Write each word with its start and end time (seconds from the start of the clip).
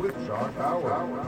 with 0.00 0.26
Jacque 0.26 0.54
Howard. 0.56 1.26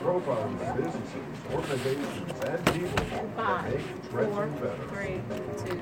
Profiling 0.00 0.76
businesses, 0.76 1.12
organizations, 1.52 2.32
and 2.44 2.66
people 2.66 3.28
that 3.36 3.68
make 3.68 4.10
Trenton 4.10 4.52
better. 4.58 4.86
three, 4.88 5.20
two. 5.58 5.80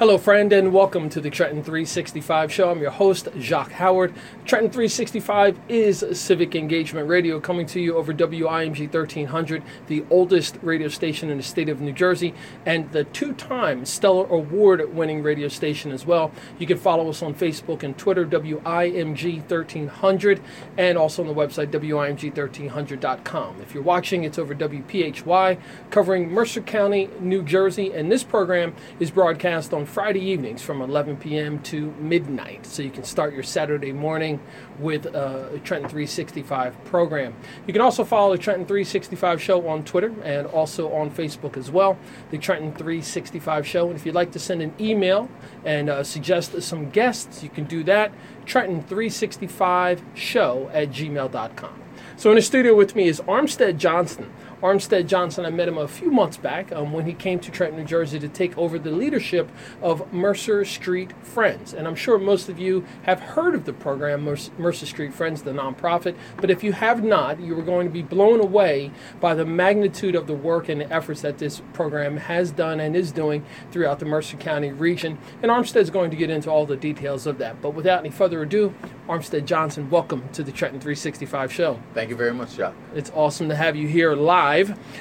Hello, 0.00 0.16
friend, 0.16 0.50
and 0.54 0.72
welcome 0.72 1.10
to 1.10 1.20
the 1.20 1.28
Trenton 1.28 1.62
365 1.62 2.50
show. 2.50 2.70
I'm 2.70 2.80
your 2.80 2.90
host, 2.90 3.28
Jacque 3.38 3.72
Howard. 3.72 4.14
Trenton 4.46 4.70
365 4.70 5.60
is 5.68 6.02
Civic 6.14 6.54
Engagement 6.54 7.06
Radio 7.06 7.38
coming 7.38 7.66
to 7.66 7.78
you 7.78 7.98
over 7.98 8.14
WIMG 8.14 8.90
1300, 8.90 9.62
the 9.88 10.02
oldest 10.08 10.56
radio 10.62 10.88
station 10.88 11.28
in 11.28 11.36
the 11.36 11.42
state 11.42 11.68
of 11.68 11.82
New 11.82 11.92
Jersey, 11.92 12.32
and 12.64 12.90
the 12.92 13.04
two 13.04 13.34
time 13.34 13.84
Stellar 13.84 14.24
Award 14.28 14.94
winning 14.94 15.22
radio 15.22 15.48
station 15.48 15.92
as 15.92 16.06
well. 16.06 16.32
You 16.58 16.66
can 16.66 16.78
follow 16.78 17.10
us 17.10 17.22
on 17.22 17.34
Facebook 17.34 17.82
and 17.82 17.98
Twitter, 17.98 18.24
WIMG 18.24 19.40
1300, 19.40 20.40
and 20.78 20.96
also 20.96 21.20
on 21.20 21.28
the 21.28 21.34
website, 21.34 21.72
WIMG1300.com. 21.72 23.60
If 23.60 23.74
you're 23.74 23.82
watching, 23.82 24.24
it's 24.24 24.38
over 24.38 24.54
WPHY, 24.54 25.58
covering 25.90 26.30
Mercer 26.30 26.62
County, 26.62 27.10
New 27.20 27.42
Jersey, 27.42 27.92
and 27.92 28.10
this 28.10 28.24
program 28.24 28.74
is 28.98 29.10
broadcast 29.10 29.74
on 29.74 29.84
Friday 29.90 30.20
evenings 30.20 30.62
from 30.62 30.80
11 30.80 31.16
p.m. 31.16 31.60
to 31.64 31.90
midnight. 31.98 32.64
So 32.64 32.82
you 32.82 32.90
can 32.90 33.02
start 33.02 33.34
your 33.34 33.42
Saturday 33.42 33.90
morning 33.92 34.38
with 34.78 35.06
a 35.06 35.60
Trenton 35.64 35.90
365 35.90 36.84
program. 36.84 37.34
You 37.66 37.72
can 37.72 37.82
also 37.82 38.04
follow 38.04 38.36
the 38.36 38.38
Trenton 38.38 38.66
365 38.66 39.42
show 39.42 39.66
on 39.66 39.82
Twitter 39.84 40.14
and 40.22 40.46
also 40.46 40.92
on 40.92 41.10
Facebook 41.10 41.56
as 41.56 41.72
well. 41.72 41.98
The 42.30 42.38
Trenton 42.38 42.70
365 42.72 43.66
show. 43.66 43.88
And 43.88 43.96
if 43.96 44.06
you'd 44.06 44.14
like 44.14 44.30
to 44.32 44.38
send 44.38 44.62
an 44.62 44.72
email 44.78 45.28
and 45.64 45.90
uh, 45.90 46.04
suggest 46.04 46.62
some 46.62 46.90
guests, 46.90 47.42
you 47.42 47.48
can 47.48 47.64
do 47.64 47.82
that. 47.84 48.12
Trenton365show 48.46 50.70
at 50.72 50.90
gmail.com. 50.90 51.80
So 52.16 52.30
in 52.30 52.36
the 52.36 52.42
studio 52.42 52.74
with 52.74 52.94
me 52.94 53.08
is 53.08 53.20
Armstead 53.22 53.78
Johnson. 53.78 54.30
Armstead 54.62 55.06
Johnson, 55.06 55.46
I 55.46 55.50
met 55.50 55.68
him 55.68 55.78
a 55.78 55.88
few 55.88 56.10
months 56.10 56.36
back 56.36 56.70
um, 56.72 56.92
when 56.92 57.06
he 57.06 57.14
came 57.14 57.40
to 57.40 57.50
Trenton, 57.50 57.78
New 57.78 57.86
Jersey 57.86 58.18
to 58.18 58.28
take 58.28 58.56
over 58.58 58.78
the 58.78 58.90
leadership 58.90 59.50
of 59.80 60.12
Mercer 60.12 60.66
Street 60.66 61.14
Friends. 61.22 61.72
And 61.72 61.88
I'm 61.88 61.94
sure 61.94 62.18
most 62.18 62.50
of 62.50 62.58
you 62.58 62.84
have 63.04 63.20
heard 63.20 63.54
of 63.54 63.64
the 63.64 63.72
program, 63.72 64.22
Mercer, 64.22 64.52
Mercer 64.58 64.84
Street 64.84 65.14
Friends, 65.14 65.42
the 65.42 65.52
nonprofit. 65.52 66.14
But 66.36 66.50
if 66.50 66.62
you 66.62 66.72
have 66.72 67.02
not, 67.02 67.40
you 67.40 67.58
are 67.58 67.62
going 67.62 67.86
to 67.86 67.92
be 67.92 68.02
blown 68.02 68.38
away 68.38 68.90
by 69.18 69.34
the 69.34 69.46
magnitude 69.46 70.14
of 70.14 70.26
the 70.26 70.34
work 70.34 70.68
and 70.68 70.82
the 70.82 70.92
efforts 70.92 71.22
that 71.22 71.38
this 71.38 71.62
program 71.72 72.18
has 72.18 72.50
done 72.50 72.80
and 72.80 72.94
is 72.94 73.12
doing 73.12 73.42
throughout 73.72 73.98
the 73.98 74.04
Mercer 74.04 74.36
County 74.36 74.72
region. 74.72 75.16
And 75.42 75.50
Armstead's 75.50 75.88
going 75.88 76.10
to 76.10 76.16
get 76.16 76.28
into 76.28 76.50
all 76.50 76.66
the 76.66 76.76
details 76.76 77.26
of 77.26 77.38
that. 77.38 77.62
But 77.62 77.70
without 77.70 78.00
any 78.00 78.10
further 78.10 78.42
ado, 78.42 78.74
Armstead 79.08 79.46
Johnson, 79.46 79.88
welcome 79.88 80.28
to 80.34 80.42
the 80.42 80.52
Trenton 80.52 80.80
365 80.80 81.50
show. 81.50 81.80
Thank 81.94 82.10
you 82.10 82.16
very 82.16 82.34
much, 82.34 82.56
Chuck. 82.56 82.74
It's 82.94 83.10
awesome 83.14 83.48
to 83.48 83.56
have 83.56 83.74
you 83.74 83.88
here 83.88 84.14
live. 84.14 84.49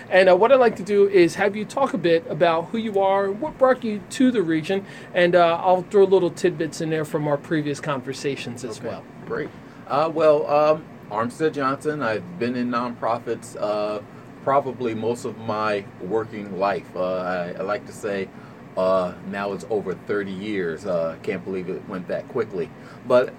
And 0.10 0.30
uh, 0.30 0.36
what 0.36 0.52
I'd 0.52 0.60
like 0.60 0.76
to 0.78 0.84
do 0.84 1.08
is 1.08 1.36
have 1.36 1.56
you 1.56 1.66
talk 1.66 1.94
a 1.94 1.98
bit 1.98 2.26
about 2.30 2.66
who 2.70 2.78
you 2.78 3.00
are, 3.00 3.32
what 3.32 3.58
brought 3.58 3.84
you 3.84 4.02
to 4.12 4.32
the 4.32 4.42
region, 4.42 4.86
and 5.14 5.36
uh, 5.36 5.60
I'll 5.64 5.84
throw 5.84 6.04
little 6.04 6.32
tidbits 6.32 6.82
in 6.82 6.90
there 6.90 7.06
from 7.06 7.28
our 7.28 7.38
previous 7.38 7.80
conversations 7.80 8.64
as 8.64 8.82
well. 8.82 9.04
Great. 9.26 9.50
Uh, 9.88 10.12
well, 10.14 10.48
um, 10.48 10.86
Armstead 11.10 11.54
Johnson, 11.54 12.02
I've 12.02 12.40
been 12.40 12.56
in 12.56 12.70
nonprofits 12.70 13.56
uh, 13.60 14.02
probably 14.44 14.94
most 14.94 15.26
of 15.26 15.38
my 15.40 15.84
working 16.02 16.60
life. 16.60 16.96
Uh, 16.96 17.18
I, 17.18 17.56
I 17.60 17.62
like 17.64 17.86
to 17.88 17.94
say 17.94 18.30
uh, 18.78 19.14
now 19.28 19.52
it's 19.54 19.66
over 19.70 19.94
30 19.94 20.32
years. 20.32 20.86
Uh, 20.86 21.18
can't 21.24 21.44
believe 21.44 21.70
it 21.70 21.88
went 21.90 22.08
that 22.08 22.28
quickly. 22.30 22.70
But 23.08 23.34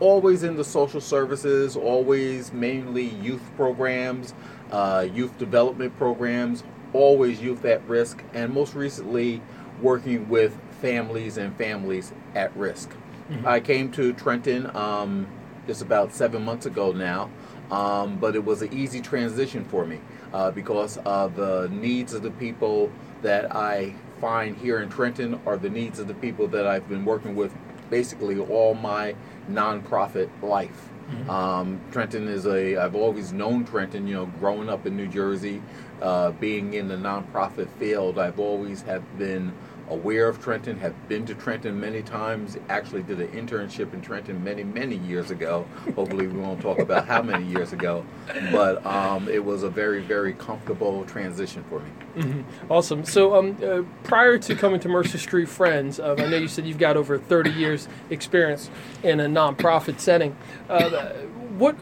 always 0.00 0.42
in 0.42 0.56
the 0.56 0.64
social 0.64 1.00
services, 1.00 1.76
always 1.76 2.52
mainly 2.52 3.04
youth 3.04 3.42
programs, 3.56 4.34
uh, 4.72 5.06
youth 5.12 5.36
development 5.38 5.96
programs, 5.96 6.64
always 6.92 7.40
youth 7.40 7.64
at 7.64 7.86
risk, 7.88 8.22
and 8.34 8.52
most 8.52 8.74
recently 8.74 9.40
working 9.80 10.28
with 10.28 10.58
families 10.80 11.36
and 11.36 11.56
families 11.56 12.12
at 12.34 12.54
risk. 12.56 12.90
I 13.46 13.60
came 13.60 13.90
to 13.92 14.12
Trenton 14.12 14.74
um, 14.76 15.26
just 15.66 15.80
about 15.80 16.12
seven 16.12 16.44
months 16.44 16.66
ago 16.66 16.92
now, 16.92 17.30
um, 17.70 18.18
but 18.18 18.34
it 18.34 18.44
was 18.44 18.62
an 18.62 18.72
easy 18.72 19.00
transition 19.00 19.64
for 19.64 19.86
me 19.86 20.00
uh, 20.32 20.50
because 20.50 20.98
of 20.98 21.36
the 21.36 21.68
needs 21.70 22.12
of 22.12 22.22
the 22.22 22.30
people 22.32 22.90
that 23.22 23.54
I 23.54 23.94
find 24.20 24.56
here 24.56 24.80
in 24.80 24.88
Trenton 24.88 25.40
are 25.46 25.56
the 25.56 25.70
needs 25.70 25.98
of 25.98 26.08
the 26.08 26.14
people 26.14 26.46
that 26.48 26.66
I've 26.66 26.88
been 26.88 27.04
working 27.04 27.34
with 27.34 27.54
basically 27.90 28.38
all 28.38 28.74
my 28.74 29.14
nonprofit 29.50 30.28
life. 30.42 30.88
Um, 31.28 31.80
Trenton 31.92 32.28
is 32.28 32.46
a, 32.46 32.76
I've 32.76 32.94
always 32.94 33.32
known 33.32 33.64
Trenton, 33.64 34.06
you 34.06 34.14
know, 34.14 34.26
growing 34.26 34.68
up 34.68 34.86
in 34.86 34.96
New 34.96 35.08
Jersey, 35.08 35.62
uh, 36.00 36.32
being 36.32 36.74
in 36.74 36.88
the 36.88 36.96
nonprofit 36.96 37.68
field, 37.78 38.18
I've 38.18 38.40
always 38.40 38.82
have 38.82 39.18
been 39.18 39.52
aware 39.92 40.28
of 40.28 40.40
Trenton, 40.40 40.78
have 40.78 41.08
been 41.08 41.26
to 41.26 41.34
Trenton 41.34 41.78
many 41.78 42.02
times, 42.02 42.56
actually 42.68 43.02
did 43.02 43.20
an 43.20 43.28
internship 43.28 43.92
in 43.92 44.00
Trenton 44.00 44.42
many, 44.42 44.64
many 44.64 44.96
years 44.96 45.30
ago. 45.30 45.66
Hopefully 45.94 46.26
we 46.26 46.38
won't 46.38 46.60
talk 46.60 46.78
about 46.78 47.06
how 47.06 47.22
many 47.22 47.46
years 47.46 47.72
ago, 47.72 48.04
but 48.50 48.84
um, 48.86 49.28
it 49.28 49.44
was 49.44 49.62
a 49.62 49.70
very, 49.70 50.00
very 50.00 50.32
comfortable 50.34 51.04
transition 51.04 51.64
for 51.68 51.80
me. 51.80 52.44
Awesome. 52.68 53.04
So, 53.04 53.36
um, 53.36 53.56
uh, 53.62 53.82
prior 54.04 54.38
to 54.38 54.54
coming 54.54 54.80
to 54.80 54.88
Mercer 54.88 55.18
Street 55.18 55.48
Friends, 55.48 55.98
uh, 56.00 56.14
I 56.18 56.26
know 56.26 56.36
you 56.36 56.48
said 56.48 56.66
you've 56.66 56.78
got 56.78 56.96
over 56.96 57.18
30 57.18 57.50
years 57.50 57.88
experience 58.10 58.70
in 59.02 59.20
a 59.20 59.26
nonprofit 59.26 59.98
setting. 60.00 60.36
Uh, 60.68 61.10
what 61.58 61.76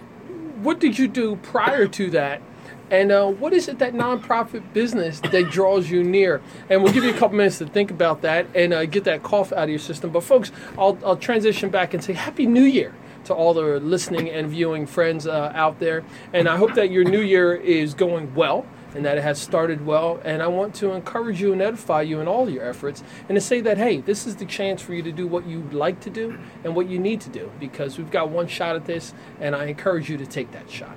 what 0.62 0.78
did 0.78 0.98
you 0.98 1.08
do 1.08 1.36
prior 1.36 1.86
to 1.88 2.10
that? 2.10 2.42
And 2.90 3.12
uh, 3.12 3.28
what 3.28 3.52
is 3.52 3.68
it 3.68 3.78
that 3.78 3.94
nonprofit 3.94 4.72
business 4.72 5.20
that 5.20 5.50
draws 5.50 5.90
you 5.90 6.02
near? 6.02 6.42
And 6.68 6.82
we'll 6.82 6.92
give 6.92 7.04
you 7.04 7.10
a 7.10 7.18
couple 7.18 7.36
minutes 7.36 7.58
to 7.58 7.66
think 7.66 7.90
about 7.90 8.22
that 8.22 8.46
and 8.54 8.74
uh, 8.74 8.84
get 8.86 9.04
that 9.04 9.22
cough 9.22 9.52
out 9.52 9.64
of 9.64 9.70
your 9.70 9.78
system. 9.78 10.10
But 10.10 10.24
folks, 10.24 10.50
I'll, 10.76 10.98
I'll 11.04 11.16
transition 11.16 11.70
back 11.70 11.94
and 11.94 12.02
say 12.02 12.14
Happy 12.14 12.46
New 12.46 12.64
Year 12.64 12.94
to 13.24 13.34
all 13.34 13.54
the 13.54 13.78
listening 13.78 14.28
and 14.28 14.48
viewing 14.48 14.86
friends 14.86 15.26
uh, 15.26 15.52
out 15.54 15.78
there. 15.78 16.02
And 16.32 16.48
I 16.48 16.56
hope 16.56 16.74
that 16.74 16.90
your 16.90 17.04
new 17.04 17.20
year 17.20 17.54
is 17.54 17.94
going 17.94 18.34
well 18.34 18.66
and 18.94 19.04
that 19.04 19.18
it 19.18 19.22
has 19.22 19.40
started 19.40 19.86
well. 19.86 20.20
And 20.24 20.42
I 20.42 20.48
want 20.48 20.74
to 20.76 20.90
encourage 20.92 21.40
you 21.40 21.52
and 21.52 21.62
edify 21.62 22.02
you 22.02 22.20
in 22.20 22.26
all 22.26 22.50
your 22.50 22.68
efforts 22.68 23.04
and 23.28 23.36
to 23.36 23.40
say 23.40 23.60
that, 23.60 23.78
hey, 23.78 23.98
this 23.98 24.26
is 24.26 24.36
the 24.36 24.46
chance 24.46 24.82
for 24.82 24.94
you 24.94 25.02
to 25.02 25.12
do 25.12 25.28
what 25.28 25.46
you 25.46 25.62
like 25.70 26.00
to 26.00 26.10
do 26.10 26.36
and 26.64 26.74
what 26.74 26.88
you 26.88 26.98
need 26.98 27.20
to 27.20 27.30
do 27.30 27.52
because 27.60 27.98
we've 27.98 28.10
got 28.10 28.30
one 28.30 28.48
shot 28.48 28.74
at 28.74 28.86
this, 28.86 29.14
and 29.38 29.54
I 29.54 29.66
encourage 29.66 30.10
you 30.10 30.16
to 30.16 30.26
take 30.26 30.50
that 30.52 30.68
shot. 30.68 30.96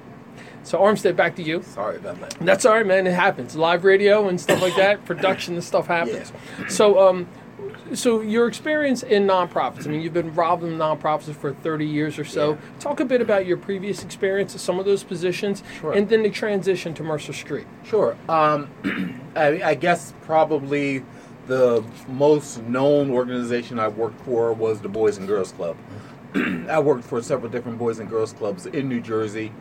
So, 0.63 0.79
Armstead, 0.79 1.15
back 1.15 1.35
to 1.35 1.43
you. 1.43 1.61
Sorry 1.61 1.97
about 1.97 2.19
that. 2.21 2.37
That's 2.39 2.65
all 2.65 2.73
right, 2.75 2.85
man. 2.85 3.05
It 3.05 3.13
happens. 3.13 3.55
Live 3.55 3.83
radio 3.83 4.27
and 4.29 4.39
stuff 4.39 4.61
like 4.61 4.75
that, 4.77 5.03
production 5.05 5.55
and 5.55 5.63
stuff 5.63 5.87
happens. 5.87 6.31
So, 6.69 6.99
um, 7.07 7.27
so 7.93 8.21
your 8.21 8.47
experience 8.47 9.03
in 9.03 9.27
nonprofits. 9.27 9.85
I 9.85 9.89
mean, 9.89 10.01
you've 10.01 10.13
been 10.13 10.27
involved 10.27 10.63
in 10.63 10.71
nonprofits 10.77 11.35
for 11.35 11.53
30 11.53 11.85
years 11.85 12.17
or 12.17 12.25
so. 12.25 12.51
Yeah. 12.53 12.57
Talk 12.79 12.99
a 13.01 13.05
bit 13.05 13.21
about 13.21 13.45
your 13.45 13.57
previous 13.57 14.03
experience, 14.03 14.55
of 14.55 14.61
some 14.61 14.79
of 14.79 14.85
those 14.85 15.03
positions, 15.03 15.63
Sure. 15.79 15.93
and 15.93 16.09
then 16.09 16.23
the 16.23 16.29
transition 16.29 16.93
to 16.95 17.03
Mercer 17.03 17.33
Street. 17.33 17.67
Sure. 17.83 18.15
Um, 18.29 18.69
I, 19.35 19.61
I 19.63 19.75
guess 19.75 20.13
probably 20.23 21.03
the 21.47 21.83
most 22.07 22.63
known 22.63 23.11
organization 23.11 23.79
I 23.79 23.89
worked 23.89 24.19
for 24.21 24.53
was 24.53 24.79
the 24.79 24.89
Boys 24.89 25.17
and 25.17 25.27
Girls 25.27 25.51
Club. 25.51 25.75
I 26.35 26.79
worked 26.79 27.03
for 27.03 27.21
several 27.21 27.51
different 27.51 27.77
Boys 27.77 27.99
and 27.99 28.09
Girls 28.09 28.33
Clubs 28.33 28.65
in 28.65 28.87
New 28.89 29.01
Jersey, 29.01 29.51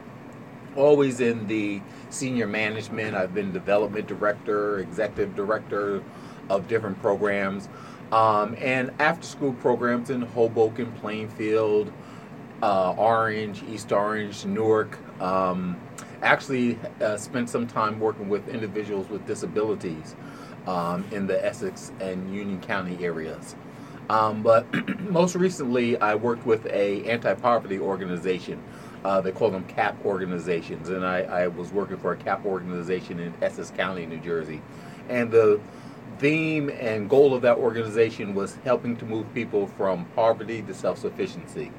always 0.77 1.21
in 1.21 1.47
the 1.47 1.81
senior 2.11 2.47
management. 2.47 3.17
I've 3.17 3.35
been 3.35 3.53
development 3.53 4.07
director, 4.07 4.79
executive 4.79 5.35
director 5.35 6.03
of 6.49 6.69
different 6.69 7.01
programs, 7.01 7.69
um, 8.11 8.55
and 8.59 8.91
after 8.99 9.27
school 9.27 9.55
programs 9.55 10.11
in 10.11 10.23
Hoboken, 10.23 10.93
Plainfield, 10.93 11.93
uh, 12.63 12.93
Orange, 12.93 13.63
East 13.65 13.91
Orange, 13.93 14.45
Newark. 14.45 14.99
Um, 15.21 15.81
actually, 16.23 16.79
uh, 17.01 17.17
spent 17.17 17.49
some 17.49 17.67
time 17.67 17.99
working 17.99 18.29
with 18.29 18.49
individuals 18.49 19.09
with 19.09 19.27
disabilities 19.27 20.15
um, 20.67 21.05
in 21.11 21.27
the 21.27 21.45
Essex 21.45 21.93
and 22.01 22.35
Union 22.35 22.61
County 22.61 23.03
areas. 23.03 23.57
Um, 24.11 24.43
but 24.43 24.67
most 25.11 25.35
recently, 25.35 25.99
I 25.99 26.15
worked 26.15 26.45
with 26.45 26.67
a 26.67 27.05
anti-poverty 27.05 27.79
organization. 27.79 28.63
Uh, 29.05 29.21
they 29.21 29.33
call 29.33 29.51
them 29.51 29.65
CAP 29.65 30.05
organizations, 30.05 30.89
and 30.89 31.05
I, 31.05 31.23
I 31.23 31.47
was 31.49 31.73
working 31.73 31.97
for 31.97 32.13
a 32.13 32.17
CAP 32.17 32.47
organization 32.47 33.19
in 33.19 33.35
Essex 33.43 33.71
County, 33.71 34.07
New 34.07 34.19
Jersey. 34.19 34.63
And 35.09 35.31
the 35.31 35.61
theme 36.19 36.71
and 36.71 37.11
goal 37.11 37.35
of 37.35 37.43
that 37.43 37.59
organization 37.59 38.35
was 38.35 38.57
helping 38.65 38.97
to 38.97 39.05
move 39.05 39.33
people 39.35 39.67
from 39.67 40.05
poverty 40.15 40.63
to 40.63 40.75
self-sufficiency. 40.75 41.73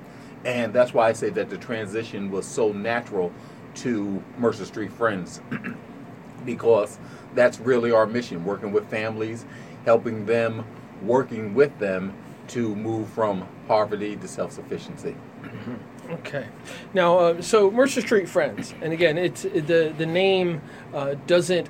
And 0.44 0.74
that's 0.74 0.94
why 0.94 1.08
I 1.08 1.14
say 1.14 1.30
that 1.30 1.50
the 1.50 1.58
transition 1.58 2.30
was 2.30 2.46
so 2.46 2.74
natural 2.74 3.32
to 3.76 4.22
Mercer 4.38 4.66
Street 4.66 4.92
Friends 4.92 5.40
because 6.46 7.00
that's 7.34 7.60
really 7.60 7.92
our 7.92 8.06
mission 8.06 8.44
working 8.44 8.74
with 8.74 8.90
families, 8.90 9.46
helping 9.86 10.26
them, 10.26 10.66
working 11.02 11.54
with 11.54 11.78
them 11.80 12.14
to 12.50 12.76
move 12.76 13.08
from 13.10 13.48
poverty 13.68 14.18
to 14.18 14.28
self-sufficiency. 14.28 15.16
Okay. 16.10 16.48
Now, 16.94 17.18
uh, 17.18 17.42
so 17.42 17.72
Mercer 17.72 18.02
Street 18.02 18.28
Friends, 18.28 18.74
and 18.82 18.92
again, 18.94 19.18
it's 19.18 19.44
the 19.44 19.94
the 19.98 20.06
name 20.06 20.62
uh, 20.94 21.16
doesn't 21.28 21.70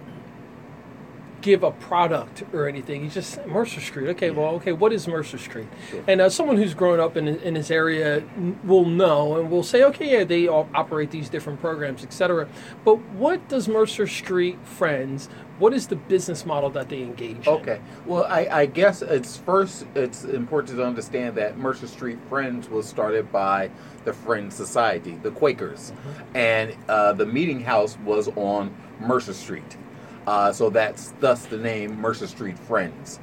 give 1.44 1.62
a 1.62 1.72
product 1.72 2.42
or 2.54 2.68
anything. 2.68 3.04
You 3.04 3.10
just 3.10 3.46
Mercer 3.46 3.82
Street. 3.82 4.10
Okay, 4.12 4.32
well, 4.32 4.56
okay, 4.56 4.72
what 4.72 4.92
is 4.92 5.08
Mercer 5.08 5.38
Street? 5.38 5.68
Sure. 5.90 6.04
And 6.08 6.22
uh, 6.22 6.30
someone 6.30 6.58
who's 6.58 6.74
grown 6.74 7.00
up 7.00 7.16
in 7.16 7.28
in 7.28 7.54
this 7.54 7.70
area 7.70 8.24
will 8.64 8.86
know 8.86 9.38
and 9.40 9.52
will 9.52 9.62
say, 9.62 9.84
okay, 9.84 10.12
yeah, 10.12 10.24
they 10.24 10.48
all 10.48 10.68
operate 10.74 11.12
these 11.12 11.30
different 11.30 11.60
programs, 11.60 12.04
etc. 12.04 12.48
But 12.84 12.98
what 13.12 13.48
does 13.50 13.68
Mercer 13.68 14.08
Street 14.08 14.58
Friends? 14.66 15.30
What 15.60 15.74
is 15.74 15.88
the 15.88 15.96
business 15.96 16.46
model 16.46 16.72
that 16.72 16.90
they 16.90 17.02
engage 17.04 17.46
in? 17.46 17.54
Okay. 17.54 17.80
Well, 18.08 18.24
I, 18.24 18.48
I 18.52 18.66
guess 18.66 19.02
it's 19.02 19.38
first 19.38 19.86
it's 19.94 20.24
important 20.24 20.78
to 20.78 20.84
understand 20.84 21.36
that 21.36 21.58
Mercer 21.58 21.88
Street 21.88 22.18
Friends 22.30 22.70
was 22.70 22.88
started 22.88 23.32
by 23.32 23.70
the 24.06 24.14
Friends 24.14 24.56
Society, 24.56 25.20
the 25.22 25.32
Quakers, 25.32 25.92
and 26.34 26.76
uh, 26.88 27.14
the 27.14 27.26
meeting 27.26 27.62
house 27.62 27.98
was 28.06 28.30
on 28.30 28.74
Mercer 29.00 29.34
Street. 29.34 29.78
Uh, 30.26 30.52
so 30.52 30.70
that's 30.70 31.14
thus 31.20 31.46
the 31.46 31.58
name 31.58 32.00
Mercer 32.00 32.28
Street 32.28 32.58
Friends. 32.58 33.20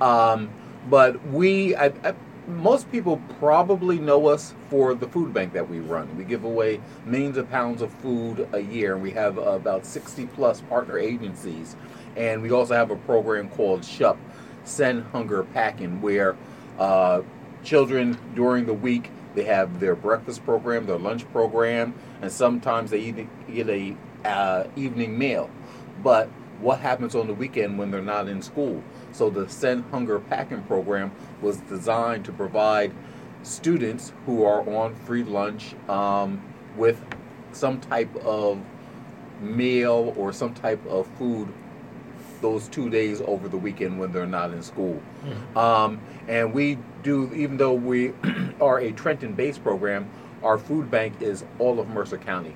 Um, 0.00 0.50
but 0.88 1.24
we, 1.28 1.74
I, 1.76 1.86
I, 2.04 2.14
most 2.46 2.90
people 2.90 3.20
probably 3.38 3.98
know 3.98 4.26
us 4.26 4.54
for 4.68 4.94
the 4.94 5.06
food 5.08 5.32
bank 5.32 5.52
that 5.52 5.68
we 5.68 5.78
run. 5.80 6.16
We 6.16 6.24
give 6.24 6.44
away 6.44 6.80
millions 7.04 7.36
of 7.36 7.48
pounds 7.50 7.82
of 7.82 7.92
food 7.94 8.48
a 8.52 8.60
year, 8.60 8.94
and 8.94 9.02
we 9.02 9.12
have 9.12 9.38
uh, 9.38 9.42
about 9.42 9.86
60 9.86 10.26
plus 10.26 10.60
partner 10.62 10.98
agencies. 10.98 11.76
And 12.16 12.42
we 12.42 12.50
also 12.50 12.74
have 12.74 12.90
a 12.90 12.96
program 12.96 13.48
called 13.48 13.84
SHUP, 13.84 14.18
Send 14.64 15.04
Hunger 15.04 15.44
Packing, 15.44 16.02
where 16.02 16.36
uh, 16.78 17.22
children 17.62 18.18
during 18.34 18.66
the 18.66 18.74
week 18.74 19.10
they 19.34 19.44
have 19.44 19.80
their 19.80 19.94
breakfast 19.94 20.44
program, 20.44 20.86
their 20.86 20.98
lunch 20.98 21.30
program, 21.32 21.94
and 22.20 22.30
sometimes 22.30 22.90
they 22.90 22.98
even 23.00 23.30
get 23.50 23.68
a 23.68 23.96
uh, 24.24 24.64
evening 24.76 25.18
meal. 25.18 25.48
But 26.02 26.28
what 26.62 26.80
happens 26.80 27.14
on 27.14 27.26
the 27.26 27.34
weekend 27.34 27.78
when 27.78 27.90
they're 27.90 28.00
not 28.00 28.28
in 28.28 28.40
school? 28.40 28.82
So 29.12 29.28
the 29.28 29.48
Send 29.48 29.84
Hunger 29.90 30.20
Packing 30.20 30.62
program 30.62 31.12
was 31.40 31.58
designed 31.58 32.24
to 32.26 32.32
provide 32.32 32.92
students 33.42 34.12
who 34.24 34.44
are 34.44 34.60
on 34.68 34.94
free 34.94 35.24
lunch 35.24 35.74
um, 35.88 36.40
with 36.76 37.04
some 37.52 37.80
type 37.80 38.14
of 38.24 38.60
meal 39.40 40.14
or 40.16 40.32
some 40.32 40.54
type 40.54 40.84
of 40.86 41.06
food 41.18 41.52
those 42.40 42.68
two 42.68 42.90
days 42.90 43.20
over 43.22 43.48
the 43.48 43.56
weekend 43.56 43.98
when 43.98 44.12
they're 44.12 44.26
not 44.26 44.52
in 44.52 44.62
school. 44.62 45.00
Um, 45.56 46.00
and 46.28 46.52
we 46.52 46.78
do, 47.02 47.32
even 47.34 47.56
though 47.56 47.72
we 47.74 48.12
are 48.60 48.78
a 48.78 48.92
Trenton 48.92 49.34
based 49.34 49.62
program, 49.62 50.08
our 50.42 50.58
food 50.58 50.90
bank 50.90 51.20
is 51.20 51.44
all 51.58 51.78
of 51.80 51.88
Mercer 51.88 52.18
County. 52.18 52.54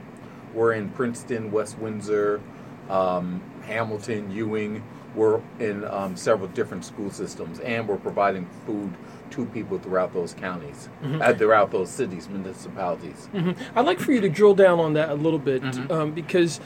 We're 0.54 0.72
in 0.72 0.90
Princeton, 0.90 1.52
West 1.52 1.78
Windsor, 1.78 2.40
um, 2.88 3.42
Hamilton, 3.66 4.30
Ewing. 4.30 4.82
We're 5.14 5.40
in 5.58 5.84
um, 5.84 6.14
several 6.16 6.48
different 6.48 6.84
school 6.84 7.10
systems, 7.10 7.58
and 7.60 7.88
we're 7.88 7.96
providing 7.96 8.46
food 8.66 8.92
to 9.30 9.44
people 9.46 9.78
throughout 9.78 10.12
those 10.14 10.34
counties, 10.34 10.88
uh, 11.02 11.34
throughout 11.34 11.70
those 11.72 11.88
cities, 11.90 12.28
municipalities. 12.28 13.28
Mhm. 13.34 13.56
I'd 13.74 13.86
like 13.86 13.98
for 13.98 14.12
you 14.12 14.20
to 14.20 14.28
drill 14.28 14.54
down 14.54 14.78
on 14.78 14.92
that 14.92 15.08
a 15.10 15.14
little 15.14 15.38
bit 15.38 15.62
Mhm. 15.62 15.90
um, 15.90 16.12
because 16.12 16.60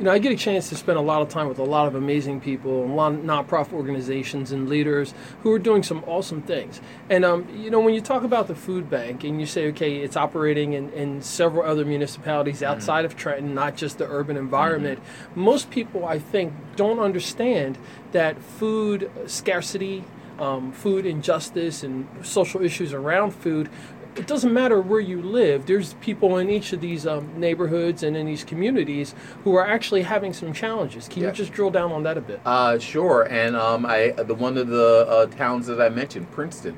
you 0.00 0.06
know 0.06 0.12
I 0.12 0.18
get 0.18 0.32
a 0.32 0.36
chance 0.36 0.70
to 0.70 0.76
spend 0.76 0.96
a 0.96 1.02
lot 1.02 1.20
of 1.20 1.28
time 1.28 1.46
with 1.46 1.58
a 1.58 1.64
lot 1.64 1.86
of 1.86 1.94
amazing 1.94 2.40
people 2.40 2.84
and 2.84 2.92
a 2.92 2.94
lot 2.94 3.12
of 3.12 3.18
nonprofit 3.18 3.74
organizations 3.74 4.50
and 4.50 4.66
leaders 4.66 5.12
who 5.42 5.52
are 5.52 5.58
doing 5.58 5.82
some 5.82 6.02
awesome 6.06 6.40
things. 6.40 6.80
And 7.10 7.22
um, 7.22 7.46
you 7.54 7.70
know 7.70 7.80
when 7.80 7.92
you 7.92 8.00
talk 8.00 8.22
about 8.22 8.48
the 8.48 8.54
food 8.54 8.88
bank 8.88 9.24
and 9.24 9.38
you 9.38 9.44
say 9.44 9.68
okay 9.68 9.98
it's 9.98 10.16
operating 10.16 10.72
in, 10.72 10.90
in 10.94 11.20
several 11.20 11.70
other 11.70 11.84
municipalities 11.84 12.62
outside 12.62 13.04
of 13.04 13.14
Trenton, 13.14 13.54
not 13.54 13.76
just 13.76 13.98
the 13.98 14.08
urban 14.08 14.38
environment. 14.38 15.00
Most 15.34 15.70
people 15.70 16.06
I 16.06 16.18
think 16.18 16.54
don't 16.76 16.98
understand 16.98 17.76
that 18.12 18.42
food 18.42 19.10
scarcity. 19.26 20.04
Um, 20.38 20.72
food 20.72 21.04
injustice 21.04 21.82
and 21.82 22.08
social 22.22 22.62
issues 22.62 22.94
around 22.94 23.32
food 23.32 23.68
it 24.16 24.26
doesn't 24.26 24.52
matter 24.52 24.80
where 24.80 25.00
you 25.00 25.22
live. 25.22 25.66
There's 25.66 25.94
people 25.94 26.36
in 26.38 26.50
each 26.50 26.72
of 26.72 26.80
these 26.80 27.06
um, 27.06 27.28
neighborhoods 27.38 28.02
and 28.02 28.16
in 28.16 28.26
these 28.26 28.44
communities 28.44 29.14
who 29.44 29.54
are 29.54 29.66
actually 29.66 30.02
having 30.02 30.32
some 30.32 30.52
challenges. 30.52 31.08
Can 31.08 31.22
Yes. 31.22 31.38
you 31.38 31.44
just 31.44 31.52
drill 31.54 31.70
down 31.70 31.92
on 31.92 32.02
that 32.02 32.18
a 32.18 32.20
bit? 32.20 32.40
Uh, 32.44 32.78
sure. 32.78 33.22
And 33.30 33.56
um, 33.56 33.86
I 33.86 34.10
the 34.10 34.34
one 34.34 34.58
of 34.58 34.68
the 34.68 35.06
uh, 35.08 35.26
towns 35.26 35.66
that 35.68 35.80
I 35.80 35.88
mentioned, 35.88 36.30
Princeton. 36.30 36.76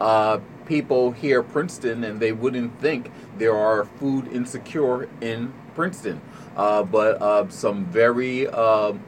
Uh, 0.00 0.40
people 0.64 1.10
hear 1.10 1.42
Princeton 1.42 2.04
and 2.04 2.20
they 2.20 2.32
wouldn't 2.32 2.80
think 2.80 3.10
there 3.36 3.54
are 3.56 3.84
food 3.84 4.28
insecure 4.28 5.08
in 5.20 5.52
Princeton, 5.74 6.20
uh, 6.56 6.82
but 6.82 7.20
uh, 7.20 7.48
some 7.50 7.84
very 7.86 8.46
um 8.48 9.02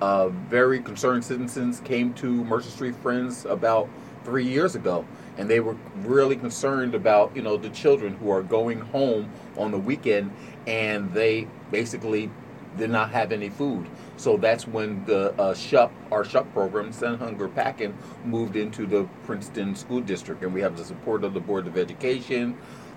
uh, 0.00 0.28
very 0.28 0.78
concerned 0.80 1.24
citizens 1.24 1.80
came 1.80 2.12
to 2.14 2.44
Mercer 2.44 2.68
Street 2.70 2.94
Friends 2.96 3.46
about 3.46 3.88
three 4.24 4.44
years 4.46 4.74
ago, 4.76 5.04
and 5.36 5.48
they 5.50 5.60
were 5.60 5.76
really 5.96 6.36
concerned 6.36 6.94
about 6.94 7.34
you 7.36 7.42
know 7.42 7.56
the 7.56 7.70
children 7.70 8.16
who 8.16 8.30
are 8.30 8.42
going 8.42 8.80
home 8.80 9.30
on 9.56 9.70
the 9.70 9.78
weekend, 9.78 10.32
and 10.66 11.12
they 11.12 11.46
basically 11.70 12.30
did 12.76 12.90
not 12.90 13.10
have 13.10 13.32
any 13.32 13.48
food. 13.48 13.86
So 14.16 14.36
that's 14.36 14.66
when 14.66 15.04
the 15.04 15.32
uh, 15.40 15.54
SHUP, 15.54 15.92
our 16.10 16.24
SHUP 16.24 16.52
program, 16.52 16.92
Send 16.92 17.18
Hunger 17.18 17.48
Packing, 17.48 17.96
moved 18.24 18.56
into 18.56 18.86
the 18.86 19.04
Princeton 19.24 19.74
School 19.74 20.00
District, 20.00 20.42
and 20.42 20.52
we 20.52 20.60
have 20.60 20.76
the 20.76 20.84
support 20.84 21.24
of 21.24 21.34
the 21.34 21.40
Board 21.40 21.66
of 21.66 21.76
Education 21.76 22.56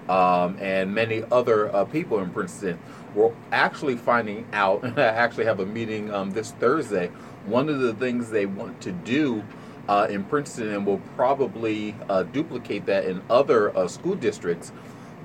um, 0.09 0.57
and 0.59 0.94
many 0.94 1.24
other 1.31 1.74
uh, 1.74 1.85
people 1.85 2.19
in 2.19 2.31
Princeton. 2.31 2.80
We're 3.15 3.33
actually 3.51 3.95
finding 3.95 4.47
out, 4.53 4.83
and 4.83 4.97
I 5.00 5.03
actually 5.03 5.45
have 5.45 5.59
a 5.59 5.65
meeting 5.65 6.13
um, 6.13 6.31
this 6.31 6.51
Thursday. 6.53 7.07
One 7.45 7.69
of 7.69 7.80
the 7.80 7.94
things 7.94 8.30
they 8.30 8.45
want 8.45 8.81
to 8.81 8.92
do 8.92 9.44
uh, 9.89 10.07
in 10.07 10.24
Princeton, 10.24 10.71
and 10.71 10.86
will 10.86 11.01
probably 11.15 11.95
uh, 12.09 12.21
duplicate 12.21 12.86
that 12.86 13.06
in 13.06 13.24
other 13.27 13.75
uh, 13.75 13.88
school 13.88 14.13
districts, 14.13 14.71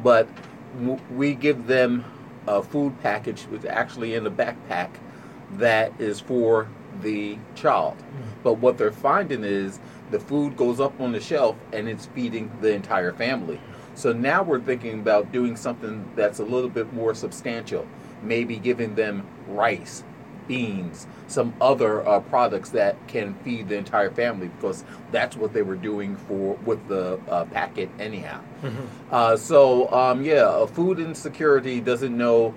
but 0.02 0.26
w- 0.78 0.98
we 1.10 1.34
give 1.34 1.66
them 1.66 2.02
a 2.46 2.62
food 2.62 2.98
package, 3.02 3.42
which 3.42 3.60
is 3.60 3.66
actually 3.66 4.14
in 4.14 4.26
a 4.26 4.30
backpack 4.30 4.88
that 5.52 5.92
is 6.00 6.18
for 6.18 6.68
the 7.02 7.36
child. 7.54 7.96
But 8.42 8.54
what 8.54 8.78
they're 8.78 8.90
finding 8.90 9.44
is 9.44 9.80
the 10.10 10.18
food 10.18 10.56
goes 10.56 10.80
up 10.80 10.98
on 10.98 11.12
the 11.12 11.20
shelf 11.20 11.56
and 11.72 11.86
it's 11.86 12.06
feeding 12.06 12.50
the 12.62 12.72
entire 12.72 13.12
family. 13.12 13.60
So 13.94 14.12
now 14.12 14.42
we're 14.42 14.60
thinking 14.60 15.00
about 15.00 15.30
doing 15.30 15.56
something 15.56 16.08
that's 16.16 16.38
a 16.38 16.44
little 16.44 16.70
bit 16.70 16.92
more 16.94 17.14
substantial, 17.14 17.86
maybe 18.22 18.56
giving 18.56 18.94
them 18.94 19.26
rice, 19.46 20.04
beans, 20.46 21.06
some 21.26 21.54
other 21.60 22.06
uh, 22.06 22.20
products 22.20 22.70
that 22.70 22.96
can 23.08 23.34
feed 23.44 23.68
the 23.68 23.76
entire 23.76 24.10
family 24.10 24.48
because 24.48 24.84
that's 25.12 25.36
what 25.36 25.52
they 25.52 25.62
were 25.62 25.76
doing 25.76 26.16
for 26.16 26.54
with 26.64 26.86
the 26.88 27.20
uh, 27.28 27.44
packet 27.46 27.88
anyhow. 27.98 28.40
Uh, 29.10 29.36
so 29.36 29.90
um, 29.92 30.22
yeah, 30.24 30.64
food 30.66 30.98
insecurity 30.98 31.80
doesn't 31.80 32.16
know 32.16 32.54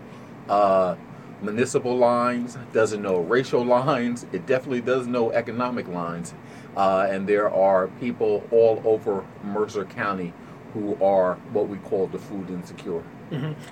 uh, 0.50 0.96
municipal 1.42 1.96
lines, 1.98 2.58
doesn't 2.74 3.02
know 3.02 3.20
racial 3.20 3.64
lines. 3.64 4.26
It 4.32 4.46
definitely 4.46 4.82
does 4.82 5.08
know 5.08 5.32
economic 5.32 5.88
lines, 5.88 6.34
uh, 6.76 7.08
and 7.10 7.28
there 7.28 7.50
are 7.50 7.88
people 8.00 8.48
all 8.52 8.82
over 8.86 9.26
Mercer 9.44 9.86
County 9.86 10.34
who 10.74 10.98
are 11.04 11.36
what 11.54 11.68
we 11.68 11.78
call 11.78 12.08
the 12.08 12.20
food 12.20 12.50
insecure. 12.50 13.04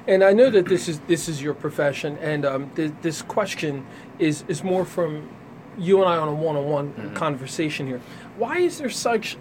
And 0.08 0.24
I 0.24 0.34
know 0.34 0.50
that 0.50 0.66
this 0.66 0.88
is 0.88 1.00
this 1.02 1.30
is 1.30 1.42
your 1.42 1.54
profession, 1.54 2.18
and 2.20 2.46
um, 2.46 2.72
th- 2.76 2.92
this 3.02 3.22
question 3.22 3.86
is 4.20 4.44
is 4.48 4.64
more 4.64 4.86
from 4.86 5.30
you 5.78 6.02
and 6.02 6.10
I 6.10 6.18
on 6.18 6.28
a 6.28 6.34
one-on-one 6.34 7.14
conversation 7.16 7.88
here. 7.88 8.02
Why 8.38 8.60
is 8.60 8.78
there 8.78 8.90
such 8.90 9.38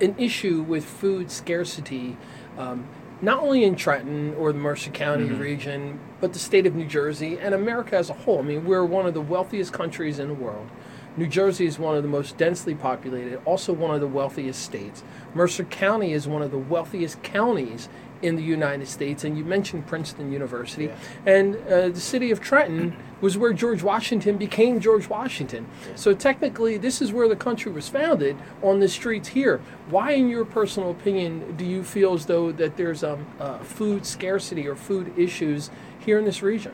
an 0.00 0.14
issue 0.18 0.62
with 0.62 0.84
food 0.84 1.30
scarcity, 1.30 2.16
um, 2.58 2.86
not 3.20 3.40
only 3.40 3.64
in 3.64 3.76
Trenton 3.76 4.34
or 4.34 4.52
the 4.52 4.58
Mercer 4.58 4.90
County 4.90 5.24
region, 5.24 6.00
but 6.20 6.32
the 6.32 6.38
state 6.38 6.66
of 6.66 6.74
New 6.74 6.86
Jersey 6.86 7.38
and 7.38 7.54
America 7.54 7.96
as 7.96 8.10
a 8.10 8.14
whole? 8.14 8.38
I 8.38 8.42
mean, 8.42 8.64
we're 8.64 8.84
one 8.84 9.06
of 9.06 9.14
the 9.14 9.20
wealthiest 9.20 9.72
countries 9.72 10.18
in 10.18 10.28
the 10.28 10.34
world. 10.34 10.68
New 11.16 11.28
Jersey 11.28 11.66
is 11.66 11.78
one 11.78 11.96
of 11.96 12.02
the 12.02 12.08
most 12.08 12.36
densely 12.36 12.74
populated, 12.74 13.40
also 13.44 13.72
one 13.72 13.94
of 13.94 14.00
the 14.00 14.06
wealthiest 14.06 14.60
states. 14.62 15.04
Mercer 15.32 15.64
County 15.64 16.12
is 16.12 16.26
one 16.26 16.42
of 16.42 16.50
the 16.50 16.58
wealthiest 16.58 17.22
counties 17.22 17.88
in 18.24 18.36
the 18.36 18.42
United 18.42 18.88
States, 18.88 19.22
and 19.24 19.36
you 19.36 19.44
mentioned 19.44 19.86
Princeton 19.86 20.32
University, 20.32 20.86
Yeah. 20.86 20.96
and 21.26 21.56
uh, 21.68 21.88
the 21.90 22.00
city 22.00 22.30
of 22.30 22.40
Trenton 22.40 22.96
was 23.20 23.36
where 23.36 23.52
George 23.52 23.82
Washington 23.82 24.36
became 24.38 24.80
George 24.80 25.08
Washington. 25.08 25.66
So 25.94 26.14
technically, 26.14 26.78
this 26.78 27.02
is 27.02 27.12
where 27.12 27.28
the 27.28 27.36
country 27.36 27.70
was 27.70 27.88
founded 27.88 28.36
on 28.62 28.80
the 28.80 28.88
streets 28.88 29.28
here. 29.28 29.60
Why, 29.90 30.12
in 30.12 30.28
your 30.28 30.44
personal 30.44 30.90
opinion, 30.90 31.54
do 31.56 31.64
you 31.64 31.84
feel 31.84 32.14
as 32.14 32.26
though 32.26 32.50
that 32.52 32.76
there's 32.76 33.04
um, 33.04 33.26
uh, 33.38 33.58
food 33.58 34.06
scarcity 34.06 34.66
or 34.66 34.74
food 34.74 35.12
issues 35.18 35.70
here 35.98 36.18
in 36.18 36.24
this 36.24 36.42
region? 36.42 36.72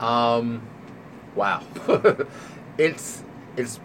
Um, 0.00 0.62
wow, 1.34 1.62
it's 2.78 3.22
it's 3.56 3.80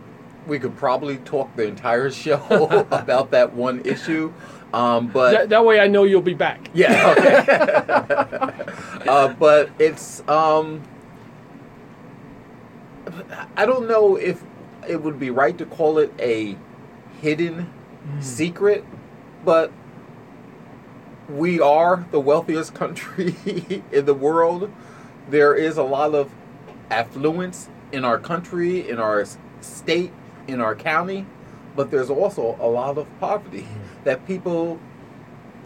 we 0.48 0.58
could 0.58 0.76
probably 0.78 1.18
talk 1.18 1.56
the 1.56 1.68
entire 1.68 2.10
show 2.26 2.42
about 2.92 3.32
that 3.32 3.54
one 3.54 3.82
issue. 3.86 4.32
Um, 4.74 5.08
but 5.08 5.32
That, 5.32 5.50
that 5.50 5.66
way 5.66 5.80
I 5.80 5.88
know 5.88 6.04
you'll 6.04 6.22
be 6.22 6.34
back. 6.36 6.70
yeah, 6.74 7.16
okay. 9.02 9.10
uh, 9.10 9.30
but 9.30 9.70
it's 9.80 10.28
um, 10.28 10.82
I 13.58 13.66
don't 13.66 13.88
know 13.88 14.16
if 14.16 14.44
it 14.88 15.02
would 15.02 15.20
be 15.20 15.30
right 15.30 15.58
to 15.58 15.66
call 15.66 15.98
it 15.98 16.14
a 16.20 16.56
hidden 17.22 17.70
secret, 18.20 18.86
but 19.44 19.72
we 21.28 21.60
are 21.60 22.06
the 22.12 22.20
wealthiest 22.20 22.74
country 22.74 23.36
in 23.92 24.06
the 24.06 24.14
world. 24.14 24.72
There 25.30 25.54
is 25.54 25.78
a 25.78 25.84
lot 25.84 26.16
of 26.16 26.32
affluence 26.90 27.70
in 27.92 28.06
our 28.06 28.18
country, 28.20 28.88
in 28.88 29.00
our 29.00 29.26
state, 29.62 30.12
in 30.48 30.62
our 30.62 30.76
county, 30.76 31.26
but 31.76 31.92
there's 31.92 32.10
also 32.10 32.58
a 32.60 32.68
lot 32.68 32.98
of 32.98 33.08
poverty 33.20 33.68
that 34.04 34.26
people 34.26 34.80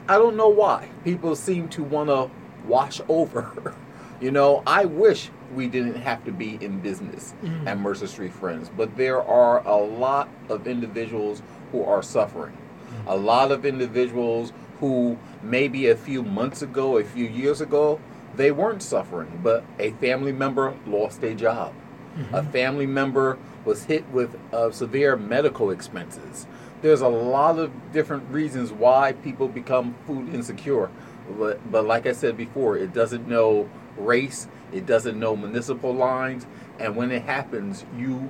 I 0.07 0.17
don't 0.17 0.35
know 0.35 0.49
why. 0.49 0.89
People 1.03 1.35
seem 1.35 1.69
to 1.69 1.83
want 1.83 2.09
to 2.09 2.29
wash 2.67 2.99
over. 3.07 3.73
you 4.21 4.31
know, 4.31 4.63
I 4.67 4.85
wish 4.85 5.29
we 5.53 5.67
didn't 5.67 5.95
have 5.95 6.25
to 6.25 6.31
be 6.31 6.57
in 6.61 6.79
business 6.79 7.33
mm. 7.41 7.65
at 7.65 7.79
Mercer 7.79 8.07
Street 8.07 8.33
Friends, 8.33 8.69
but 8.75 8.97
there 8.97 9.21
are 9.21 9.65
a 9.65 9.77
lot 9.77 10.27
of 10.49 10.67
individuals 10.67 11.41
who 11.71 11.83
are 11.83 12.03
suffering. 12.03 12.57
Mm. 13.05 13.13
A 13.13 13.15
lot 13.15 13.51
of 13.51 13.65
individuals 13.65 14.51
who 14.79 15.17
maybe 15.41 15.87
a 15.87 15.95
few 15.95 16.21
months 16.23 16.61
ago, 16.61 16.97
a 16.97 17.03
few 17.03 17.25
years 17.25 17.61
ago, 17.61 17.99
they 18.35 18.51
weren't 18.51 18.81
suffering, 18.81 19.39
but 19.43 19.63
a 19.79 19.91
family 19.91 20.31
member 20.31 20.75
lost 20.85 21.23
a 21.23 21.33
job. 21.35 21.73
A 22.15 22.19
mm-hmm. 22.19 22.51
family 22.51 22.85
member 22.85 23.39
was 23.65 23.85
hit 23.85 24.07
with 24.09 24.37
uh, 24.51 24.69
severe 24.71 25.15
medical 25.15 25.71
expenses. 25.71 26.45
There's 26.83 26.99
a 26.99 27.07
lot 27.07 27.59
of 27.59 27.71
different 27.93 28.29
reasons 28.29 28.73
why 28.73 29.13
people 29.13 29.47
become 29.47 29.95
food 30.05 30.33
insecure. 30.33 30.91
But, 31.39 31.71
but 31.71 31.85
like 31.85 32.05
I 32.05 32.11
said 32.11 32.35
before, 32.35 32.77
it 32.77 32.91
doesn't 32.91 33.25
know 33.25 33.69
race, 33.97 34.49
it 34.73 34.85
doesn't 34.85 35.17
know 35.17 35.33
municipal 35.37 35.93
lines, 35.93 36.45
and 36.79 36.97
when 36.97 37.09
it 37.11 37.23
happens, 37.23 37.85
you, 37.97 38.29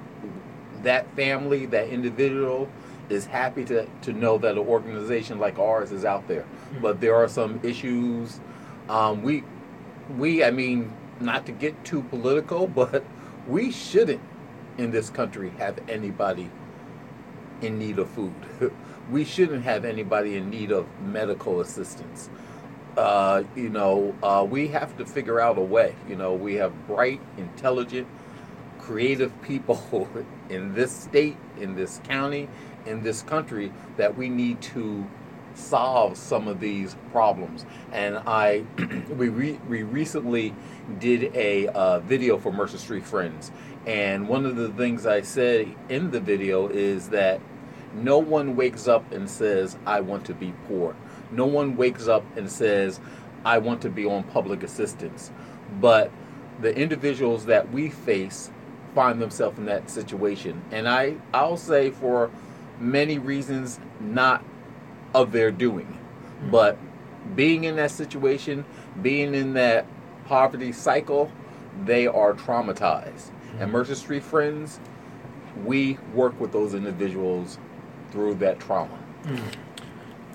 that 0.84 1.12
family, 1.16 1.66
that 1.66 1.90
individual, 1.90 2.70
is 3.10 3.26
happy 3.26 3.66
to, 3.66 3.88
to 4.04 4.14
know 4.14 4.38
that 4.38 4.52
an 4.52 4.60
organization 4.60 5.40
like 5.40 5.58
ours 5.58 5.92
is 5.92 6.06
out 6.06 6.28
there. 6.28 6.46
But 6.80 7.02
there 7.02 7.16
are 7.16 7.28
some 7.28 7.60
issues. 7.64 8.40
Um, 8.88 9.24
we, 9.24 9.44
we, 10.16 10.44
I 10.44 10.52
mean, 10.52 10.94
not 11.20 11.48
to 11.48 11.52
get 11.52 11.84
too 11.84 12.04
political, 12.04 12.68
but 12.84 13.04
we 13.48 13.72
shouldn't 13.72 14.22
in 14.78 14.92
this 14.92 15.10
country 15.10 15.50
have 15.58 15.80
anybody 15.90 16.52
in 17.64 17.80
need 17.80 18.00
of 18.00 18.10
food. 18.10 18.34
we 19.12 19.24
shouldn't 19.26 19.64
have 19.64 19.86
anybody 19.86 20.36
in 20.36 20.50
need 20.50 20.72
of 20.72 20.88
medical 21.02 21.62
assistance. 21.62 22.30
Uh, 22.98 23.44
you 23.56 23.70
know, 23.70 24.16
uh, 24.22 24.46
we 24.48 24.68
have 24.68 24.96
to 24.98 25.06
figure 25.06 25.40
out 25.40 25.58
a 25.58 25.62
way. 25.62 25.96
You 26.08 26.16
know, 26.16 26.34
we 26.34 26.56
have 26.56 26.88
bright, 26.88 27.22
intelligent, 27.38 28.08
creative 28.80 29.42
people 29.42 30.08
in 30.50 30.74
this 30.74 30.92
state, 30.92 31.38
in 31.60 31.76
this 31.76 32.02
county, 32.04 32.50
in 32.86 33.02
this 33.02 33.22
country 33.24 33.72
that 33.98 34.16
we 34.16 34.30
need 34.30 34.62
to 34.62 35.08
solve 35.56 36.18
some 36.18 36.48
of 36.48 36.60
these 36.60 36.96
problems. 37.12 37.66
And 37.92 38.18
I, 38.18 38.66
we 39.18 39.30
re, 39.30 39.60
we 39.68 39.84
recently 39.84 40.54
did 41.00 41.36
a 41.36 41.68
uh, 41.68 42.00
video 42.00 42.38
for 42.38 42.52
Mercer 42.52 42.78
Street 42.78 43.06
Friends, 43.06 43.52
and 43.86 44.28
one 44.28 44.46
of 44.46 44.56
the 44.56 44.70
things 44.70 45.06
I 45.06 45.22
said 45.22 45.76
in 45.90 46.12
the 46.12 46.20
video 46.20 46.68
is 46.68 47.10
that 47.10 47.40
no 47.96 48.18
one 48.18 48.56
wakes 48.56 48.88
up 48.88 49.12
and 49.12 49.30
says, 49.30 49.78
"I 49.86 50.02
want 50.02 50.26
to 50.26 50.34
be 50.34 50.54
poor." 50.68 50.96
No 51.32 51.46
one 51.46 51.76
wakes 51.76 52.08
up 52.08 52.24
and 52.36 52.50
says, 52.50 53.00
"I 53.46 53.58
want 53.58 53.82
to 53.82 53.90
be 53.90 54.06
on 54.06 54.24
public 54.24 54.64
assistance," 54.64 55.32
but 55.80 56.12
the 56.62 56.76
individuals 56.76 57.46
that 57.46 57.72
we 57.72 57.90
face 57.90 58.52
find 58.94 59.22
themselves 59.22 59.58
in 59.58 59.66
that 59.66 59.90
situation, 59.90 60.62
and 60.72 60.88
I 60.88 61.16
I'll 61.34 61.58
say 61.58 61.92
for 61.92 62.30
many 62.80 63.18
reasons 63.18 63.80
not 64.00 64.44
of 65.14 65.32
their 65.32 65.52
doing. 65.52 65.86
Hmm. 65.86 66.52
But 66.52 66.78
being 67.36 67.64
in 67.64 67.76
that 67.78 67.92
situation, 67.92 68.66
being 69.02 69.34
in 69.34 69.54
that 69.54 69.86
poverty 70.26 70.72
cycle, 70.72 71.32
they 71.86 72.08
are 72.08 72.34
traumatized. 72.34 73.30
And 73.60 73.70
hmm. 73.70 73.72
Mercer 73.72 73.96
Street 73.96 74.24
Friends, 74.24 74.80
we 75.66 75.98
work 76.14 76.40
with 76.40 76.52
those 76.52 76.74
individuals 76.74 77.58
through 78.14 78.36
that 78.36 78.60
trauma. 78.60 78.96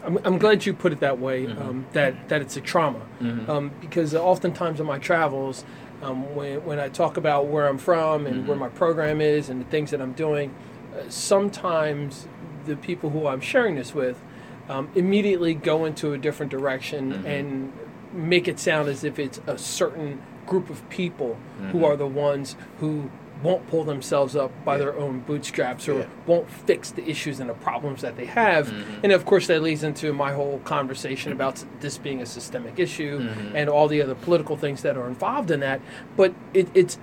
I'm, 0.04 0.18
I'm 0.25 0.38
glad 0.38 0.66
you 0.66 0.75
put 0.75 0.92
it 0.92 1.00
that 1.00 1.18
way. 1.20 1.47
Mhm. 1.47 1.61
Um, 1.61 1.87
that 1.92 2.28
that 2.28 2.40
it's 2.42 2.56
a 2.56 2.61
trauma, 2.61 3.00
Mhm. 3.20 3.49
um, 3.49 3.70
because 3.80 4.14
oftentimes 4.14 4.80
in 4.80 4.87
my 4.87 4.99
travels, 4.99 5.64
um, 6.02 6.35
when 6.35 6.64
when 6.64 6.80
I 6.80 6.88
talk 6.88 7.16
about 7.16 7.47
where 7.47 7.68
I'm 7.68 7.78
from 7.78 8.26
and 8.26 8.47
where 8.49 8.56
Mhm. 8.56 8.61
my 8.61 8.68
program 8.68 9.20
is 9.20 9.49
and 9.49 9.61
the 9.61 9.64
things 9.66 9.90
that 9.92 10.00
I'm 10.00 10.12
doing, 10.12 10.50
uh, 10.94 11.02
sometimes 11.08 12.26
the 12.66 12.76
people 12.76 13.11
who 13.11 13.26
I'm 13.28 13.40
sharing 13.40 13.76
this 13.76 13.94
with 13.94 14.20
um, 14.68 14.88
immediately 14.94 15.54
go 15.54 15.85
into 15.87 16.12
a 16.12 16.18
different 16.18 16.50
direction 16.52 17.14
Mhm. 17.14 17.25
and 17.26 17.73
make 18.12 18.47
it 18.49 18.58
sound 18.58 18.87
as 18.88 19.02
if 19.04 19.18
it's 19.18 19.40
a 19.47 19.56
certain 19.56 20.18
group 20.47 20.68
of 20.68 20.87
people 20.90 21.37
who 21.73 21.78
Mhm. 21.78 21.85
are 21.87 21.97
the 21.97 22.06
ones 22.06 22.54
who 22.80 23.08
won't 23.42 23.66
pull 23.68 23.85
themselves 23.85 24.35
up 24.35 24.50
by 24.64 24.75
Yeah. 24.75 24.78
their 24.78 24.97
own 24.99 25.21
bootstraps 25.21 25.88
or 25.88 26.00
Yeah. 26.00 26.04
won't 26.26 26.50
fix 26.50 26.90
the 26.90 27.09
issues 27.09 27.38
and 27.40 27.49
the 27.49 27.54
problems 27.54 28.02
that 28.02 28.16
they 28.16 28.25
have. 28.26 28.68
Mhm. 28.68 28.83
And 29.04 29.12
of 29.12 29.25
course, 29.25 29.47
that 29.47 29.62
leads 29.62 29.85
into 29.85 30.12
my 30.12 30.33
whole 30.33 30.61
conversation 30.64 31.30
about 31.33 31.64
this 31.80 31.99
being 31.99 32.21
a 32.21 32.26
systemic 32.26 32.78
issue 32.80 33.21
Mhm. 33.21 33.52
and 33.54 33.71
all 33.71 33.87
the 33.88 34.02
other 34.02 34.14
political 34.16 34.57
things 34.57 34.83
that 34.83 34.97
are 34.97 35.07
involved 35.07 35.50
in 35.50 35.61
that. 35.61 35.80
But 36.16 36.33
it, 36.52 36.68
it's 36.75 36.99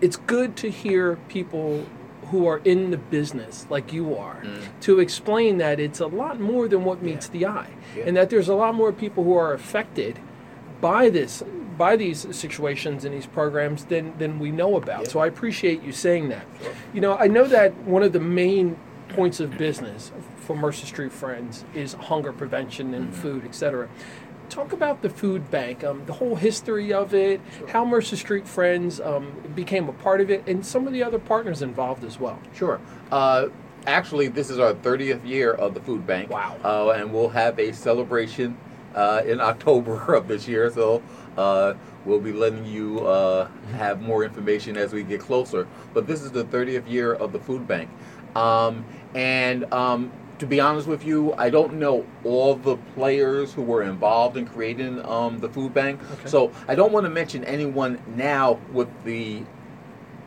it's 0.00 0.16
good 0.16 0.54
to 0.56 0.68
hear 0.70 1.16
people 1.28 1.84
who 2.30 2.46
are 2.46 2.60
in 2.64 2.90
the 2.90 2.96
business 2.96 3.64
like 3.70 3.92
you 3.92 4.14
are 4.16 4.38
Mm. 4.42 4.80
to 4.80 4.98
explain 4.98 5.58
that 5.58 5.78
it's 5.80 6.00
a 6.00 6.06
lot 6.06 6.40
more 6.40 6.68
than 6.68 6.84
what 6.84 7.00
meets 7.02 7.28
the 7.28 7.46
eye 7.46 7.68
Yeah. 7.96 8.04
and 8.06 8.16
that 8.16 8.28
there's 8.28 8.48
a 8.48 8.54
lot 8.54 8.74
more 8.74 8.92
people 8.92 9.24
who 9.24 9.36
are 9.36 9.52
affected 9.54 10.18
by 10.80 11.08
this 11.10 11.42
by 11.76 11.96
these 11.96 12.26
situations 12.36 13.04
and 13.04 13.14
these 13.14 13.26
programs 13.26 13.84
than 13.86 14.16
than 14.18 14.38
we 14.38 14.50
know 14.50 14.76
about 14.76 15.02
Yeah. 15.04 15.08
so 15.08 15.20
i 15.20 15.26
appreciate 15.26 15.82
you 15.82 15.92
saying 15.92 16.28
that 16.28 16.44
Sure. 16.62 16.72
you 16.92 17.00
know 17.00 17.16
i 17.16 17.26
know 17.26 17.44
that 17.44 17.74
one 17.84 18.02
of 18.02 18.12
the 18.12 18.20
main 18.20 18.76
points 19.10 19.40
of 19.40 19.56
business 19.58 20.12
for 20.36 20.56
mercer 20.56 20.86
street 20.86 21.12
friends 21.12 21.64
is 21.74 21.94
hunger 21.94 22.32
prevention 22.32 22.94
and 22.94 23.10
Mhm. 23.12 23.14
food 23.14 23.44
etc 23.44 23.88
talk 24.50 24.72
about 24.72 25.02
the 25.02 25.08
food 25.10 25.50
bank 25.50 25.82
um, 25.82 26.02
the 26.06 26.12
whole 26.14 26.36
history 26.36 26.92
of 26.92 27.14
it 27.14 27.40
Sure. 27.58 27.68
how 27.68 27.84
mercer 27.84 28.16
street 28.16 28.46
friends 28.46 29.00
um, 29.00 29.32
became 29.54 29.88
a 29.88 29.92
part 29.92 30.20
of 30.20 30.30
it 30.30 30.42
and 30.46 30.64
some 30.64 30.86
of 30.86 30.92
the 30.92 31.02
other 31.02 31.18
partners 31.18 31.62
involved 31.62 32.04
as 32.04 32.20
well 32.20 32.38
Sure. 32.54 32.78
Uh, 33.10 33.46
actually, 33.86 34.28
this 34.28 34.48
is 34.50 34.58
our 34.58 34.72
30th 34.74 35.24
year 35.26 35.52
of 35.52 35.74
the 35.74 35.80
food 35.80 36.06
bank. 36.06 36.30
Wow. 36.30 36.56
Uh, 36.64 36.90
and 36.90 37.12
we'll 37.12 37.28
have 37.28 37.58
a 37.58 37.70
celebration 37.72 38.56
uh, 38.94 39.20
in 39.26 39.40
October 39.40 40.14
of 40.18 40.26
this 40.26 40.48
year. 40.48 40.70
So 40.70 41.02
uh, 41.36 41.74
we'll 42.04 42.20
be 42.20 42.32
letting 42.32 42.64
you 42.64 43.00
uh, 43.06 43.48
have 43.72 44.02
more 44.02 44.24
information 44.24 44.76
as 44.76 44.92
we 44.92 45.02
get 45.02 45.20
closer. 45.20 45.66
But 45.92 46.06
this 46.06 46.22
is 46.22 46.32
the 46.32 46.44
30th 46.44 46.88
year 46.88 47.14
of 47.14 47.32
the 47.32 47.38
food 47.38 47.66
bank. 47.66 47.90
Um, 48.36 48.84
and 49.14 49.72
um, 49.72 50.12
to 50.38 50.46
be 50.46 50.60
honest 50.60 50.86
with 50.86 51.04
you, 51.04 51.32
I 51.34 51.50
don't 51.50 51.74
know 51.74 52.06
all 52.24 52.54
the 52.54 52.76
players 52.94 53.52
who 53.52 53.62
were 53.62 53.82
involved 53.82 54.36
in 54.36 54.46
creating 54.46 55.04
um, 55.06 55.38
the 55.38 55.48
food 55.48 55.72
bank. 55.72 56.00
Okay. 56.12 56.28
So 56.28 56.52
I 56.68 56.74
don't 56.74 56.92
want 56.92 57.04
to 57.04 57.10
mention 57.10 57.44
anyone 57.44 58.00
now 58.16 58.58
with 58.72 58.88
the 59.04 59.42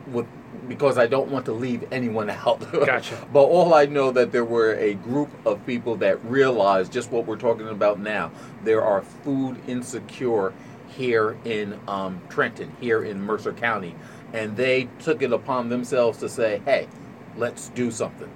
with 0.06 0.26
because 0.66 0.98
I 0.98 1.06
don't 1.06 1.28
want 1.30 1.44
to 1.46 1.52
leave 1.52 1.86
anyone 1.92 2.30
out. 2.30 2.60
Gotcha. 2.72 3.26
but 3.32 3.42
all 3.42 3.74
I 3.74 3.86
know 3.86 4.10
that 4.12 4.32
there 4.32 4.44
were 4.44 4.74
a 4.74 4.94
group 4.94 5.30
of 5.46 5.64
people 5.66 5.96
that 5.96 6.22
realized 6.24 6.92
just 6.92 7.10
what 7.10 7.26
we're 7.26 7.36
talking 7.36 7.68
about 7.68 8.00
now. 8.00 8.30
There 8.64 8.82
are 8.82 9.02
food 9.02 9.58
insecure 9.66 10.52
here 10.88 11.36
in 11.44 11.78
um, 11.88 12.20
Trenton, 12.28 12.74
here 12.80 13.04
in 13.04 13.20
Mercer 13.20 13.52
County, 13.52 13.94
and 14.32 14.56
they 14.56 14.88
took 15.00 15.22
it 15.22 15.32
upon 15.32 15.68
themselves 15.68 16.18
to 16.18 16.28
say, 16.28 16.60
"Hey, 16.64 16.88
let's 17.36 17.68
do 17.70 17.90
something." 17.90 18.30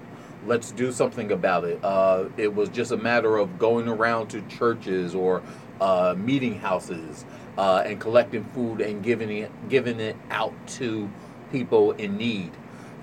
Let's 0.44 0.72
do 0.72 0.90
something 0.90 1.30
about 1.30 1.62
it. 1.62 1.78
Uh, 1.84 2.24
it 2.36 2.52
was 2.52 2.68
just 2.68 2.90
a 2.90 2.96
matter 2.96 3.36
of 3.36 3.60
going 3.60 3.86
around 3.86 4.26
to 4.30 4.42
churches 4.42 5.14
or 5.14 5.40
uh, 5.80 6.16
meeting 6.18 6.58
houses 6.58 7.24
uh, 7.56 7.84
and 7.86 8.00
collecting 8.00 8.44
food 8.46 8.80
and 8.80 9.04
giving 9.04 9.30
it 9.30 9.52
giving 9.68 10.00
it 10.00 10.16
out 10.30 10.52
to 10.66 11.08
people 11.52 11.92
in 11.92 12.16
need. 12.16 12.50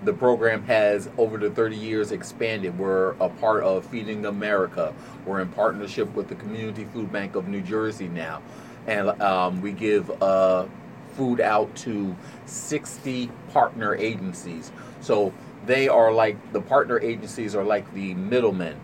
The 0.04 0.14
program 0.14 0.64
has, 0.64 1.10
over 1.18 1.38
the 1.38 1.50
30 1.50 1.76
years, 1.76 2.12
expanded. 2.14 2.80
We're 2.80 3.12
a 3.20 3.28
part 3.28 3.64
of 3.64 3.86
Feeding 3.86 4.26
America. 4.26 4.94
We're 5.26 5.42
in 5.42 5.50
partnership 5.50 6.14
with 6.16 6.30
the 6.30 6.36
Community 6.36 6.86
Food 6.86 7.12
Bank 7.12 7.36
of 7.36 7.50
New 7.50 7.62
Jersey 7.62 8.08
now. 8.08 8.42
And 8.90 9.22
um, 9.22 9.62
we 9.62 9.72
give 9.72 10.10
uh, 10.22 10.66
food 11.14 11.40
out 11.40 11.74
to 11.78 12.16
60 12.48 13.30
partner 13.54 13.96
agencies. 13.96 14.72
So 15.00 15.32
they 15.66 15.88
are 15.88 16.12
like 16.12 16.54
the 16.54 16.62
partner 16.62 17.00
agencies 17.00 17.56
are 17.56 17.64
like 17.64 17.94
the 17.94 18.16
middlemen. 18.16 18.80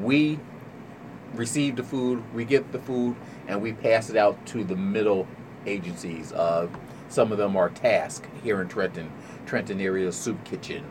We 0.00 0.38
receive 1.34 1.76
the 1.76 1.82
food, 1.82 2.22
we 2.34 2.44
get 2.44 2.70
the 2.72 2.78
food, 2.78 3.16
and 3.46 3.62
we 3.62 3.72
pass 3.72 4.10
it 4.10 4.16
out 4.16 4.44
to 4.46 4.62
the 4.62 4.76
middle 4.76 5.26
agencies. 5.64 6.32
Uh, 6.32 6.68
some 7.08 7.32
of 7.32 7.38
them 7.38 7.56
are 7.56 7.70
TASK 7.70 8.26
here 8.42 8.60
in 8.60 8.68
Trenton, 8.68 9.10
Trenton 9.46 9.80
area 9.80 10.10
soup 10.12 10.44
kitchen, 10.44 10.84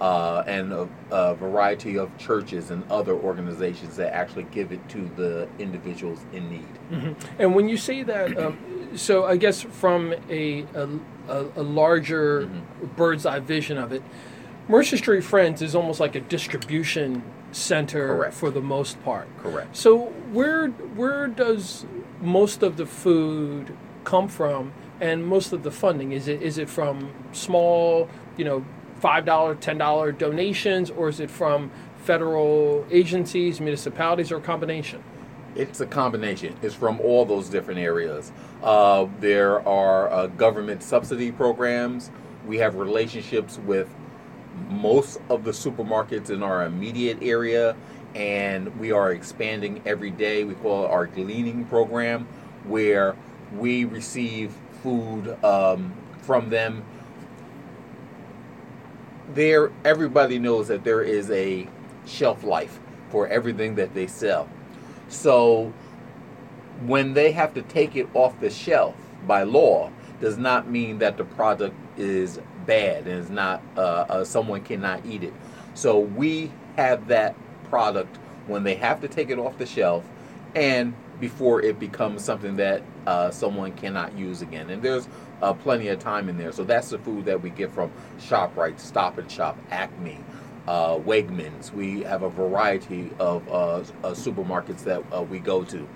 uh, 0.00 0.42
and 0.46 0.72
a, 0.72 0.88
a, 1.10 1.34
variety 1.34 1.96
of 1.96 2.16
churches 2.18 2.70
and 2.70 2.82
other 2.90 3.14
organizations 3.14 3.96
that 3.96 4.12
actually 4.12 4.44
give 4.44 4.72
it 4.72 4.88
to 4.88 5.08
the 5.16 5.48
individuals 5.58 6.20
in 6.32 6.50
need. 6.50 6.68
Mm-hmm. 6.90 7.40
And 7.40 7.54
when 7.54 7.68
you 7.68 7.76
say 7.76 8.02
that, 8.02 8.36
um, 8.36 8.58
so 8.96 9.24
I 9.24 9.36
guess 9.36 9.62
from 9.62 10.14
a, 10.28 10.62
a, 10.74 10.88
a 11.28 11.62
larger 11.62 12.42
mm-hmm. 12.42 12.86
bird's 12.96 13.26
eye 13.26 13.38
vision 13.40 13.78
of 13.78 13.92
it, 13.92 14.02
Mercer 14.68 14.96
Street 14.96 15.24
Friends 15.24 15.62
is 15.62 15.74
almost 15.74 16.00
like 16.00 16.14
a 16.14 16.20
distribution 16.20 17.22
center 17.52 18.08
Correct. 18.08 18.34
for 18.34 18.50
the 18.50 18.60
most 18.60 19.02
part. 19.04 19.28
Correct. 19.38 19.76
So 19.76 20.06
where 20.32 20.68
where 20.68 21.28
does 21.28 21.84
most 22.20 22.62
of 22.62 22.76
the 22.76 22.86
food 22.86 23.76
come 24.04 24.28
from 24.28 24.72
and 25.00 25.24
most 25.24 25.52
of 25.52 25.62
the 25.62 25.70
funding? 25.70 26.12
Is 26.12 26.28
it 26.28 26.42
is 26.42 26.58
it 26.58 26.68
from 26.68 27.12
small, 27.32 28.08
you 28.36 28.44
know, 28.44 28.64
five 29.02 29.24
dollar, 29.24 29.56
ten 29.56 29.76
dollar 29.76 30.12
donations, 30.12 30.88
or 30.88 31.08
is 31.08 31.18
it 31.18 31.28
from 31.28 31.72
federal 32.04 32.86
agencies, 32.90 33.60
municipalities, 33.60 34.30
or 34.30 34.36
a 34.36 34.40
combination? 34.40 35.02
It's 35.56 35.80
a 35.80 35.86
combination. 35.86 36.56
It's 36.62 36.74
from 36.74 37.00
all 37.00 37.24
those 37.26 37.48
different 37.48 37.80
areas. 37.80 38.30
Uh, 38.62 39.08
there 39.18 39.66
are 39.68 40.08
uh, 40.08 40.26
government 40.28 40.84
subsidy 40.84 41.32
programs. 41.32 42.12
We 42.46 42.58
have 42.58 42.76
relationships 42.76 43.58
with 43.58 43.92
most 44.70 45.20
of 45.28 45.42
the 45.42 45.50
supermarkets 45.50 46.30
in 46.30 46.44
our 46.44 46.64
immediate 46.64 47.18
area, 47.22 47.74
and 48.14 48.78
we 48.78 48.92
are 48.92 49.12
expanding 49.12 49.82
every 49.84 50.10
day. 50.10 50.44
We 50.44 50.54
call 50.54 50.84
it 50.84 50.90
our 50.90 51.06
gleaning 51.08 51.64
program, 51.64 52.28
where 52.64 53.16
we 53.52 53.84
receive 53.84 54.54
food 54.82 55.36
um, 55.44 55.92
from 56.22 56.50
them. 56.50 56.84
There, 59.34 59.72
everybody 59.84 60.38
knows 60.38 60.68
that 60.68 60.84
there 60.84 61.02
is 61.02 61.30
a 61.30 61.68
shelf 62.06 62.44
life 62.44 62.80
for 63.10 63.28
everything 63.28 63.76
that 63.76 63.94
they 63.94 64.06
sell. 64.06 64.48
So, 65.08 65.72
when 66.86 67.14
they 67.14 67.32
have 67.32 67.54
to 67.54 67.62
take 67.62 67.96
it 67.96 68.08
off 68.14 68.38
the 68.40 68.50
shelf 68.50 68.94
by 69.26 69.44
law, 69.44 69.90
does 70.20 70.38
not 70.38 70.68
mean 70.68 70.98
that 70.98 71.16
the 71.16 71.24
product 71.24 71.74
is 71.98 72.40
bad 72.64 73.06
and 73.06 73.18
is 73.18 73.30
not 73.30 73.60
uh, 73.76 73.80
uh, 73.80 74.24
someone 74.24 74.62
cannot 74.62 75.04
eat 75.04 75.24
it. 75.24 75.34
So 75.74 75.98
we 75.98 76.52
have 76.76 77.08
that 77.08 77.34
product 77.68 78.16
when 78.46 78.62
they 78.62 78.74
have 78.76 79.00
to 79.00 79.08
take 79.08 79.30
it 79.30 79.38
off 79.38 79.58
the 79.58 79.66
shelf, 79.66 80.04
and 80.54 80.94
before 81.20 81.62
it 81.62 81.78
becomes 81.78 82.24
something 82.24 82.56
that 82.56 82.82
uh, 83.06 83.30
someone 83.30 83.72
cannot 83.72 84.16
use 84.16 84.42
again. 84.42 84.70
And 84.70 84.82
there's 84.82 85.08
uh, 85.40 85.52
plenty 85.52 85.88
of 85.88 85.98
time 85.98 86.28
in 86.28 86.36
there. 86.38 86.52
So 86.52 86.64
that's 86.64 86.90
the 86.90 86.98
food 86.98 87.24
that 87.24 87.40
we 87.40 87.50
get 87.50 87.72
from 87.72 87.90
ShopRite, 88.18 88.78
Stop 88.78 89.18
and 89.18 89.30
Shop, 89.30 89.58
Acme, 89.70 90.18
uh, 90.66 90.96
Wegmans. 90.96 91.72
We 91.72 92.02
have 92.02 92.22
a 92.22 92.30
variety 92.30 93.10
of 93.18 93.48
uh, 93.48 93.82
supermarkets 94.12 94.84
that 94.84 95.28
we 95.28 95.38
go 95.38 95.64
to. 95.64 95.88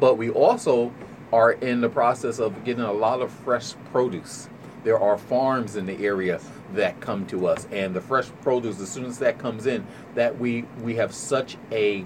But 0.00 0.16
we 0.16 0.30
also 0.30 0.92
are 1.32 1.52
in 1.52 1.80
the 1.80 1.88
process 1.88 2.38
of 2.40 2.64
getting 2.64 2.82
a 2.82 2.92
lot 2.92 3.20
of 3.20 3.30
fresh 3.30 3.74
produce. 3.92 4.48
There 4.82 4.98
are 4.98 5.18
farms 5.18 5.76
in 5.76 5.86
the 5.86 6.04
area 6.04 6.40
that 6.72 7.00
come 7.00 7.26
to 7.26 7.46
us, 7.46 7.68
and 7.70 7.94
the 7.94 8.00
fresh 8.00 8.28
produce, 8.40 8.80
as 8.80 8.90
soon 8.90 9.04
as 9.04 9.18
that 9.18 9.38
comes 9.38 9.66
in, 9.66 9.86
that 10.14 10.38
we 10.38 10.62
we 10.82 10.94
have 10.96 11.14
such 11.14 11.58
a 11.70 12.04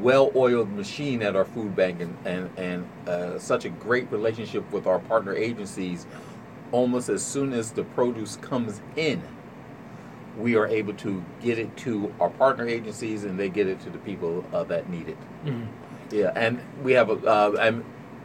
well-oiled 0.00 0.70
machine 0.72 1.22
at 1.22 1.36
our 1.36 1.44
food 1.44 1.74
bank 1.76 2.00
and 2.00 2.16
and, 2.24 2.50
and 2.56 3.08
uh, 3.08 3.38
such 3.38 3.64
a 3.64 3.68
great 3.68 4.10
relationship 4.10 4.70
with 4.72 4.86
our 4.86 4.98
partner 4.98 5.34
agencies. 5.34 6.06
Almost 6.72 7.08
as 7.08 7.24
soon 7.24 7.52
as 7.52 7.70
the 7.70 7.84
produce 7.84 8.36
comes 8.36 8.80
in, 8.96 9.22
we 10.36 10.56
are 10.56 10.66
able 10.66 10.94
to 10.94 11.24
get 11.40 11.58
it 11.58 11.76
to 11.78 12.12
our 12.20 12.30
partner 12.30 12.66
agencies, 12.66 13.24
and 13.24 13.38
they 13.38 13.48
get 13.48 13.68
it 13.68 13.80
to 13.82 13.90
the 13.90 13.98
people 13.98 14.44
uh, 14.52 14.64
that 14.64 14.88
need 14.88 15.08
it. 15.08 15.18
Mm-hmm. 15.44 15.66
Yeah, 16.10 16.32
and 16.34 16.60
we 16.82 16.92
have 16.92 17.10
a 17.10 17.26
uh, 17.26 17.56
and 17.60 17.84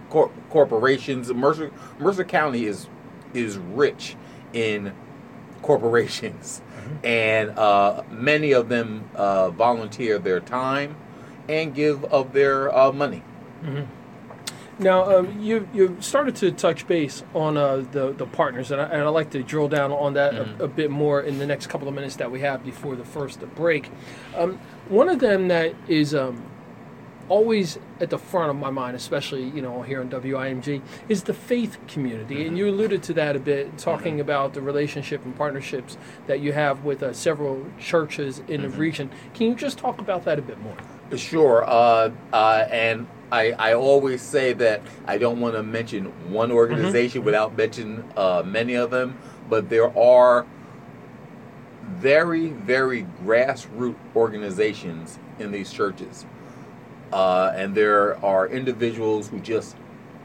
cor- 0.10 0.32
corporations. 0.50 1.32
Mercer 1.32 1.72
Mercer 2.00 2.24
County 2.24 2.66
is 2.66 2.88
is 3.34 3.58
rich 3.58 4.16
in 4.54 4.94
corporations, 5.62 6.62
mm-hmm. 6.78 7.06
and 7.06 7.50
uh, 7.52 8.02
many 8.10 8.54
of 8.54 8.70
them 8.70 9.08
uh, 9.16 9.52
volunteer 9.52 10.18
their 10.18 10.40
time 10.40 10.96
and 11.50 11.76
give 11.76 12.06
of 12.06 12.32
their 12.32 12.74
uh, 12.74 12.92
money. 12.94 13.24
Mm-hmm. 13.64 13.96
Now, 14.82 15.18
um, 15.18 15.42
you 15.42 15.68
you 15.74 15.98
started 16.00 16.38
to 16.38 16.54
touch 16.54 16.88
base 16.88 17.22
on 17.34 17.58
uh, 17.58 17.84
the 17.92 18.14
the 18.14 18.26
partners, 18.26 18.72
and, 18.72 18.80
I, 18.80 18.86
and 18.86 19.02
I'd 19.02 19.10
like 19.10 19.32
to 19.32 19.44
drill 19.44 19.68
down 19.68 19.92
on 19.92 20.14
that 20.14 20.34
mm-hmm. 20.34 20.62
a, 20.62 20.66
a, 20.66 20.68
bit 20.70 20.90
more 20.90 21.22
in 21.22 21.38
the 21.38 21.46
next 21.46 21.68
couple 21.68 21.90
of 21.90 21.94
minutes 21.94 22.16
that 22.16 22.32
we 22.32 22.40
have 22.42 22.64
before 22.64 22.96
the 22.96 23.04
first 23.04 23.42
break. 23.56 23.92
Um, 24.38 24.58
one 24.88 25.10
of 25.10 25.20
them 25.20 25.50
that 25.50 25.76
is 25.90 26.16
um, 26.16 26.42
always 27.28 27.78
at 28.00 28.10
the 28.10 28.18
front 28.18 28.52
of 28.52 28.56
my 28.56 28.70
mind, 28.70 28.96
especially 28.96 29.50
you 29.50 29.62
know 29.62 29.82
here 29.82 30.00
on 30.00 30.10
WIMG, 30.10 30.82
is 31.10 31.24
the 31.24 31.34
faith 31.34 31.78
community, 31.90 32.36
mm-hmm. 32.36 32.48
and 32.48 32.58
you 32.58 32.70
alluded 32.70 33.04
to 33.04 33.14
that 33.16 33.36
a 33.36 33.40
bit, 33.40 33.78
talking 33.78 34.14
mm-hmm. 34.14 34.22
about 34.22 34.54
the 34.54 34.62
relationship 34.62 35.26
and 35.26 35.36
partnerships 35.36 35.98
that 36.28 36.40
you 36.40 36.54
have 36.54 36.86
with 36.86 37.04
uh, 37.04 37.12
several 37.12 37.66
churches 37.78 38.40
in 38.48 38.62
mm-hmm. 38.62 38.72
the 38.72 38.78
region. 38.78 39.10
Can 39.34 39.48
you 39.48 39.56
just 39.56 39.78
talk 39.78 40.00
about 40.00 40.24
that 40.24 40.40
a 40.40 40.42
bit 40.42 40.62
more? 40.62 40.78
Sure, 41.16 41.64
uh, 41.68 42.12
uh, 42.32 42.68
and 42.70 43.08
I, 43.32 43.52
I 43.52 43.74
always 43.74 44.22
say 44.22 44.54
that 44.54 44.82
I 45.08 45.18
don't 45.18 45.40
want 45.40 45.56
to 45.56 45.64
mention 45.64 46.06
one 46.32 46.52
organization 46.52 47.22
mm-hmm. 47.22 47.26
without 47.26 47.58
mentioning 47.58 48.04
uh, 48.16 48.44
many 48.46 48.76
of 48.76 48.92
them, 48.92 49.18
but 49.50 49.70
there 49.70 49.96
are 49.98 50.46
very, 51.84 52.50
very 52.50 53.08
grassroots 53.24 53.96
organizations 54.16 55.20
in 55.40 55.52
these 55.52 55.72
churches. 55.72 56.26
Uh, 57.12 57.52
and 57.56 57.74
there 57.74 58.24
are 58.24 58.48
individuals 58.48 59.28
who 59.28 59.40
just 59.40 59.76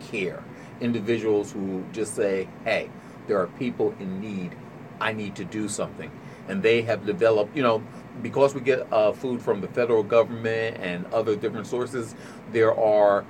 care, 0.01 0.43
individuals 0.81 1.53
who 1.53 1.83
just 1.93 2.15
say, 2.15 2.47
hey, 2.65 2.91
there 3.27 3.41
are 3.41 3.47
people 3.47 3.95
in 3.99 4.21
need. 4.21 4.55
I 5.01 5.13
need 5.13 5.35
to 5.37 5.45
do 5.45 5.69
something. 5.69 6.11
And 6.47 6.63
they 6.63 6.83
have 6.83 7.07
developed, 7.07 7.57
you 7.57 7.63
know, 7.63 7.83
because 8.23 8.55
we 8.55 8.61
get 8.61 8.91
uh, 8.93 9.13
food 9.13 9.43
from 9.43 9.61
the 9.61 9.69
federal 9.69 10.03
government 10.03 10.77
and 10.81 11.07
other 11.07 11.37
different 11.37 11.67
sources, 11.67 12.15
there 12.53 12.79
are 12.79 13.25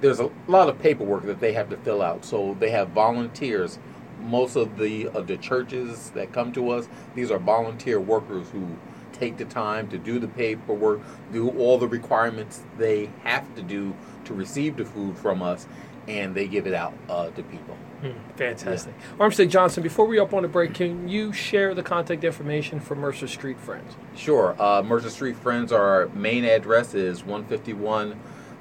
there's 0.00 0.20
a 0.20 0.30
lot 0.48 0.68
of 0.68 0.78
paperwork 0.78 1.24
that 1.26 1.40
they 1.40 1.52
have 1.52 1.68
to 1.68 1.76
fill 1.78 2.00
out. 2.00 2.24
So 2.24 2.56
they 2.58 2.70
have 2.70 2.88
volunteers. 2.90 3.78
Most 4.20 4.56
of 4.56 4.78
the 4.78 5.08
of 5.08 5.26
the 5.26 5.36
churches 5.36 6.10
that 6.10 6.32
come 6.32 6.52
to 6.52 6.70
us, 6.70 6.88
these 7.14 7.30
are 7.30 7.38
volunteer 7.38 8.00
workers 8.00 8.48
who 8.50 8.66
take 9.12 9.36
the 9.36 9.44
time 9.44 9.88
to 9.88 9.98
do 9.98 10.18
the 10.18 10.28
paperwork, 10.28 11.00
do 11.32 11.50
all 11.50 11.78
the 11.78 11.88
requirements 11.88 12.62
they 12.78 13.10
have 13.22 13.54
to 13.54 13.62
do 13.62 13.94
to 14.24 14.34
receive 14.34 14.76
the 14.76 14.84
food 14.84 15.16
from 15.16 15.42
us, 15.42 15.66
and 16.08 16.34
they 16.34 16.46
give 16.46 16.66
it 16.66 16.74
out 16.74 16.94
uh, 17.08 17.30
to 17.30 17.42
people. 17.42 17.76
Mm, 18.02 18.14
fantastic. 18.36 18.94
Yeah. 18.98 19.26
Armstead 19.26 19.50
Johnson, 19.50 19.82
before 19.82 20.06
we 20.06 20.18
up 20.18 20.32
on 20.32 20.42
the 20.42 20.48
break, 20.48 20.74
can 20.74 21.08
you 21.08 21.32
share 21.32 21.74
the 21.74 21.82
contact 21.82 22.24
information 22.24 22.80
for 22.80 22.94
Mercer 22.94 23.28
Street 23.28 23.58
Friends? 23.58 23.94
Sure. 24.16 24.56
Uh, 24.60 24.82
Mercer 24.82 25.10
Street 25.10 25.36
Friends, 25.36 25.70
our 25.72 26.08
main 26.08 26.44
address 26.44 26.94
is 26.94 27.22
151 27.24 28.18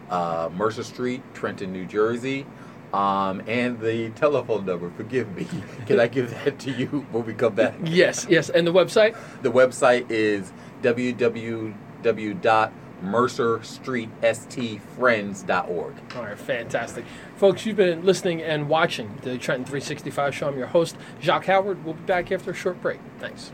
uh, 0.10 0.50
Mercer 0.54 0.84
Street, 0.84 1.22
Trenton, 1.34 1.72
New 1.72 1.86
Jersey. 1.86 2.46
Um, 2.94 3.44
and 3.48 3.80
the 3.80 4.10
telephone 4.12 4.66
number, 4.66 4.90
forgive 4.90 5.34
me. 5.36 5.48
Can 5.86 6.00
I 6.00 6.08
give 6.08 6.32
that 6.32 6.58
to 6.60 6.72
you 6.72 7.06
when 7.12 7.26
we 7.26 7.34
come 7.34 7.54
back? 7.54 7.76
Yes, 7.84 8.26
yes. 8.30 8.50
And 8.50 8.66
the 8.66 8.74
website? 8.74 9.16
The 9.44 9.52
website 9.52 10.10
is 10.10 10.52
www.mercerstreetstfriends.org. 13.04 15.94
All 16.16 16.24
right, 16.24 16.38
fantastic. 16.38 17.06
Folks, 17.38 17.66
you've 17.66 17.78
been 17.78 18.06
listening 18.06 18.42
and 18.42 18.70
watching 18.70 19.18
the 19.22 19.38
Trenton 19.38 19.66
365 19.66 20.36
show. 20.36 20.50
I'm 20.50 20.58
your 20.58 20.68
host, 20.68 20.98
Jacque 21.20 21.46
Howard. 21.46 21.86
We'll 21.86 21.96
be 21.96 22.04
back 22.04 22.32
after 22.32 22.52
a 22.52 22.56
short 22.56 22.82
break. 22.82 23.00
Thanks. 23.20 23.52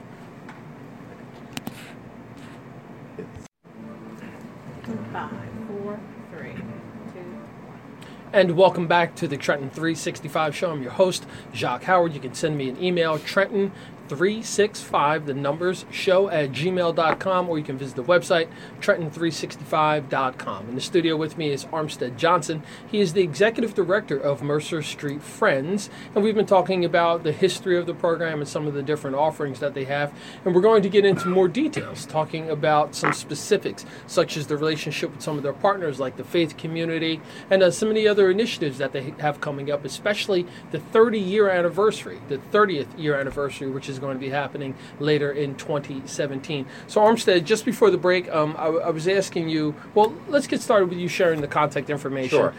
And 8.34 8.58
welcome 8.58 8.88
back 8.88 9.16
to 9.16 9.28
the 9.30 9.38
Trenton 9.38 9.70
365 9.70 10.54
show. 10.54 10.72
I'm 10.72 10.82
your 10.82 10.92
host, 10.92 11.26
Jacque 11.54 11.84
Howard. 11.84 12.14
You 12.14 12.20
can 12.20 12.34
send 12.34 12.58
me 12.58 12.68
an 12.68 12.84
email, 12.84 13.18
Trenton 13.18 13.72
365, 14.08 15.26
the 15.26 15.34
numbers 15.34 15.86
show 15.92 16.30
at 16.30 16.52
gmail.com, 16.52 17.50
or 17.50 17.58
you 17.58 17.64
can 17.64 17.78
visit 17.78 17.96
the 17.96 18.04
website, 18.04 18.48
Trenton365.com. 18.82 20.70
In 20.70 20.76
the 20.76 20.82
studio 20.82 21.18
with 21.18 21.38
me 21.38 21.50
is 21.50 21.66
Armstead 21.66 22.18
Johnson. 22.18 22.64
He 22.90 23.00
is 23.00 23.14
the 23.14 23.22
executive 23.22 23.74
director 23.74 24.18
of 24.18 24.44
Mercer 24.44 24.82
Street 24.82 25.22
Friends, 25.22 25.90
and 26.14 26.24
we've 26.24 26.36
been 26.36 26.46
talking 26.46 26.86
about 26.86 27.24
the 27.24 27.32
history 27.32 27.78
of 27.78 27.86
the 27.86 27.94
program 27.94 28.40
and 28.40 28.48
some 28.48 28.68
of 28.68 28.74
the 28.74 28.84
different 28.84 29.16
offerings 29.16 29.60
that 29.60 29.74
they 29.74 29.86
have. 29.86 30.14
And 30.44 30.54
we're 30.54 30.62
going 30.62 30.84
to 30.84 30.90
get 30.90 31.06
into 31.06 31.28
more 31.28 31.48
details, 31.48 32.06
talking 32.06 32.50
about 32.50 32.96
some 32.96 33.14
specifics, 33.14 33.86
such 34.08 34.38
as 34.38 34.48
the 34.48 34.58
relationship 34.58 35.12
with 35.12 35.22
some 35.22 35.38
of 35.38 35.44
their 35.44 35.54
partners, 35.54 36.00
like 36.00 36.18
the 36.18 36.24
faith 36.24 36.58
community, 36.58 37.22
and 37.50 37.64
uh, 37.64 37.72
some 37.72 37.90
of 37.90 37.96
the 37.96 38.08
other 38.08 38.30
initiatives 38.30 38.78
that 38.78 38.92
they 38.92 39.14
have 39.20 39.42
coming 39.42 39.72
up, 39.72 39.86
especially 39.86 40.46
the 40.72 40.80
30 40.80 41.20
year 41.20 41.50
anniversary, 41.50 42.20
the 42.28 42.38
30th 42.38 42.98
year 42.98 43.20
anniversary, 43.20 43.70
which 43.70 43.90
is 43.90 43.95
going 44.00 44.16
to 44.16 44.20
be 44.20 44.30
happening 44.30 44.76
later 45.00 45.32
in 45.32 45.56
2017. 45.56 46.66
So, 46.88 47.02
Armstead, 47.02 47.44
just 47.46 47.66
before 47.66 47.92
the 47.92 47.98
break, 47.98 48.32
um, 48.34 48.56
I, 48.58 48.68
I 48.68 48.90
was 48.90 49.08
asking 49.08 49.50
you, 49.50 49.76
well, 49.94 50.14
let's 50.28 50.48
get 50.48 50.62
started 50.62 50.90
with 50.90 50.98
you 50.98 51.08
sharing 51.08 51.42
the 51.42 51.48
contact 51.48 51.90
information. 51.90 52.38
Sure. 52.38 52.54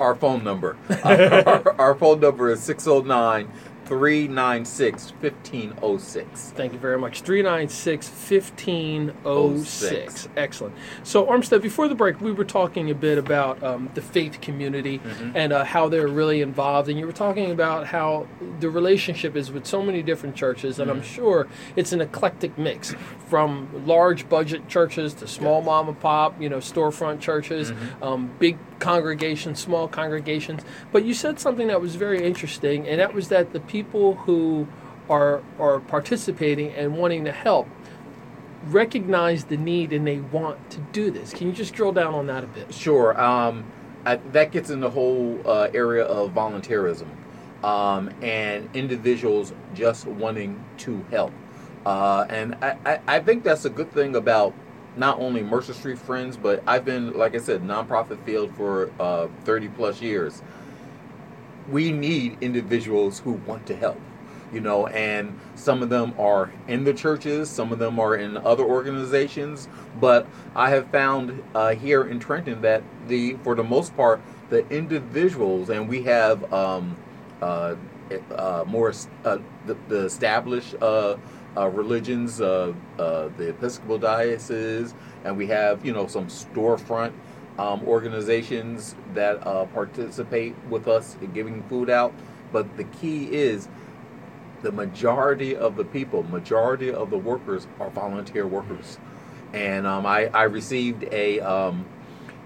Our 0.00 0.14
phone 0.14 0.42
number. 0.42 0.76
our, 1.04 1.80
our 1.80 1.94
phone 1.94 2.20
number 2.20 2.50
is 2.50 2.62
609 2.62 3.50
396 3.86 5.12
1506. 5.20 6.52
Thank 6.56 6.72
you 6.72 6.78
very 6.78 6.98
much. 6.98 7.22
396 7.22 8.08
1506. 8.08 10.28
Excellent. 10.36 10.74
So, 11.02 11.26
Armstead, 11.26 11.62
before 11.62 11.88
the 11.88 11.94
break, 11.94 12.20
we 12.20 12.32
were 12.32 12.44
talking 12.44 12.90
a 12.90 12.94
bit 12.94 13.18
about 13.18 13.62
um, 13.62 13.90
the 13.94 14.02
faith 14.02 14.40
community 14.40 14.82
Mm-hmm. 15.02 15.36
and 15.36 15.52
uh, 15.52 15.64
how 15.64 15.88
they're 15.88 16.06
really 16.08 16.42
involved. 16.42 16.88
And 16.88 16.98
you 16.98 17.06
were 17.06 17.12
talking 17.12 17.50
about 17.50 17.86
how 17.86 18.26
the 18.60 18.70
relationship 18.70 19.36
is 19.36 19.50
with 19.50 19.66
so 19.66 19.82
many 19.82 20.02
different 20.02 20.36
churches. 20.36 20.78
And 20.78 20.90
Mm-hmm. 20.90 21.00
I'm 21.00 21.04
sure 21.06 21.48
it's 21.76 21.92
an 21.92 22.00
eclectic 22.00 22.56
mix 22.58 22.94
from 23.28 23.68
large 23.86 24.28
budget 24.28 24.68
churches 24.68 25.14
to 25.14 25.26
small 25.26 25.62
mom 25.62 25.88
and 25.88 25.98
pop, 25.98 26.40
you 26.40 26.48
know, 26.48 26.58
storefront 26.58 27.20
churches, 27.20 27.72
Mm-hmm. 27.72 28.02
um, 28.04 28.30
big 28.38 28.58
congregations, 28.82 29.60
small 29.60 29.86
congregations. 29.86 30.62
But 30.90 31.04
you 31.04 31.14
said 31.14 31.38
something 31.38 31.68
that 31.68 31.80
was 31.80 31.94
very 31.94 32.22
interesting, 32.26 32.86
and 32.88 33.00
that 33.00 33.14
was 33.14 33.28
that 33.28 33.52
the 33.52 33.60
people 33.60 34.16
who 34.16 34.66
are 35.08 35.40
are 35.58 35.80
participating 35.80 36.72
and 36.72 36.96
wanting 36.98 37.24
to 37.24 37.32
help 37.32 37.68
recognize 38.66 39.44
the 39.44 39.56
need 39.56 39.92
and 39.92 40.06
they 40.06 40.18
want 40.18 40.70
to 40.70 40.78
do 40.92 41.10
this. 41.10 41.32
Can 41.32 41.46
you 41.48 41.52
just 41.52 41.74
drill 41.74 41.92
down 41.92 42.14
on 42.14 42.26
that 42.26 42.44
a 42.44 42.46
bit? 42.46 42.72
Sure. 42.74 43.20
Um, 43.20 43.64
I, 44.04 44.16
that 44.16 44.50
gets 44.52 44.70
in 44.70 44.80
the 44.80 44.90
whole 44.90 45.40
uh, 45.44 45.68
area 45.74 46.04
of 46.04 46.32
volunteerism 46.32 47.08
um, 47.64 48.10
and 48.22 48.68
individuals 48.74 49.52
just 49.74 50.06
wanting 50.06 50.62
to 50.78 51.04
help. 51.10 51.32
Uh, 51.84 52.26
and 52.28 52.54
I, 52.62 52.76
I, 52.84 53.00
I 53.16 53.20
think 53.20 53.42
that's 53.42 53.64
a 53.64 53.70
good 53.70 53.90
thing 53.92 54.14
about 54.14 54.54
not 54.96 55.18
only 55.18 55.42
Mercer 55.42 55.72
Street 55.72 55.98
Friends, 55.98 56.36
but 56.36 56.62
I've 56.66 56.84
been, 56.84 57.12
like 57.16 57.34
I 57.34 57.38
said, 57.38 57.62
nonprofit 57.62 58.22
field 58.24 58.54
for 58.56 58.90
uh, 59.00 59.28
30 59.44 59.68
plus 59.68 60.00
years. 60.00 60.42
We 61.70 61.92
need 61.92 62.38
individuals 62.40 63.20
who 63.20 63.32
want 63.32 63.66
to 63.66 63.76
help, 63.76 64.00
you 64.52 64.60
know, 64.60 64.86
and 64.88 65.38
some 65.54 65.82
of 65.82 65.88
them 65.88 66.14
are 66.18 66.52
in 66.68 66.84
the 66.84 66.92
churches, 66.92 67.48
some 67.48 67.72
of 67.72 67.78
them 67.78 67.98
are 67.98 68.16
in 68.16 68.36
other 68.36 68.64
organizations, 68.64 69.68
but 70.00 70.26
I 70.54 70.70
have 70.70 70.88
found 70.88 71.42
uh, 71.54 71.74
here 71.74 72.04
in 72.04 72.18
Trenton 72.18 72.60
that 72.62 72.82
the, 73.08 73.36
for 73.44 73.54
the 73.54 73.64
most 73.64 73.96
part, 73.96 74.20
the 74.50 74.68
individuals, 74.68 75.70
and 75.70 75.88
we 75.88 76.02
have 76.02 76.52
um, 76.52 76.96
uh, 77.40 77.76
uh, 78.34 78.64
more 78.66 78.92
uh, 79.24 79.38
the, 79.66 79.76
the 79.88 80.04
established 80.04 80.74
uh, 81.56 81.68
religions, 81.68 82.40
uh, 82.40 82.72
uh, 82.98 83.28
the 83.36 83.50
Episcopal 83.50 83.98
diocese, 83.98 84.94
and 85.24 85.36
we 85.36 85.46
have 85.46 85.84
you 85.84 85.92
know 85.92 86.06
some 86.06 86.26
storefront 86.26 87.12
um, 87.58 87.82
organizations 87.86 88.94
that 89.14 89.46
uh, 89.46 89.66
participate 89.66 90.54
with 90.68 90.88
us 90.88 91.16
in 91.20 91.32
giving 91.32 91.62
food 91.64 91.90
out. 91.90 92.12
But 92.52 92.76
the 92.76 92.84
key 92.84 93.32
is 93.32 93.68
the 94.62 94.72
majority 94.72 95.56
of 95.56 95.76
the 95.76 95.84
people, 95.84 96.22
majority 96.24 96.92
of 96.92 97.10
the 97.10 97.18
workers 97.18 97.66
are 97.80 97.90
volunteer 97.90 98.46
workers. 98.46 98.98
And 99.52 99.86
um, 99.86 100.06
I, 100.06 100.26
I 100.26 100.44
received 100.44 101.04
a 101.12 101.40
um, 101.40 101.84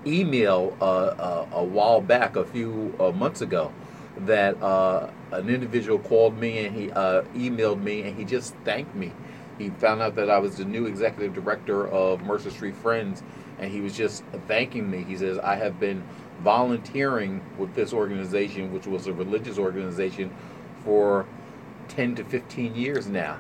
email 0.07 0.77
uh, 0.81 1.47
a 1.53 1.63
while 1.63 2.01
back, 2.01 2.37
a 2.37 2.45
few 2.45 2.95
months 3.17 3.43
ago, 3.43 3.73
that 4.19 4.61
an 5.33 5.49
individual 5.49 5.99
called 5.99 6.39
me 6.39 6.65
and 6.65 6.77
he 6.77 6.91
uh, 6.91 7.23
emailed 7.35 7.83
me 7.83 8.03
and 8.03 8.17
he 8.17 8.25
just 8.25 8.55
thanked 8.65 8.95
me. 8.95 9.13
He 9.59 9.71
found 9.71 10.03
out 10.03 10.17
that 10.17 10.29
I 10.31 10.39
was 10.39 10.57
the 10.57 10.65
new 10.65 10.87
executive 10.87 11.35
director 11.35 11.89
of 11.89 12.23
Mercer 12.23 12.51
Street 12.51 12.77
Friends, 12.77 13.23
and 13.59 13.73
he 13.73 13.81
was 13.81 13.97
just 13.97 14.23
thanking 14.47 14.91
me. 14.91 15.03
He 15.03 15.17
says, 15.17 15.39
I 15.39 15.57
have 15.57 15.81
been 15.81 16.05
volunteering 16.43 17.43
with 17.57 17.75
this 17.75 17.95
organization, 17.95 18.73
which 18.73 18.87
was 18.87 19.07
a 19.07 19.15
religious 19.15 19.57
organization, 19.57 20.31
for 20.85 21.27
10 21.89 22.17
to 22.17 22.25
15 22.25 22.75
years 22.75 23.07
now. 23.07 23.39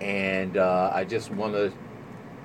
And 0.00 0.56
uh, 0.56 0.92
I 0.94 1.04
just 1.04 1.32
want 1.32 1.54
to 1.54 1.72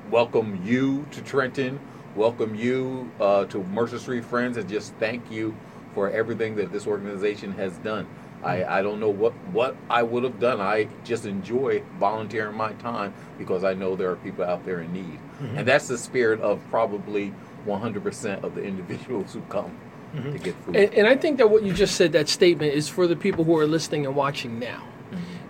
welcome 0.09 0.59
you 0.65 1.05
to 1.11 1.21
Trenton, 1.21 1.79
welcome 2.15 2.55
you 2.55 3.11
uh, 3.19 3.45
to 3.45 3.63
Mercer 3.65 3.99
Street 3.99 4.25
Friends, 4.25 4.57
and 4.57 4.67
just 4.67 4.95
thank 4.95 5.29
you 5.31 5.55
for 5.93 6.09
everything 6.09 6.55
that 6.55 6.71
this 6.71 6.87
organization 6.87 7.51
has 7.53 7.77
done. 7.79 8.07
I, 8.43 8.59
hmm. 8.59 8.71
I 8.71 8.81
don't 8.81 8.99
know 8.99 9.09
what, 9.09 9.33
what 9.51 9.75
I 9.89 10.03
would 10.03 10.23
have 10.23 10.39
done. 10.39 10.59
I 10.61 10.87
just 11.03 11.25
enjoy 11.25 11.83
volunteering 11.99 12.55
my 12.55 12.73
time 12.73 13.13
because 13.37 13.63
I 13.63 13.73
know 13.73 13.95
there 13.95 14.11
are 14.11 14.15
people 14.17 14.43
out 14.43 14.65
there 14.65 14.81
in 14.81 14.93
need. 14.93 15.19
Hmm. 15.39 15.59
And 15.59 15.67
that's 15.67 15.87
the 15.87 15.97
spirit 15.97 16.39
of 16.41 16.61
probably 16.69 17.33
100% 17.65 18.43
of 18.43 18.55
the 18.55 18.63
individuals 18.63 19.33
who 19.33 19.41
come 19.41 19.71
hmm. 20.13 20.33
to 20.33 20.39
get 20.39 20.55
food. 20.63 20.75
And, 20.75 20.93
and 20.93 21.07
I 21.07 21.15
think 21.15 21.37
that 21.37 21.49
what 21.49 21.63
you 21.63 21.73
just 21.73 21.95
said, 21.95 22.11
that 22.13 22.29
statement, 22.29 22.73
is 22.73 22.87
for 22.87 23.07
the 23.07 23.15
people 23.15 23.43
who 23.43 23.57
are 23.57 23.67
listening 23.67 24.05
and 24.05 24.15
watching 24.15 24.59
now. 24.59 24.87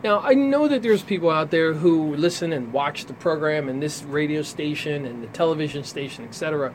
Now, 0.04 0.20
I 0.22 0.34
know 0.34 0.68
that 0.68 0.82
there's 0.82 1.04
people 1.04 1.30
out 1.30 1.52
there 1.52 1.74
who 1.74 2.16
listen 2.16 2.54
and 2.54 2.74
watch 2.74 3.06
the 3.06 3.14
program 3.14 3.70
and 3.70 3.84
this 3.84 4.02
radio 4.02 4.42
station 4.42 5.06
and 5.06 5.22
the 5.22 5.28
television 5.28 5.84
station, 5.84 6.26
etc. 6.26 6.74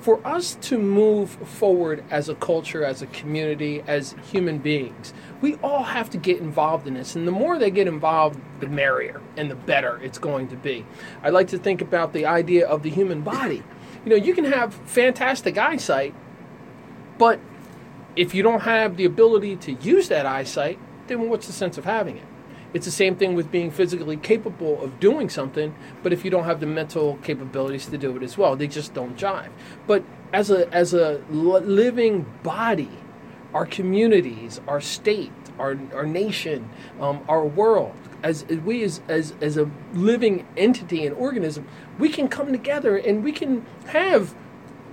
For 0.00 0.26
us 0.26 0.54
to 0.62 0.78
move 0.78 1.30
forward 1.30 2.02
as 2.10 2.30
a 2.30 2.34
culture, 2.34 2.84
as 2.84 3.02
a 3.02 3.06
community, 3.08 3.84
as 3.86 4.14
human 4.32 4.56
beings, 4.58 5.12
we 5.42 5.56
all 5.56 5.82
have 5.82 6.08
to 6.10 6.16
get 6.18 6.38
involved 6.38 6.86
in 6.86 6.94
this. 6.94 7.14
And 7.14 7.28
the 7.28 7.32
more 7.32 7.58
they 7.58 7.70
get 7.70 7.86
involved, 7.86 8.40
the 8.60 8.66
merrier 8.66 9.20
and 9.36 9.50
the 9.50 9.54
better 9.54 10.00
it's 10.02 10.18
going 10.18 10.48
to 10.48 10.56
be. 10.56 10.86
I 11.22 11.28
like 11.28 11.48
to 11.48 11.58
think 11.58 11.82
about 11.82 12.14
the 12.14 12.24
idea 12.24 12.66
of 12.66 12.82
the 12.82 12.88
human 12.88 13.20
body. 13.20 13.62
You 14.04 14.10
know, 14.10 14.16
you 14.16 14.34
can 14.34 14.46
have 14.46 14.74
fantastic 14.74 15.58
eyesight, 15.58 16.14
but 17.18 17.38
if 18.16 18.34
you 18.34 18.42
don't 18.42 18.60
have 18.60 18.96
the 18.96 19.04
ability 19.04 19.56
to 19.56 19.72
use 19.72 20.08
that 20.08 20.24
eyesight, 20.24 20.78
then 21.08 21.28
what's 21.28 21.46
the 21.46 21.52
sense 21.52 21.76
of 21.76 21.84
having 21.84 22.16
it? 22.16 22.29
It's 22.72 22.86
the 22.86 22.92
same 22.92 23.16
thing 23.16 23.34
with 23.34 23.50
being 23.50 23.70
physically 23.70 24.16
capable 24.16 24.82
of 24.82 25.00
doing 25.00 25.28
something, 25.28 25.74
but 26.02 26.12
if 26.12 26.24
you 26.24 26.30
don't 26.30 26.44
have 26.44 26.60
the 26.60 26.66
mental 26.66 27.16
capabilities 27.22 27.86
to 27.86 27.98
do 27.98 28.16
it 28.16 28.22
as 28.22 28.38
well, 28.38 28.54
they 28.54 28.68
just 28.68 28.94
don't 28.94 29.16
jive. 29.16 29.50
But 29.86 30.04
as 30.32 30.50
a 30.50 30.72
as 30.72 30.94
a 30.94 31.20
living 31.30 32.26
body, 32.42 32.90
our 33.52 33.66
communities, 33.66 34.60
our 34.68 34.80
state, 34.80 35.32
our 35.58 35.76
our 35.92 36.06
nation, 36.06 36.70
um, 37.00 37.24
our 37.28 37.44
world, 37.44 37.94
as, 38.22 38.44
we 38.44 38.84
as, 38.84 39.00
as 39.08 39.34
as 39.40 39.56
a 39.56 39.68
living 39.92 40.46
entity 40.56 41.04
and 41.06 41.16
organism, 41.16 41.66
we 41.98 42.08
can 42.08 42.28
come 42.28 42.52
together 42.52 42.96
and 42.96 43.24
we 43.24 43.32
can 43.32 43.66
have 43.86 44.34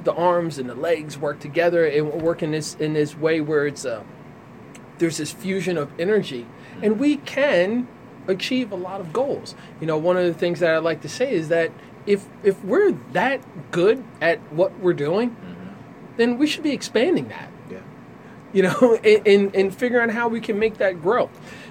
the 0.03 0.13
arms 0.13 0.57
and 0.57 0.69
the 0.69 0.75
legs 0.75 1.17
work 1.17 1.39
together 1.39 1.85
and 1.85 2.21
work 2.21 2.41
in 2.41 2.51
this 2.51 2.75
in 2.75 2.93
this 2.93 3.15
way 3.15 3.39
where 3.41 3.67
it's 3.67 3.85
uh, 3.85 4.03
there's 4.97 5.17
this 5.17 5.31
fusion 5.31 5.77
of 5.77 5.91
energy 5.99 6.47
and 6.81 6.99
we 6.99 7.17
can 7.17 7.87
achieve 8.27 8.71
a 8.71 8.75
lot 8.75 8.99
of 8.99 9.13
goals. 9.13 9.55
You 9.79 9.87
know 9.87 9.97
one 9.97 10.17
of 10.17 10.25
the 10.25 10.33
things 10.33 10.59
that 10.59 10.73
i 10.73 10.77
like 10.77 11.01
to 11.01 11.09
say 11.09 11.31
is 11.31 11.49
that 11.49 11.71
if 12.05 12.25
if 12.43 12.63
we're 12.63 12.91
that 13.13 13.41
good 13.71 14.03
at 14.21 14.39
what 14.51 14.77
we're 14.79 14.93
doing 14.93 15.35
then 16.17 16.37
we 16.39 16.47
should 16.47 16.63
be 16.63 16.71
expanding 16.71 17.27
that. 17.27 17.49
Yeah. 17.69 17.77
you 18.51 18.63
know 18.63 18.99
and, 19.03 19.27
and, 19.27 19.55
and 19.55 19.75
figuring 19.75 20.09
out 20.09 20.15
how 20.15 20.27
we 20.27 20.41
can 20.41 20.57
make 20.57 20.77
that 20.77 21.01
grow. 21.01 21.29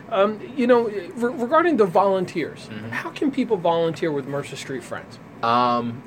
Um, 0.08 0.40
you 0.56 0.66
know 0.66 0.88
re- 0.88 1.34
regarding 1.34 1.78
the 1.78 1.84
volunteers 1.86 2.68
how 2.90 3.10
can 3.10 3.32
people 3.32 3.56
volunteer 3.56 4.12
with 4.12 4.26
mercer 4.26 4.56
street 4.56 4.84
friends? 4.84 5.18
Um, 5.42 6.02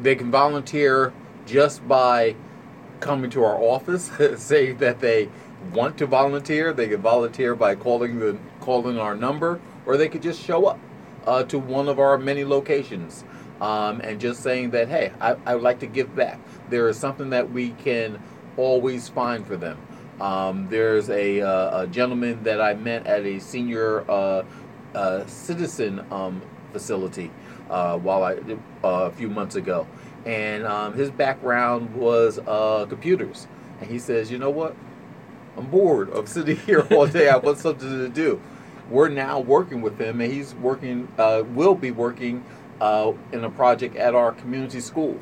they 0.00 0.14
can 0.14 0.30
volunteer 0.30 1.12
just 1.46 1.86
by 1.86 2.34
coming 3.00 3.30
to 3.30 3.44
our 3.44 3.56
office, 3.56 4.10
say 4.36 4.72
that 4.72 5.00
they 5.00 5.28
want 5.72 5.98
to 5.98 6.06
volunteer. 6.06 6.72
They 6.72 6.88
can 6.88 7.00
volunteer 7.00 7.54
by 7.54 7.74
calling 7.74 8.18
the 8.18 8.38
calling 8.60 8.98
our 8.98 9.14
number, 9.14 9.60
or 9.86 9.96
they 9.96 10.08
could 10.08 10.22
just 10.22 10.42
show 10.42 10.66
up 10.66 10.78
uh, 11.26 11.44
to 11.44 11.58
one 11.58 11.88
of 11.88 11.98
our 11.98 12.18
many 12.18 12.44
locations 12.44 13.24
um, 13.60 14.00
and 14.00 14.20
just 14.20 14.42
saying 14.42 14.70
that, 14.70 14.88
hey, 14.88 15.12
I, 15.20 15.36
I 15.46 15.54
would 15.54 15.62
like 15.62 15.80
to 15.80 15.86
give 15.86 16.14
back. 16.16 16.40
There 16.68 16.88
is 16.88 16.98
something 16.98 17.30
that 17.30 17.50
we 17.50 17.70
can 17.70 18.20
always 18.56 19.08
find 19.08 19.46
for 19.46 19.56
them. 19.56 19.78
Um, 20.20 20.68
there's 20.68 21.10
a, 21.10 21.40
uh, 21.40 21.82
a 21.82 21.86
gentleman 21.86 22.42
that 22.42 22.60
I 22.60 22.74
met 22.74 23.06
at 23.06 23.24
a 23.24 23.38
senior 23.38 24.08
uh, 24.10 24.44
uh, 24.94 25.26
citizen 25.26 26.04
um, 26.10 26.42
facility 26.72 27.30
uh, 27.70 27.96
while 27.98 28.22
I 28.22 28.34
uh, 28.34 28.58
a 28.82 29.10
few 29.10 29.28
months 29.28 29.56
ago, 29.56 29.86
and 30.26 30.66
um, 30.66 30.94
his 30.94 31.10
background 31.10 31.94
was 31.94 32.38
computers, 32.88 33.46
and 33.80 33.90
he 33.90 33.98
says, 33.98 34.30
you 34.30 34.38
know 34.38 34.50
what, 34.50 34.76
I'm 35.56 35.66
bored 35.66 36.10
of 36.10 36.28
sitting 36.28 36.56
here 36.66 36.86
all 36.90 37.06
day. 37.06 37.28
I 37.28 37.36
want 37.36 37.58
something 37.58 37.88
to 37.88 38.08
do. 38.08 38.40
We're 38.90 39.08
now 39.08 39.40
working 39.40 39.80
with 39.80 39.98
him, 39.98 40.20
and 40.20 40.32
he's 40.32 40.54
working. 40.54 41.08
Uh, 41.18 41.44
will 41.46 41.74
be 41.74 41.90
working 41.90 42.44
uh, 42.80 43.12
in 43.32 43.44
a 43.44 43.50
project 43.50 43.96
at 43.96 44.14
our 44.14 44.32
community 44.32 44.80
school. 44.80 45.18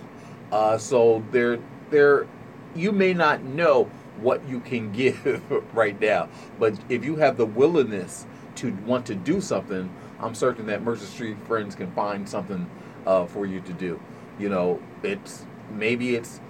Uh, 0.51 0.79
so 0.79 1.23
there, 1.31 1.59
there, 1.91 2.27
you 2.75 2.91
may 2.91 3.15
not 3.15 3.43
know 3.45 3.85
what 4.19 4.47
you 4.49 4.61
can 4.61 4.93
give 4.95 5.53
right 5.75 6.01
now, 6.01 6.29
but 6.59 6.75
if 6.89 7.05
you 7.05 7.17
have 7.17 7.37
the 7.37 7.47
willingness 7.47 8.27
to 8.57 8.73
want 8.85 9.07
to 9.07 9.15
do 9.15 9.41
something, 9.41 9.93
I'm 10.19 10.35
certain 10.35 10.67
that 10.67 10.83
Mercer 10.83 11.07
Street 11.07 11.37
Friends 11.47 11.75
can 11.75 11.91
find 11.93 12.29
something 12.29 12.69
uh, 13.07 13.27
for 13.27 13.47
you 13.47 13.61
to 13.61 13.73
do. 13.73 14.01
You 14.39 14.49
know, 14.49 14.83
it's 15.03 15.45
maybe 15.71 16.15
it's 16.17 16.41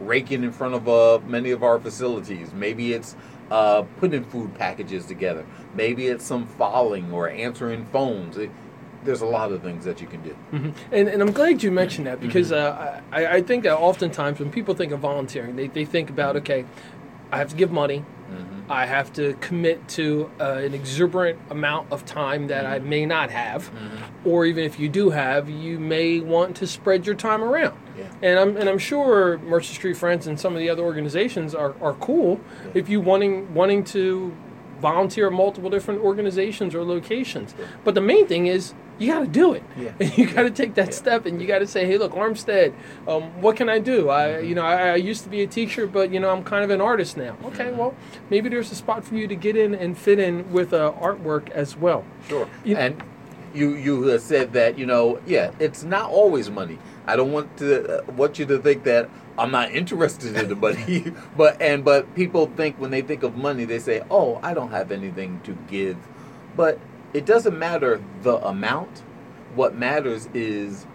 raking 0.00 0.44
in 0.44 0.52
front 0.52 0.74
of 0.74 0.88
uh, 0.88 1.20
many 1.26 1.50
of 1.50 1.62
our 1.62 1.78
facilities. 1.78 2.52
Maybe 2.52 2.92
it's 2.92 3.16
uh, 3.50 3.82
putting 3.98 4.24
food 4.24 4.54
packages 4.54 5.06
together. 5.06 5.44
Maybe 5.74 6.06
it's 6.06 6.24
some 6.24 6.46
filing 6.46 7.12
or 7.12 7.28
answering 7.28 7.86
phones. 7.86 8.36
It, 8.36 8.50
there's 9.04 9.20
a 9.20 9.26
lot 9.26 9.52
of 9.52 9.62
things 9.62 9.84
that 9.84 10.00
you 10.00 10.06
can 10.06 10.22
do. 10.22 10.36
Mm-hmm. 10.52 10.70
And, 10.92 11.08
and 11.08 11.22
I'm 11.22 11.32
glad 11.32 11.62
you 11.62 11.70
mentioned 11.70 12.06
that 12.06 12.20
because 12.20 12.52
uh, 12.52 13.02
I, 13.12 13.26
I 13.26 13.42
think 13.42 13.64
that 13.64 13.76
oftentimes 13.76 14.40
when 14.40 14.50
people 14.50 14.74
think 14.74 14.92
of 14.92 15.00
volunteering, 15.00 15.56
they, 15.56 15.68
they 15.68 15.84
think 15.84 16.08
about, 16.08 16.36
okay, 16.36 16.64
I 17.30 17.36
have 17.36 17.50
to 17.50 17.56
give 17.56 17.70
money. 17.70 18.04
Mm-hmm. 18.30 18.72
I 18.72 18.86
have 18.86 19.12
to 19.14 19.34
commit 19.40 19.86
to 19.90 20.30
uh, 20.40 20.44
an 20.64 20.74
exuberant 20.74 21.38
amount 21.50 21.92
of 21.92 22.04
time 22.06 22.46
that 22.48 22.64
I 22.66 22.78
may 22.78 23.04
not 23.06 23.30
have, 23.30 23.70
Mm-hmm. 23.70 24.28
or 24.28 24.46
even 24.46 24.64
if 24.64 24.78
you 24.80 24.88
do 24.88 25.10
have, 25.10 25.48
you 25.50 25.78
may 25.78 26.20
want 26.20 26.56
to 26.56 26.66
spread 26.66 27.06
your 27.06 27.14
time 27.14 27.42
around. 27.42 27.78
Yeah. 27.98 28.08
And 28.22 28.38
I'm 28.38 28.56
and 28.56 28.68
I'm 28.68 28.78
sure 28.78 29.38
Mercer 29.38 29.72
Street 29.74 29.96
Friends 29.96 30.26
and 30.26 30.38
some 30.40 30.52
of 30.54 30.58
the 30.58 30.68
other 30.68 30.82
organizations 30.82 31.54
are, 31.54 31.74
are 31.80 31.94
cool 31.94 32.40
Yeah. 32.64 32.70
if 32.74 32.88
you 32.88 33.00
wanting 33.00 33.54
wanting 33.54 33.84
to 33.84 34.34
volunteer 34.88 35.26
at 35.28 35.32
multiple 35.32 35.70
different 35.70 36.00
organizations 36.02 36.74
or 36.74 36.82
locations. 36.84 37.54
But 37.84 37.94
the 37.94 38.00
main 38.12 38.26
thing 38.26 38.46
is 38.48 38.74
you 38.98 39.10
got 39.12 39.20
to 39.20 39.26
do 39.26 39.54
it. 39.54 39.62
Yeah. 39.76 39.92
And 39.98 40.18
you 40.18 40.26
got 40.36 40.42
to 40.42 40.50
take 40.50 40.74
that 40.74 40.88
Yeah. 40.92 41.02
step, 41.02 41.26
and 41.26 41.40
you 41.40 41.46
got 41.54 41.60
to 41.60 41.66
say, 41.66 41.82
"Hey, 41.86 41.96
look, 41.98 42.12
Armstead, 42.12 42.68
um, 43.08 43.22
what 43.44 43.56
can 43.56 43.68
I 43.76 43.78
do? 43.92 43.98
I, 44.10 44.22
Mm-hmm. 44.28 44.46
you 44.48 44.54
know, 44.54 44.62
I, 44.62 44.90
I 44.90 44.96
used 45.10 45.22
to 45.24 45.30
be 45.30 45.40
a 45.42 45.46
teacher, 45.46 45.86
but 45.86 46.06
you 46.12 46.20
know, 46.20 46.30
I'm 46.34 46.44
kind 46.44 46.62
of 46.66 46.70
an 46.70 46.80
artist 46.80 47.16
now. 47.16 47.34
Okay, 47.48 47.64
Mm-hmm. 47.70 47.78
well, 47.80 47.94
maybe 48.30 48.48
there's 48.48 48.70
a 48.70 48.74
spot 48.84 49.04
for 49.04 49.14
you 49.20 49.26
to 49.26 49.34
get 49.46 49.56
in 49.56 49.74
and 49.74 49.96
fit 49.96 50.18
in 50.18 50.34
with 50.52 50.72
uh, 50.74 50.92
artwork 51.08 51.48
as 51.50 51.76
well. 51.84 52.04
Sure. 52.28 52.46
You- 52.64 52.76
and 52.76 52.94
you 53.54 53.68
you 53.86 54.18
said 54.18 54.52
that 54.52 54.76
you 54.80 54.84
know 54.92 55.04
yeah 55.34 55.50
it's 55.66 55.82
not 55.84 56.06
always 56.10 56.50
money. 56.50 56.76
I 57.06 57.16
don't 57.16 57.32
want 57.32 57.56
to 57.58 58.00
uh, 58.00 58.12
want 58.12 58.38
you 58.38 58.46
to 58.46 58.58
think 58.58 58.84
that 58.84 59.10
I'm 59.38 59.50
not 59.50 59.72
interested 59.72 60.36
in 60.36 60.48
the 60.48 60.56
money, 60.56 61.12
but 61.36 61.60
and 61.60 61.84
but 61.84 62.14
people 62.14 62.46
think 62.56 62.78
when 62.78 62.90
they 62.90 63.02
think 63.02 63.22
of 63.22 63.36
money 63.36 63.64
they 63.64 63.78
say 63.78 64.02
oh 64.10 64.40
I 64.42 64.54
don't 64.54 64.70
have 64.70 64.90
anything 64.92 65.40
to 65.44 65.52
give, 65.68 65.96
but 66.56 66.78
it 67.12 67.26
doesn't 67.26 67.58
matter 67.58 68.02
the 68.22 68.36
amount. 68.46 69.02
What 69.54 69.76
matters 69.76 70.28
is 70.34 70.86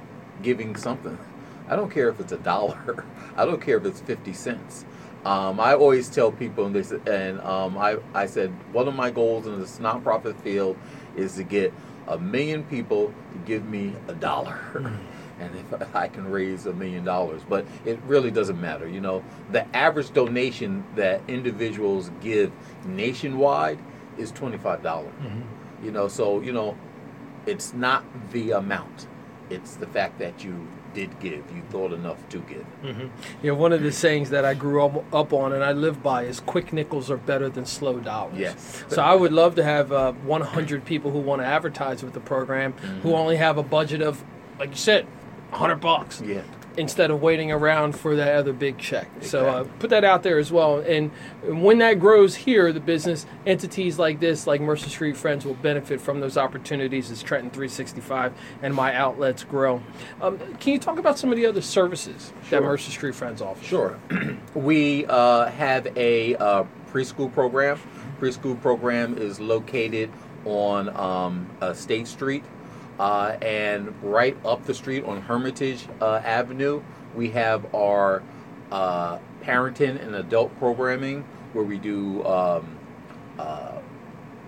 giving 0.44 0.76
something. 0.76 1.18
I 1.70 1.76
don't 1.76 1.92
care 1.92 2.10
if 2.10 2.20
it's 2.20 2.32
a 2.32 2.38
dollar. 2.38 3.06
I 3.38 3.46
don't 3.46 3.62
care 3.62 3.78
if 3.78 3.86
it's 3.86 4.02
fifty 4.02 4.34
cents. 4.34 4.86
Um, 5.26 5.60
I 5.60 5.76
always 5.76 6.10
tell 6.10 6.32
people, 6.32 6.66
and, 6.66 6.74
they, 6.76 6.84
said- 6.84 7.08
and 7.08 7.42
um, 7.42 7.78
I, 7.78 7.98
I 8.14 8.26
said 8.26 8.52
one 8.72 8.88
of 8.88 8.96
my 8.96 9.12
goals 9.12 9.48
in 9.48 9.60
this 9.60 9.78
nonprofit 9.78 10.40
field 10.42 10.78
is 11.18 11.36
to 11.36 11.44
get 11.44 11.74
a 12.08 12.18
million 12.18 12.64
people 12.64 13.14
to 13.34 13.38
give 13.46 13.66
me 13.66 13.94
a 14.08 14.14
dollar, 14.14 14.60
and 15.40 15.56
if 15.56 15.96
I 15.96 16.08
can 16.08 16.30
raise 16.30 16.66
a 16.66 16.74
million 16.74 17.04
dollars, 17.04 17.42
but 17.48 17.66
it 17.86 18.00
really 18.06 18.32
doesn't 18.32 18.60
matter. 18.60 18.88
You 18.88 19.02
know, 19.02 19.24
the 19.52 19.66
average 19.76 20.12
donation 20.12 20.84
that 20.96 21.22
individuals 21.28 22.12
give 22.22 22.52
nationwide 22.86 23.80
is 24.18 24.32
twenty 24.32 24.58
five 24.58 24.84
dollars. 24.84 25.14
You 25.84 25.92
know, 25.92 26.08
so 26.08 26.42
you 26.42 26.52
know, 26.52 26.78
it's 27.46 27.74
not 27.74 28.04
the 28.32 28.52
amount; 28.52 29.08
it's 29.50 29.76
the 29.76 29.88
fact 29.88 30.20
that 30.20 30.44
you 30.44 30.68
did 30.94 31.20
give. 31.20 31.44
You 31.56 31.62
thought 31.70 31.94
enough 31.94 32.28
to 32.30 32.40
give. 32.40 32.66
Mm-hmm. 32.84 33.08
You 33.44 33.52
know, 33.52 33.56
one 33.56 33.74
of 33.74 33.82
the 33.82 33.92
sayings 33.92 34.30
that 34.32 34.46
I 34.46 34.54
grew 34.54 34.84
up, 34.84 35.14
up 35.14 35.34
on 35.34 35.54
and 35.54 35.64
I 35.64 35.72
live 35.72 36.02
by 36.02 36.24
is 36.24 36.40
quick 36.40 36.74
nickels 36.74 37.12
are 37.12 37.18
better 37.18 37.50
than 37.50 37.66
slow 37.66 38.00
dollars. 38.00 38.38
Yes. 38.38 38.84
So 38.88 39.02
I 39.02 39.16
would 39.16 39.32
love 39.32 39.56
to 39.56 39.64
have 39.64 39.92
uh, 39.92 40.14
100 40.14 40.86
people 40.86 41.12
who 41.12 41.20
want 41.20 41.42
to 41.42 41.46
advertise 41.46 42.04
with 42.04 42.14
the 42.14 42.20
program 42.20 42.74
who 43.04 43.16
only 43.16 43.38
have 43.38 43.58
a 43.58 43.64
budget 43.64 44.02
of, 44.02 44.24
like 44.60 44.72
you 44.72 44.76
said, 44.76 45.08
100 45.52 45.76
bucks. 45.78 46.22
Yeah. 46.22 46.42
Instead 46.78 47.12
of 47.12 47.22
waiting 47.22 47.52
around 47.52 47.94
for 47.94 48.16
that 48.16 48.36
other 48.36 48.54
big 48.54 48.78
check. 48.78 49.10
So 49.22 49.48
uh, 49.48 49.64
put 49.80 49.90
that 49.90 50.06
out 50.06 50.24
there 50.24 50.38
as 50.38 50.50
well. 50.50 50.78
And 50.78 51.12
when 51.44 51.80
that 51.80 51.96
grows 51.96 52.36
here, 52.36 52.72
the 52.72 52.80
business 52.80 53.26
entities 53.46 54.00
like 54.00 54.22
this, 54.22 54.48
like 54.48 54.62
Mercer 54.62 54.88
Street 54.90 55.18
Friends, 55.18 55.44
will 55.46 55.56
benefit 55.56 56.00
from 56.00 56.22
those 56.22 56.38
opportunities 56.38 57.12
as 57.12 57.22
Trenton 57.22 57.50
365 57.50 58.34
and 58.62 58.74
my 58.74 58.94
outlets 58.96 59.44
grow. 59.44 59.82
Um, 60.22 60.38
can 60.56 60.72
you 60.74 60.80
talk 60.80 61.00
about 61.00 61.20
some 61.20 61.32
of 61.32 61.36
the 61.38 61.46
other 61.48 61.62
services 61.62 62.32
that 62.44 62.48
Sure. 62.50 62.62
Mercer 62.62 62.92
Street 62.92 63.16
Friends 63.16 63.42
offers? 63.42 63.66
Sure. 63.66 64.00
we 64.54 65.06
uh, 65.08 65.48
have 65.48 65.86
a 65.98 66.36
uh, 66.38 66.64
preschool 66.94 67.34
program. 67.34 67.78
Preschool 68.22 68.62
program 68.62 69.18
is 69.18 69.40
located 69.40 70.10
on 70.46 70.88
um, 70.96 71.50
uh, 71.60 71.74
State 71.74 72.08
Street, 72.08 72.44
uh, 73.00 73.38
and 73.42 73.94
right 74.04 74.38
up 74.46 74.66
the 74.66 74.74
street 74.74 75.06
on 75.06 75.22
Hermitage 75.22 75.88
uh, 76.02 76.22
Avenue, 76.24 76.82
we 77.16 77.30
have 77.32 77.74
our 77.74 78.22
uh, 78.72 79.20
parenting 79.42 80.02
and 80.04 80.16
adult 80.16 80.56
programming 80.60 81.24
where 81.54 81.64
we 81.64 81.78
do 81.78 82.24
um, 82.26 82.78
uh, 83.40 83.80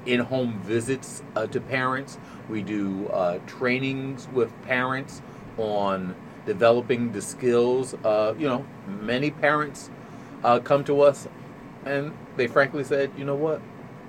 in-home 0.06 0.60
visits 0.62 1.24
uh, 1.36 1.48
to 1.48 1.62
parents. 1.62 2.20
We 2.50 2.62
do 2.62 3.08
uh, 3.08 3.40
trainings 3.48 4.28
with 4.34 4.52
parents 4.64 5.22
on 5.58 6.16
developing 6.46 7.14
the 7.14 7.22
skills. 7.22 7.94
You 7.94 8.48
know, 8.48 8.66
many 8.86 9.32
parents 9.32 9.90
come 10.64 10.84
to 10.84 11.02
us 11.02 11.28
and 11.86 12.14
they 12.36 12.48
frankly 12.48 12.84
said, 12.84 13.12
you 13.18 13.26
know 13.26 13.36
what, 13.36 13.62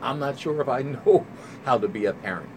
I'm 0.03 0.19
not 0.19 0.39
sure 0.39 0.61
if 0.61 0.69
I 0.69 0.83
know 0.83 1.27
how 1.65 1.79
to 1.79 1.89
be 1.89 2.07
a 2.07 2.13
parent. 2.13 2.51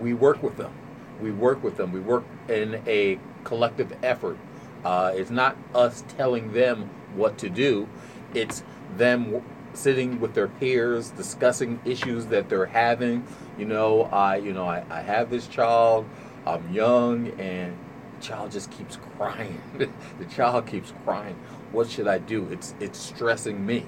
We 0.00 0.14
work 0.14 0.42
with 0.42 0.56
them. 0.56 0.72
We 1.20 1.30
work 1.32 1.62
with 1.62 1.76
them. 1.76 1.92
We 1.92 2.00
work 2.00 2.24
in 2.48 2.82
a 2.86 3.18
collective 3.44 3.96
effort. 4.02 4.38
Uh, 4.84 5.12
it's 5.14 5.30
not 5.30 5.56
us 5.74 6.04
telling 6.16 6.52
them 6.52 6.90
what 7.14 7.38
to 7.38 7.48
do. 7.48 7.88
It's 8.34 8.62
them 8.96 9.42
sitting 9.74 10.20
with 10.20 10.34
their 10.34 10.48
peers, 10.48 11.10
discussing 11.10 11.80
issues 11.84 12.26
that 12.26 12.48
they're 12.48 12.66
having. 12.66 13.26
You 13.58 13.64
know, 13.66 14.04
I, 14.04 14.36
you 14.36 14.52
know, 14.52 14.66
I, 14.66 14.84
I 14.90 15.00
have 15.00 15.30
this 15.30 15.46
child. 15.46 16.06
I'm 16.46 16.72
young, 16.72 17.28
and 17.38 17.76
the 18.18 18.24
child 18.24 18.52
just 18.52 18.70
keeps 18.70 18.96
crying. 19.16 19.60
the 19.78 20.24
child 20.34 20.66
keeps 20.66 20.92
crying. 21.04 21.36
What 21.72 21.90
should 21.90 22.08
I 22.08 22.18
do? 22.18 22.48
It's 22.50 22.74
it's 22.80 22.98
stressing 22.98 23.64
me. 23.64 23.84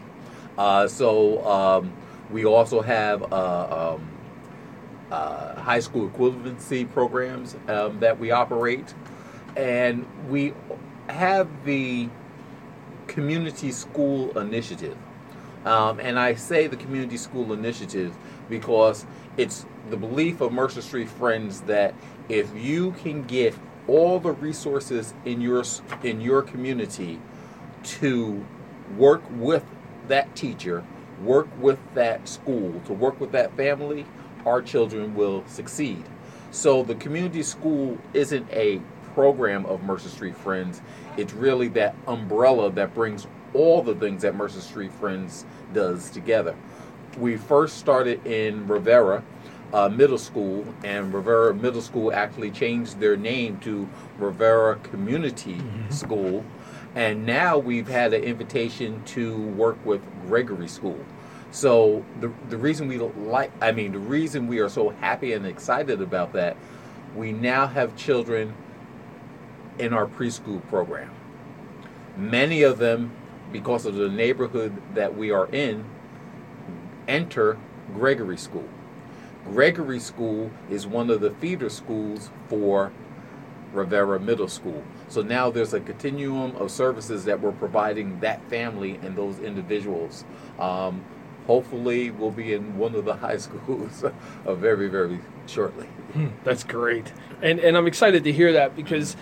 Uh, 0.59 0.87
so 0.89 1.45
um, 1.47 1.93
we 2.31 2.45
also 2.45 2.83
have 2.83 3.33
uh, 3.33 3.95
um, 3.95 4.10
uh, 5.11 5.55
high 5.61 5.81
school 5.81 6.09
equivalency 6.09 6.91
programs 6.91 7.57
um, 7.69 8.01
that 8.01 8.19
we 8.19 8.31
operate, 8.31 8.95
and 9.57 10.07
we 10.29 10.55
have 11.09 11.49
the 11.65 12.09
community 13.07 13.73
school 13.73 14.37
initiative. 14.39 14.97
Um, 15.65 16.01
and 16.01 16.19
I 16.19 16.35
say 16.35 16.69
the 16.69 16.77
community 16.77 17.19
school 17.19 17.53
initiative 17.53 18.15
because 18.49 19.05
it's 19.37 19.67
the 19.91 19.97
belief 19.97 20.41
of 20.41 20.53
Mercer 20.53 20.81
Street 20.81 21.09
Friends 21.09 21.63
that 21.63 21.95
if 22.29 22.55
you 22.55 22.93
can 22.93 23.25
get 23.25 23.55
all 23.87 24.21
the 24.21 24.33
resources 24.33 25.13
in 25.25 25.41
your 25.41 25.65
in 26.03 26.21
your 26.21 26.43
community 26.43 27.21
to 27.83 28.45
work 28.97 29.23
with 29.33 29.65
that 30.09 30.35
teacher, 30.35 30.85
work 31.23 31.49
with 31.61 31.79
that 31.95 32.29
school, 32.29 32.81
to 32.87 32.93
work 32.93 33.21
with 33.21 33.33
that 33.33 33.55
family, 33.57 34.07
our 34.47 34.63
children 34.63 35.15
will 35.15 35.45
succeed. 35.47 36.05
So 36.51 36.83
the 36.83 36.95
community 36.97 37.43
school 37.43 37.99
isn't 38.13 38.51
a 38.51 38.81
program 39.15 39.67
of 39.67 39.83
Mercer 39.83 40.09
Street 40.09 40.37
Friends. 40.37 40.83
It's 41.17 41.33
really 41.33 41.69
that 41.69 41.95
umbrella 42.07 42.71
that 42.73 42.95
brings 42.95 43.27
all 43.55 43.83
the 43.83 43.95
things 43.95 44.23
that 44.23 44.35
Mercer 44.35 44.61
Street 44.61 44.93
Friends 44.93 45.45
does 45.73 46.11
together. 46.11 46.57
We 47.19 47.37
first 47.37 47.79
started 47.79 48.25
in 48.27 48.67
Rivera 48.69 49.23
uh, 49.73 49.89
Middle 49.89 50.19
School, 50.19 50.65
and 50.85 51.13
Rivera 51.13 51.55
Middle 51.55 51.83
School 51.83 52.13
actually 52.13 52.51
changed 52.51 52.99
their 52.99 53.17
name 53.17 53.59
to 53.61 53.89
Rivera 54.19 54.77
Community 54.77 55.61
School. 55.91 56.45
And 56.95 57.25
now 57.25 57.57
we've 57.59 57.89
had 57.89 58.13
an 58.13 58.25
invitation 58.25 59.03
to 59.07 59.37
work 59.37 59.85
with 59.85 60.01
Gregory 60.27 60.69
School. 60.69 60.99
So 61.51 62.05
the 62.21 62.33
the 62.49 62.57
reason 62.57 62.87
we 62.89 62.99
like, 62.99 63.53
I 63.61 63.73
mean, 63.73 63.93
the 63.93 63.99
reason 63.99 64.47
we 64.47 64.61
are 64.61 64.69
so 64.69 64.91
happy 64.91 65.33
and 65.33 65.47
excited 65.47 66.01
about 66.01 66.33
that, 66.35 66.57
we 67.17 67.33
now 67.33 67.67
have 67.67 67.97
children 67.97 68.55
in 69.79 69.93
our 69.93 70.07
preschool 70.07 70.67
program. 70.69 71.11
Many 72.17 72.63
of 72.63 72.79
them, 72.79 73.13
because 73.53 73.87
of 73.87 73.95
the 73.95 74.09
neighborhood 74.09 74.81
that 74.95 75.17
we 75.17 75.31
are 75.31 75.47
in, 75.49 75.85
enter 77.09 77.59
Gregory 77.95 78.37
School. 78.37 78.69
Gregory 79.45 79.99
School 79.99 80.51
is 80.69 80.87
one 80.87 81.11
of 81.11 81.21
the 81.21 81.31
feeder 81.31 81.71
schools 81.71 82.31
for 82.49 82.93
Rivera 83.73 84.21
Middle 84.21 84.49
School. 84.49 84.85
So 85.09 85.23
now 85.23 85.51
there's 85.51 85.75
a 85.75 85.81
continuum 85.81 86.55
of 86.57 86.71
services 86.71 87.25
that 87.25 87.41
we're 87.41 87.53
providing 87.53 88.21
that 88.21 88.45
family 88.51 88.99
and 89.03 89.17
those 89.17 89.39
individuals. 89.39 90.25
Um, 90.59 91.03
hopefully, 91.47 92.11
we'll 92.11 92.31
be 92.31 92.55
in 92.55 92.77
one 92.77 92.95
of 92.95 93.05
the 93.05 93.15
high 93.27 93.37
schools 93.37 94.05
uh, 94.05 94.13
very, 94.55 94.89
very 94.89 95.21
shortly. 95.47 95.89
That's 96.45 96.65
great, 96.65 97.13
and 97.43 97.61
and 97.61 97.77
I'm 97.77 97.87
excited 97.87 98.25
to 98.25 98.33
hear 98.33 98.53
that 98.55 98.75
because, 98.75 99.17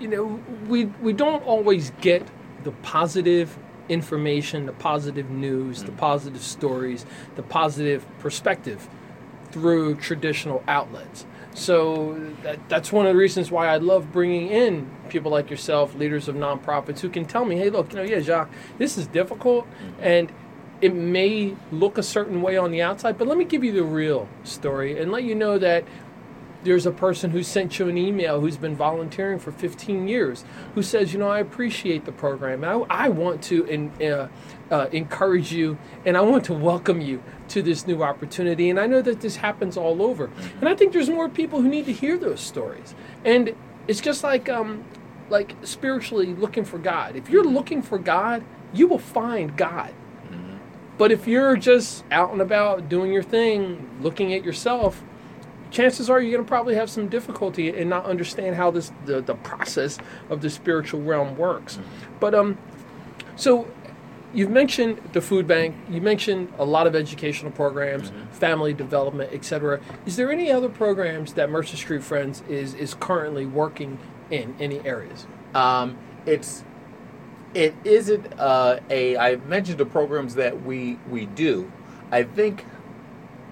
you 0.00 0.08
know, 0.08 0.40
we 0.66 0.86
we 1.02 1.12
don't 1.12 1.44
always 1.44 1.90
get 2.00 2.26
the 2.64 2.72
positive 2.72 3.56
information, 3.88 4.66
the 4.66 4.72
positive 4.72 5.30
news, 5.30 5.82
the 5.82 5.92
positive 5.92 6.42
stories, 6.42 7.04
the 7.36 7.42
positive 7.42 8.04
perspective 8.18 8.88
through 9.50 9.94
traditional 9.96 10.64
outlets. 10.66 11.26
So 11.54 12.20
that, 12.42 12.68
that's 12.68 12.90
one 12.90 13.06
of 13.06 13.12
the 13.12 13.18
reasons 13.18 13.50
why 13.50 13.68
I 13.68 13.76
love 13.76 14.12
bringing 14.12 14.48
in 14.48 14.90
people 15.08 15.30
like 15.30 15.50
yourself, 15.50 15.94
leaders 15.94 16.26
of 16.26 16.34
nonprofits, 16.34 16.98
who 16.98 17.08
can 17.08 17.24
tell 17.24 17.44
me, 17.44 17.56
hey, 17.56 17.70
look, 17.70 17.92
you 17.92 17.98
know, 17.98 18.02
yeah, 18.02 18.18
Jacque, 18.18 18.50
this 18.78 18.98
is 18.98 19.06
difficult, 19.06 19.66
and 20.00 20.32
it 20.80 20.94
may 20.94 21.56
look 21.72 21.98
a 21.98 22.02
certain 22.02 22.42
way 22.42 22.56
on 22.56 22.70
the 22.70 22.82
outside, 22.82 23.18
but 23.18 23.26
let 23.26 23.38
me 23.38 23.44
give 23.44 23.64
you 23.64 23.72
the 23.72 23.84
real 23.84 24.28
story 24.42 25.00
and 25.00 25.10
let 25.10 25.24
you 25.24 25.34
know 25.34 25.58
that 25.58 25.84
there's 26.64 26.86
a 26.86 26.90
person 26.90 27.30
who 27.30 27.42
sent 27.42 27.78
you 27.78 27.88
an 27.88 27.96
email 27.96 28.40
who's 28.40 28.56
been 28.56 28.74
volunteering 28.74 29.38
for 29.38 29.52
15 29.52 30.08
years 30.08 30.44
who 30.74 30.82
says, 30.82 31.12
you 31.12 31.18
know, 31.18 31.28
I 31.28 31.38
appreciate 31.38 32.06
the 32.06 32.12
program. 32.12 32.64
I, 32.64 32.72
I 32.88 33.08
want 33.10 33.42
to 33.44 33.64
in, 33.64 33.90
uh, 34.02 34.28
uh, 34.70 34.88
encourage 34.90 35.52
you 35.52 35.78
and 36.06 36.16
I 36.16 36.22
want 36.22 36.44
to 36.46 36.54
welcome 36.54 37.00
you 37.00 37.22
to 37.48 37.62
this 37.62 37.86
new 37.86 38.02
opportunity. 38.02 38.70
And 38.70 38.80
I 38.80 38.86
know 38.86 39.02
that 39.02 39.20
this 39.20 39.36
happens 39.36 39.76
all 39.76 40.02
over. 40.02 40.30
And 40.60 40.68
I 40.68 40.74
think 40.74 40.92
there's 40.92 41.10
more 41.10 41.28
people 41.28 41.60
who 41.60 41.68
need 41.68 41.84
to 41.86 41.92
hear 41.92 42.16
those 42.16 42.40
stories. 42.40 42.94
And 43.24 43.54
it's 43.86 44.00
just 44.00 44.24
like, 44.24 44.48
um, 44.48 44.84
like 45.28 45.54
spiritually 45.62 46.34
looking 46.34 46.64
for 46.64 46.78
God. 46.78 47.14
If 47.14 47.28
you're 47.28 47.44
looking 47.44 47.82
for 47.82 47.98
God, 47.98 48.42
you 48.72 48.86
will 48.88 48.98
find 48.98 49.56
God. 49.56 49.92
But 50.96 51.10
if 51.10 51.26
you're 51.26 51.56
just 51.56 52.04
out 52.10 52.32
and 52.32 52.40
about 52.40 52.88
doing 52.88 53.12
your 53.12 53.22
thing, 53.22 53.98
looking 54.00 54.32
at 54.32 54.44
yourself, 54.44 55.02
chances 55.70 56.08
are 56.08 56.20
you're 56.20 56.32
going 56.32 56.44
to 56.44 56.48
probably 56.48 56.76
have 56.76 56.88
some 56.88 57.08
difficulty 57.08 57.68
and 57.68 57.90
not 57.90 58.06
understand 58.06 58.56
how 58.56 58.70
this 58.70 58.92
the, 59.04 59.20
the 59.20 59.34
process 59.34 59.98
of 60.30 60.40
the 60.40 60.48
spiritual 60.48 61.02
realm 61.02 61.36
works. 61.36 61.78
But 62.20 62.34
um, 62.34 62.58
so 63.34 63.66
you've 64.32 64.50
mentioned 64.50 65.00
the 65.12 65.20
food 65.20 65.46
bank. 65.46 65.74
You 65.90 66.00
mentioned 66.00 66.52
a 66.58 66.64
lot 66.64 66.86
of 66.86 66.94
educational 66.94 67.50
programs, 67.50 68.12
family 68.30 68.72
development, 68.72 69.32
etc. 69.32 69.80
Is 70.06 70.16
there 70.16 70.30
any 70.30 70.50
other 70.50 70.68
programs 70.68 71.32
that 71.34 71.50
Mercer 71.50 71.76
Street 71.76 72.04
Friends 72.04 72.42
is 72.48 72.74
is 72.74 72.94
currently 72.94 73.46
working 73.46 73.98
in 74.30 74.54
any 74.60 74.80
areas? 74.80 75.26
Um, 75.54 75.98
it's 76.24 76.64
it 77.54 77.74
isn't 77.84 78.38
uh, 78.38 78.80
a. 78.90 79.16
I 79.16 79.36
mentioned 79.36 79.78
the 79.78 79.86
programs 79.86 80.34
that 80.34 80.64
we 80.64 80.98
we 81.08 81.26
do. 81.26 81.70
I 82.10 82.24
think 82.24 82.64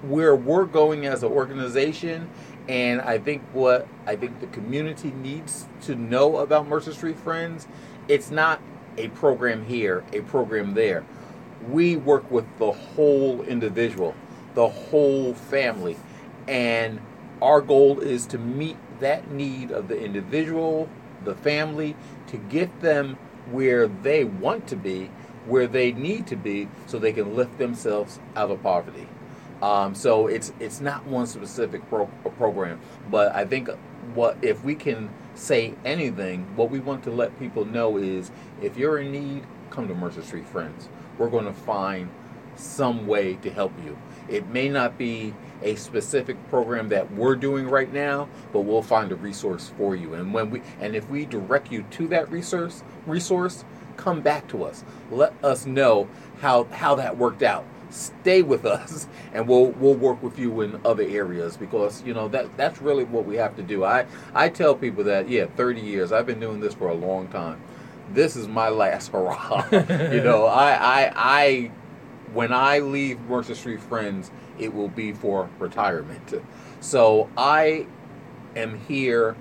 where 0.03 0.35
we're 0.35 0.67
going 0.67 1.07
as 1.07 1.23
an 1.23 1.31
organization, 1.31 2.29
and 2.69 3.01
I 3.01 3.19
think 3.19 3.43
what 3.53 3.87
I 4.07 4.17
think 4.17 4.41
the 4.41 4.49
community 4.49 5.13
needs 5.13 5.67
to 5.83 5.95
know 5.95 6.39
about 6.39 6.69
Mercer 6.69 6.93
Street 6.93 7.19
Friends, 7.19 7.69
it's 8.09 8.31
not 8.31 8.61
a 8.99 9.09
program 9.09 9.65
here, 9.65 10.05
a 10.13 10.21
program 10.23 10.75
there. 10.75 11.05
We 11.71 11.97
work 11.97 12.29
with 12.31 12.47
the 12.59 12.73
whole 12.73 13.43
individual, 13.43 14.17
the 14.55 14.69
whole 14.69 15.33
family, 15.33 15.97
and 16.49 17.01
our 17.41 17.61
goal 17.61 18.01
is 18.01 18.27
to 18.27 18.39
meet 18.39 18.77
that 18.99 19.31
need 19.31 19.71
of 19.71 19.87
the 19.87 20.01
individual, 20.01 20.89
the 21.25 21.35
family, 21.37 21.95
to 22.29 22.37
get 22.37 22.81
them 22.81 23.17
where 23.51 23.89
they 23.89 24.25
want 24.25 24.67
to 24.69 24.77
be, 24.77 25.11
where 25.47 25.67
they 25.67 25.93
need 25.93 26.27
to 26.29 26.37
be, 26.37 26.69
so 26.87 26.99
they 26.99 27.13
can 27.13 27.35
lift 27.37 27.59
themselves 27.59 28.21
out 28.37 28.51
of 28.51 28.63
poverty. 28.63 29.09
Um, 29.61 29.95
so 29.95 30.27
it's 30.27 30.53
it's 30.59 30.81
not 30.81 31.07
one 31.07 31.27
specific 31.27 31.89
pro- 31.89 32.07
program, 32.07 32.81
but 33.11 33.35
I 33.35 33.45
think 33.45 33.69
what 34.15 34.37
if 34.43 34.65
we 34.65 34.75
can 34.75 35.11
say 35.35 35.75
anything, 35.85 36.57
what 36.57 36.71
we 36.71 36.81
want 36.81 37.05
to 37.05 37.11
let 37.11 37.39
people 37.39 37.65
know 37.65 37.97
is 37.97 38.31
if 38.61 38.77
you're 38.77 38.99
in 38.99 39.13
need, 39.13 39.45
come 39.71 39.89
to 39.89 39.95
Mercer 39.95 40.23
Street 40.23 40.47
Friends. 40.47 40.89
We're 41.19 41.31
going 41.31 41.45
to 41.45 41.53
find 41.53 42.11
some 42.57 43.07
way 43.07 43.35
to 43.35 43.51
help 43.51 43.73
you. 43.85 43.97
It 44.29 44.49
may 44.49 44.69
not 44.69 44.99
be 44.99 45.35
a 45.63 45.77
specific 45.77 46.37
program 46.49 46.89
that 46.91 47.13
we're 47.13 47.37
doing 47.37 47.69
right 47.69 47.93
now, 47.93 48.29
but 48.53 48.61
we'll 48.61 48.83
find 48.83 49.13
a 49.13 49.17
resource 49.17 49.73
for 49.77 49.95
you. 49.97 50.15
And 50.15 50.33
when 50.35 50.51
we 50.51 50.63
and 50.81 50.95
if 50.95 51.09
we 51.09 51.25
direct 51.25 51.71
you 51.71 51.85
to 51.93 52.09
that 52.09 52.31
resource, 52.31 52.83
resource, 53.07 53.65
come 53.97 54.21
back 54.21 54.49
to 54.49 54.65
us. 54.65 54.85
Let 55.11 55.35
us 55.43 55.67
know 55.67 56.09
how 56.41 56.65
how 56.65 56.95
that 56.97 57.17
worked 57.17 57.43
out. 57.43 57.65
Stay 57.91 58.43
with 58.43 58.65
us, 58.65 59.07
and 59.33 59.47
we'll 59.47 59.67
we'll 59.73 59.95
work 59.95 60.23
with 60.23 60.39
you 60.39 60.63
in 60.63 60.81
other 60.85 61.05
areas 61.05 61.57
because 61.57 62.03
you 62.03 62.15
know 62.15 62.29
that 62.29 62.57
that's 62.57 62.81
really 62.81 63.05
what 63.05 63.25
we 63.25 63.37
have 63.37 63.57
to 63.57 63.63
do. 63.63 63.85
I 63.85 64.07
I 64.35 64.49
tell 64.49 64.75
people 64.75 65.05
that 65.05 65.29
yeah, 65.29 65.47
30 65.57 65.81
years. 65.81 66.13
I've 66.13 66.27
been 66.27 66.41
doing 66.41 66.61
this 66.61 66.75
for 66.75 66.89
a 66.89 66.95
long 66.95 67.29
time. 67.29 67.61
This 68.13 68.37
is 68.37 68.49
my 68.49 68.69
last 68.69 69.09
hurrah. 69.13 69.67
you 69.73 70.23
know, 70.23 70.47
I 70.47 70.73
I 70.73 71.13
I 71.15 71.71
when 72.33 72.53
I 72.53 72.79
leave 72.79 73.21
Mercer 73.21 73.55
Street 73.55 73.81
Friends, 73.81 74.31
it 74.59 74.75
will 74.75 74.89
be 74.89 75.13
for 75.13 75.49
retirement. 75.59 76.35
So 76.81 77.29
I 77.37 77.87
am 78.57 78.79
here 78.81 79.37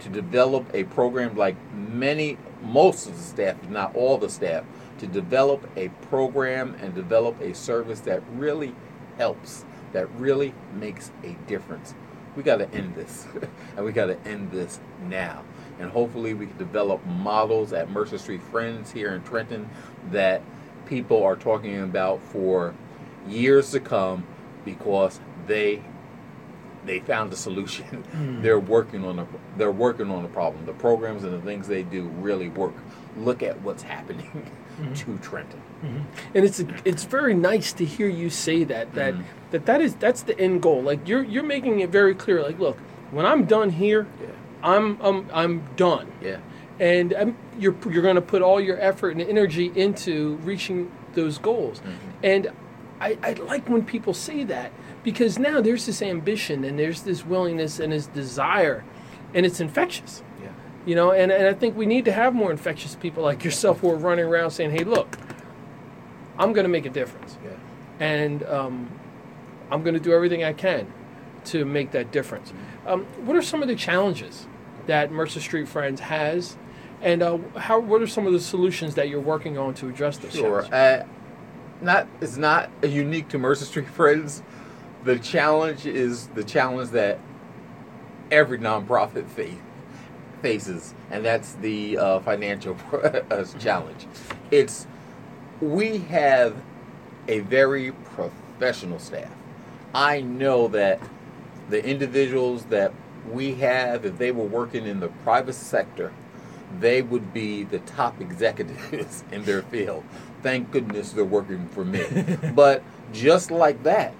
to 0.00 0.08
develop 0.08 0.66
a 0.74 0.84
program 0.84 1.36
like 1.36 1.56
many, 1.72 2.36
most 2.62 3.06
of 3.06 3.16
the 3.16 3.22
staff, 3.22 3.56
if 3.62 3.68
not 3.68 3.94
all 3.94 4.18
the 4.18 4.28
staff, 4.28 4.64
to 4.98 5.06
develop 5.06 5.68
a 5.76 5.88
program 6.10 6.74
and 6.80 6.94
develop 6.94 7.40
a 7.40 7.54
service 7.54 8.00
that 8.00 8.22
really 8.32 8.74
helps, 9.16 9.64
that 9.92 10.10
really 10.14 10.54
makes 10.74 11.10
a 11.22 11.36
difference. 11.46 11.94
We 12.34 12.42
got 12.42 12.56
to 12.56 12.70
end 12.72 12.94
this, 12.94 13.26
and 13.76 13.84
we 13.84 13.92
got 13.92 14.06
to 14.06 14.18
end 14.26 14.50
this 14.50 14.80
now. 15.02 15.44
And 15.78 15.90
hopefully, 15.90 16.34
we 16.34 16.46
can 16.46 16.56
develop 16.56 17.04
models 17.06 17.72
at 17.72 17.90
Mercer 17.90 18.18
Street 18.18 18.42
Friends 18.42 18.90
here 18.90 19.14
in 19.14 19.22
Trenton 19.22 19.68
that 20.10 20.42
people 20.86 21.22
are 21.22 21.36
talking 21.36 21.80
about 21.80 22.20
for 22.22 22.74
years 23.26 23.70
to 23.72 23.80
come 23.80 24.24
because 24.64 25.20
they 25.46 25.82
they 26.84 26.98
found 27.00 27.32
a 27.32 27.36
solution. 27.36 27.86
Hmm. 28.12 28.42
They're 28.42 28.58
working 28.58 29.04
on 29.04 29.18
a 29.20 29.26
they're 29.56 29.72
working 29.72 30.10
on 30.10 30.24
a 30.24 30.28
problem. 30.28 30.66
The 30.66 30.72
programs 30.74 31.24
and 31.24 31.32
the 31.32 31.40
things 31.40 31.66
they 31.68 31.82
do 31.82 32.02
really 32.08 32.48
work. 32.48 32.74
Look 33.16 33.42
at 33.42 33.60
what's 33.62 33.82
happening 33.82 34.30
mm-hmm. 34.80 34.92
to 34.94 35.18
Trenton. 35.18 35.60
Mm-hmm. 35.84 36.36
And 36.36 36.44
it's 36.44 36.60
it's 36.84 37.04
very 37.04 37.34
nice 37.34 37.72
to 37.74 37.84
hear 37.84 38.08
you 38.08 38.28
say 38.30 38.64
that 38.64 38.94
that 38.94 39.14
Mhm. 39.14 39.22
that 39.52 39.66
that 39.66 39.80
is 39.80 39.94
that's 39.96 40.22
the 40.22 40.38
end 40.38 40.62
goal. 40.62 40.82
Like 40.82 41.06
you're 41.08 41.22
you're 41.22 41.42
making 41.44 41.80
it 41.80 41.90
very 41.90 42.14
clear. 42.14 42.42
Like, 42.42 42.58
look, 42.58 42.78
when 43.10 43.24
I'm 43.26 43.44
done 43.46 43.70
here, 43.70 44.06
Yeah. 44.20 44.28
I'm 44.62 44.98
I'm 45.00 45.26
I'm 45.32 45.62
done. 45.76 46.06
Yeah. 46.20 46.38
And 46.82 47.14
um, 47.14 47.36
you're 47.60 47.76
you're 47.88 48.02
going 48.02 48.16
to 48.16 48.20
put 48.20 48.42
all 48.42 48.60
your 48.60 48.78
effort 48.80 49.10
and 49.10 49.22
energy 49.22 49.70
into 49.76 50.34
reaching 50.42 50.90
those 51.14 51.38
goals. 51.38 51.80
And 52.24 52.50
I, 53.00 53.16
I 53.22 53.32
like 53.34 53.68
when 53.68 53.84
people 53.84 54.14
say 54.14 54.42
that 54.44 54.72
because 55.04 55.38
now 55.38 55.60
there's 55.60 55.86
this 55.86 56.02
ambition 56.02 56.64
and 56.64 56.76
there's 56.78 57.02
this 57.02 57.24
willingness 57.24 57.78
and 57.78 57.92
this 57.92 58.06
desire, 58.06 58.84
and 59.32 59.46
it's 59.46 59.60
infectious. 59.60 60.24
Yeah. 60.42 60.48
You 60.84 60.96
know, 60.96 61.12
and, 61.12 61.30
and 61.30 61.46
I 61.46 61.54
think 61.54 61.76
we 61.76 61.86
need 61.86 62.04
to 62.06 62.12
have 62.12 62.34
more 62.34 62.50
infectious 62.50 62.96
people 62.96 63.22
like 63.22 63.44
yourself 63.44 63.78
who 63.80 63.88
are 63.90 63.96
running 63.96 64.24
around 64.24 64.50
saying, 64.50 64.72
"Hey, 64.72 64.82
look, 64.82 65.16
I'm 66.36 66.52
going 66.52 66.64
to 66.64 66.68
make 66.70 66.84
a 66.86 66.90
difference, 66.90 67.38
Yeah. 67.44 67.50
and 68.00 68.42
um, 68.44 68.90
I'm 69.70 69.82
going 69.84 69.94
to 69.94 70.00
do 70.00 70.12
everything 70.12 70.42
I 70.42 70.52
can 70.52 70.92
to 71.46 71.64
make 71.64 71.92
that 71.92 72.10
difference." 72.10 72.52
Um, 72.86 73.04
what 73.24 73.36
are 73.36 73.42
some 73.42 73.62
of 73.62 73.68
the 73.68 73.76
challenges 73.76 74.48
that 74.86 75.12
Mercer 75.12 75.38
Street 75.38 75.68
Friends 75.68 76.00
has, 76.00 76.56
and 77.02 77.22
uh, 77.22 77.38
how? 77.56 77.80
What 77.80 78.00
are 78.00 78.06
some 78.06 78.26
of 78.26 78.32
the 78.32 78.40
solutions 78.40 78.94
that 78.94 79.08
you're 79.08 79.20
working 79.20 79.58
on 79.58 79.74
to 79.74 79.88
address 79.88 80.18
those 80.18 80.32
Sure. 80.32 80.64
Uh, 80.72 81.04
not 81.80 82.06
it's 82.20 82.36
not 82.36 82.70
unique 82.82 83.28
to 83.30 83.38
Mercer 83.38 83.64
Street 83.64 83.88
Friends. 83.94 84.42
The 85.04 85.18
challenge 85.18 85.84
is 85.84 86.28
the 86.28 86.44
challenge 86.44 86.90
that 86.90 87.18
every 88.30 88.58
nonprofit 88.58 89.28
fa- 89.28 89.58
faces, 90.40 90.94
and 91.10 91.24
that's 91.24 91.54
the 91.54 91.98
uh, 91.98 92.20
financial 92.20 92.76
uh, 92.92 93.44
challenge. 93.58 94.06
It's 94.50 94.86
we 95.60 95.98
have 95.98 96.54
a 97.28 97.40
very 97.40 97.92
professional 97.92 98.98
staff. 98.98 99.30
I 99.94 100.20
know 100.20 100.68
that 100.68 101.00
the 101.68 101.84
individuals 101.84 102.64
that 102.66 102.92
we 103.30 103.54
have, 103.56 104.04
if 104.04 104.18
they 104.18 104.32
were 104.32 104.44
working 104.44 104.86
in 104.86 105.00
the 105.00 105.08
private 105.08 105.54
sector, 105.54 106.12
they 106.80 107.02
would 107.02 107.32
be 107.32 107.64
the 107.64 107.78
top 107.80 108.20
executives 108.20 109.24
in 109.32 109.44
their 109.44 109.62
field. 109.62 110.04
Thank 110.42 110.70
goodness 110.70 111.12
they're 111.12 111.24
working 111.24 111.68
for 111.68 111.84
me. 111.84 112.04
but 112.54 112.82
just 113.12 113.50
like 113.50 113.82
that, 113.84 114.14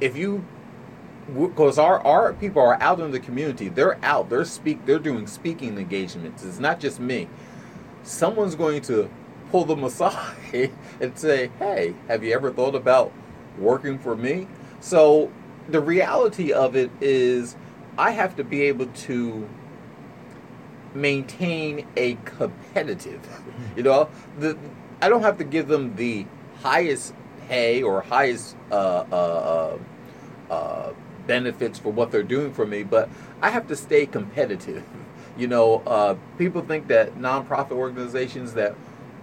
if 0.00 0.16
you 0.16 0.44
because 1.34 1.78
our, 1.78 2.00
our 2.06 2.32
people 2.32 2.62
are 2.62 2.80
out 2.82 3.00
in 3.00 3.10
the 3.10 3.20
community. 3.20 3.68
They're 3.68 4.02
out. 4.02 4.30
They're 4.30 4.46
speak 4.46 4.86
they're 4.86 4.98
doing 4.98 5.26
speaking 5.26 5.76
engagements. 5.76 6.42
It's 6.42 6.58
not 6.58 6.80
just 6.80 7.00
me. 7.00 7.28
Someone's 8.02 8.54
going 8.54 8.80
to 8.82 9.10
pull 9.50 9.66
them 9.66 9.84
aside 9.84 10.70
and 11.00 11.18
say 11.18 11.50
hey 11.58 11.94
have 12.06 12.24
you 12.24 12.32
ever 12.32 12.50
thought 12.50 12.74
about 12.74 13.12
working 13.58 13.98
for 13.98 14.16
me? 14.16 14.48
So 14.80 15.30
the 15.68 15.80
reality 15.80 16.52
of 16.52 16.74
it 16.74 16.90
is 17.00 17.54
i 17.98 18.10
have 18.10 18.34
to 18.36 18.44
be 18.44 18.62
able 18.62 18.86
to 18.86 19.46
maintain 20.94 21.86
a 21.96 22.14
competitive 22.24 23.20
you 23.76 23.82
know 23.82 24.08
the 24.38 24.56
i 25.02 25.08
don't 25.08 25.22
have 25.22 25.38
to 25.38 25.44
give 25.44 25.68
them 25.68 25.94
the 25.96 26.26
highest 26.62 27.14
pay 27.48 27.82
or 27.82 28.02
highest 28.02 28.56
uh, 28.70 29.04
uh, 29.10 29.78
uh, 30.50 30.52
uh, 30.52 30.92
benefits 31.26 31.78
for 31.78 31.90
what 31.90 32.10
they're 32.10 32.22
doing 32.22 32.52
for 32.52 32.66
me, 32.66 32.82
but 32.82 33.08
I 33.40 33.50
have 33.50 33.66
to 33.68 33.76
stay 33.76 34.06
competitive. 34.06 34.84
You 35.36 35.46
know, 35.46 35.84
uh, 35.86 36.16
people 36.36 36.62
think 36.62 36.88
that 36.88 37.14
nonprofit 37.16 37.70
organizations 37.70 38.54
that 38.54 38.74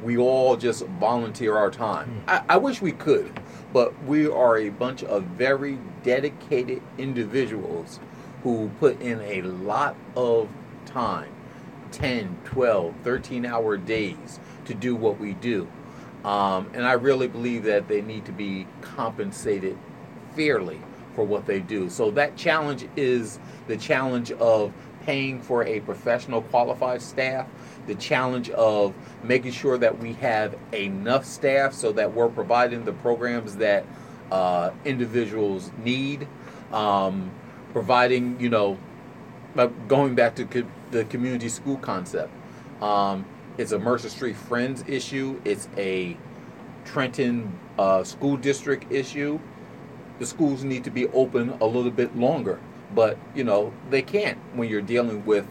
we 0.01 0.15
all 0.15 0.55
just 0.55 0.85
volunteer 0.85 1.57
our 1.57 1.69
time. 1.69 2.07
Hmm. 2.07 2.29
I, 2.29 2.43
I 2.53 2.57
wish 2.57 2.81
we 2.81 2.93
could, 2.93 3.37
but 3.73 4.01
we 4.05 4.25
are 4.25 4.57
a 4.57 4.69
bunch 4.69 5.03
of 5.03 5.23
very 5.23 5.77
dedicated 6.03 6.81
individuals 6.97 7.99
who 8.43 8.71
put 8.79 9.01
in 9.01 9.19
a 9.19 9.41
lot 9.41 9.97
of 10.15 10.47
time 10.85 11.34
10, 11.95 12.39
12, 12.43 12.93
13 13.03 13.45
hour 13.45 13.77
days 13.77 14.39
to 14.65 14.73
do 14.73 14.95
what 14.95 15.17
we 15.17 15.33
do. 15.33 15.67
Um, 16.25 16.69
and 16.73 16.83
I 16.85 16.93
really 16.93 17.27
believe 17.27 17.63
that 17.63 17.87
they 17.87 18.01
need 18.01 18.25
to 18.25 18.33
be 18.33 18.67
compensated 18.81 19.77
fairly 20.35 20.81
for 21.13 21.23
what 21.23 21.45
they 21.45 21.61
do. 21.61 21.89
So 21.89 22.11
that 22.11 22.35
challenge 22.35 22.85
is 22.97 23.39
the 23.67 23.77
challenge 23.77 24.31
of 24.33 24.73
paying 25.03 25.41
for 25.41 25.63
a 25.63 25.79
professional 25.81 26.41
qualified 26.41 27.01
staff, 27.01 27.47
the 27.87 27.95
challenge 27.95 28.49
of 28.49 28.93
making 29.23 29.53
sure 29.53 29.77
that 29.77 29.97
we 29.97 30.13
have 30.13 30.57
enough 30.73 31.23
staff 31.23 31.73
so 31.73 31.93
that 31.93 32.13
we're 32.13 32.27
providing 32.27 32.83
the 32.83 32.93
programs 32.93 33.55
that 33.57 33.85
uh, 34.31 34.71
individuals 34.83 35.71
need, 35.83 36.27
um, 36.73 37.31
providing, 37.71 38.37
you 38.39 38.49
know, 38.49 38.77
going 39.87 40.15
back 40.15 40.35
to 40.35 40.65
the 40.91 41.05
community 41.05 41.49
school 41.49 41.77
concept. 41.77 42.31
Um, 42.81 43.25
it's 43.57 43.71
a 43.71 43.79
Mercer 43.79 44.09
Street 44.09 44.35
Friends 44.35 44.83
issue. 44.87 45.39
It's 45.45 45.69
a 45.77 46.17
Trenton 46.83 47.57
uh, 47.79 48.03
School 48.03 48.37
District 48.37 48.91
issue. 48.91 49.39
The 50.19 50.25
schools 50.25 50.63
need 50.63 50.83
to 50.85 50.91
be 50.91 51.07
open 51.07 51.49
a 51.61 51.65
little 51.65 51.91
bit 51.91 52.15
longer, 52.17 52.59
but 52.93 53.17
you 53.33 53.43
know 53.43 53.73
they 53.89 54.01
can't 54.01 54.37
when 54.53 54.69
you're 54.69 54.81
dealing 54.81 55.25
with 55.25 55.47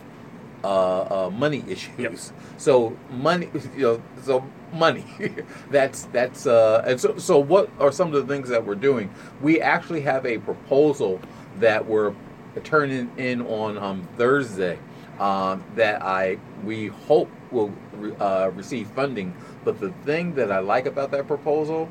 uh, 0.62 1.26
uh, 1.26 1.30
money 1.30 1.64
issues. 1.68 1.92
Yep. 1.98 2.18
So 2.56 2.96
money, 3.10 3.50
you 3.76 3.82
know, 3.82 4.02
so 4.22 4.44
money. 4.72 5.04
that's 5.70 6.04
that's 6.06 6.46
uh, 6.46 6.84
and 6.86 7.00
so 7.00 7.16
so 7.18 7.38
what 7.38 7.70
are 7.78 7.92
some 7.92 8.14
of 8.14 8.26
the 8.26 8.32
things 8.32 8.48
that 8.48 8.64
we're 8.64 8.74
doing? 8.74 9.12
We 9.40 9.60
actually 9.60 10.02
have 10.02 10.26
a 10.26 10.38
proposal 10.38 11.20
that 11.60 11.86
we're 11.86 12.14
turning 12.62 13.10
in 13.16 13.42
on 13.42 13.76
um, 13.78 14.08
Thursday 14.16 14.78
um, 15.18 15.62
that 15.76 16.02
I 16.02 16.38
we 16.64 16.88
hope 16.88 17.30
will 17.50 17.72
uh, 18.20 18.50
receive 18.54 18.88
funding. 18.88 19.34
But 19.64 19.80
the 19.80 19.90
thing 20.04 20.34
that 20.34 20.50
I 20.50 20.58
like 20.58 20.86
about 20.86 21.10
that 21.12 21.26
proposal, 21.26 21.90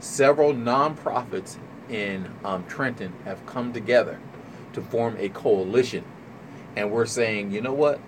several 0.00 0.52
nonprofits 0.52 1.58
in 1.88 2.30
um, 2.44 2.64
Trenton 2.66 3.12
have 3.24 3.44
come 3.46 3.72
together 3.72 4.18
to 4.72 4.82
form 4.82 5.16
a 5.18 5.28
coalition, 5.28 6.04
and 6.74 6.90
we're 6.90 7.06
saying, 7.06 7.52
you 7.52 7.60
know 7.60 7.72
what, 7.72 8.00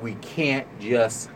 we 0.00 0.14
can't 0.16 0.66
just 0.80 1.30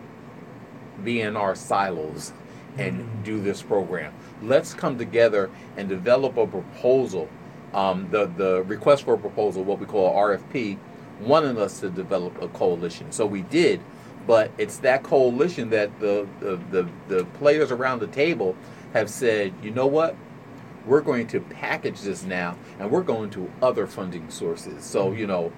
be 1.02 1.20
in 1.20 1.36
our 1.36 1.54
silos 1.54 2.32
and 2.78 3.00
mm-hmm. 3.00 3.22
do 3.22 3.40
this 3.40 3.62
program. 3.62 4.12
Let's 4.42 4.74
come 4.74 4.98
together 4.98 5.50
and 5.76 5.88
develop 5.88 6.36
a 6.36 6.46
proposal. 6.46 7.28
Um, 7.74 8.08
the 8.10 8.26
the 8.26 8.62
request 8.64 9.04
for 9.04 9.14
a 9.14 9.18
proposal, 9.18 9.64
what 9.64 9.78
we 9.78 9.86
call 9.86 10.14
RFP, 10.14 10.78
wanted 11.20 11.58
us 11.58 11.80
to 11.80 11.90
develop 11.90 12.40
a 12.42 12.48
coalition. 12.48 13.12
So 13.12 13.26
we 13.26 13.42
did, 13.42 13.80
but 14.26 14.50
it's 14.58 14.78
that 14.78 15.02
coalition 15.02 15.70
that 15.70 15.98
the, 16.00 16.26
the, 16.40 16.56
the, 16.70 16.88
the 17.08 17.24
players 17.38 17.70
around 17.70 18.00
the 18.00 18.08
table 18.08 18.56
have 18.92 19.08
said, 19.08 19.52
you 19.62 19.70
know 19.70 19.86
what? 19.86 20.16
We're 20.86 21.00
going 21.00 21.26
to 21.28 21.40
package 21.40 22.02
this 22.02 22.22
now 22.22 22.56
and 22.78 22.90
we're 22.90 23.02
going 23.02 23.30
to 23.30 23.50
other 23.60 23.86
funding 23.86 24.30
sources. 24.30 24.84
So, 24.84 25.06
mm-hmm. 25.06 25.18
you 25.18 25.26
know, 25.26 25.52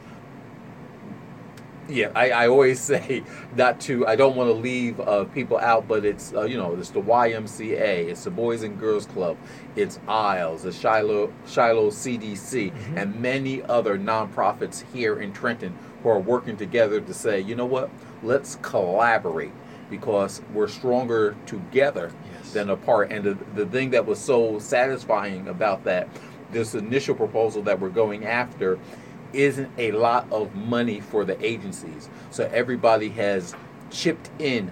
yeah, 1.89 2.11
I, 2.15 2.31
I 2.31 2.49
always 2.49 2.81
say 2.93 3.23
not 3.57 3.81
to. 3.83 4.07
I 4.07 4.17
don't 4.17 4.37
want 4.37 4.49
to 4.49 4.55
leave 4.55 5.01
uh, 5.01 5.25
people 5.25 5.59
out, 5.59 5.89
but 5.89 6.05
it's 6.05 6.33
uh, 6.35 6.43
you 6.43 6.57
know 6.57 6.75
it's 6.75 6.91
the 6.91 7.01
YMCA, 7.01 8.09
it's 8.09 8.25
the 8.25 8.31
Boys 8.31 8.63
and 8.63 8.79
Girls 8.79 9.07
Club, 9.07 9.37
it's 9.77 9.99
Isles, 10.07 10.63
the 10.63 10.73
Shiloh 10.73 11.33
Shiloh 11.47 11.91
CDC, 11.91 12.73
mm-hmm. 12.73 12.99
and 12.99 13.21
many 13.21 13.63
other 13.63 13.99
nonprofits 13.99 14.85
here 14.93 15.21
in 15.21 15.33
Trenton 15.33 15.77
who 16.03 16.09
are 16.11 16.21
working 16.21 16.57
together 16.57 17.01
to 17.01 17.15
say, 17.15 17.41
you 17.41 17.57
know 17.57 17.67
what, 17.67 17.91
let's 18.23 18.57
collaborate 18.63 19.53
because 19.91 20.43
we're 20.53 20.69
stronger 20.69 21.35
together 21.47 22.13
yes. 22.33 22.53
than 22.53 22.71
apart. 22.71 23.11
And 23.11 23.25
the, 23.25 23.39
the 23.55 23.67
thing 23.67 23.91
that 23.91 24.05
was 24.05 24.19
so 24.19 24.59
satisfying 24.59 25.49
about 25.49 25.85
that, 25.85 26.09
this 26.53 26.75
initial 26.75 27.15
proposal 27.15 27.63
that 27.63 27.81
we're 27.81 27.89
going 27.89 28.27
after 28.27 28.79
isn't 29.33 29.71
a 29.79 29.93
lot 29.93 30.27
of 30.31 30.55
money 30.55 31.01
for 31.01 31.25
the 31.25 31.43
agencies. 31.45 32.09
So 32.31 32.51
everybody 32.53 33.11
has 33.11 33.55
chipped 33.91 34.31
in 34.39 34.71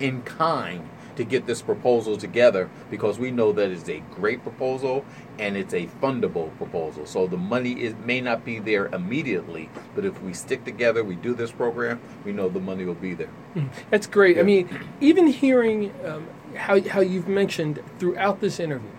in 0.00 0.22
kind 0.22 0.88
to 1.16 1.24
get 1.24 1.46
this 1.46 1.62
proposal 1.62 2.16
together 2.16 2.68
because 2.90 3.18
we 3.18 3.30
know 3.30 3.52
that 3.52 3.70
it's 3.70 3.88
a 3.88 4.00
great 4.10 4.42
proposal 4.42 5.04
and 5.38 5.56
it's 5.56 5.72
a 5.72 5.86
fundable 6.02 6.56
proposal. 6.56 7.06
So 7.06 7.26
the 7.26 7.36
money 7.36 7.82
is, 7.82 7.94
may 8.04 8.20
not 8.20 8.44
be 8.44 8.58
there 8.58 8.86
immediately, 8.86 9.70
but 9.94 10.04
if 10.04 10.20
we 10.22 10.32
stick 10.32 10.64
together, 10.64 11.04
we 11.04 11.14
do 11.14 11.34
this 11.34 11.52
program, 11.52 12.00
we 12.24 12.32
know 12.32 12.48
the 12.48 12.60
money 12.60 12.84
will 12.84 12.94
be 12.94 13.14
there. 13.14 13.28
Hmm. 13.54 13.66
That's 13.90 14.06
great. 14.06 14.36
Yeah. 14.36 14.42
I 14.42 14.44
mean, 14.44 14.80
even 15.00 15.26
hearing 15.28 15.92
um, 16.04 16.28
how, 16.56 16.80
how 16.82 17.00
you've 17.00 17.28
mentioned 17.28 17.82
throughout 17.98 18.40
this 18.40 18.58
interview, 18.58 18.90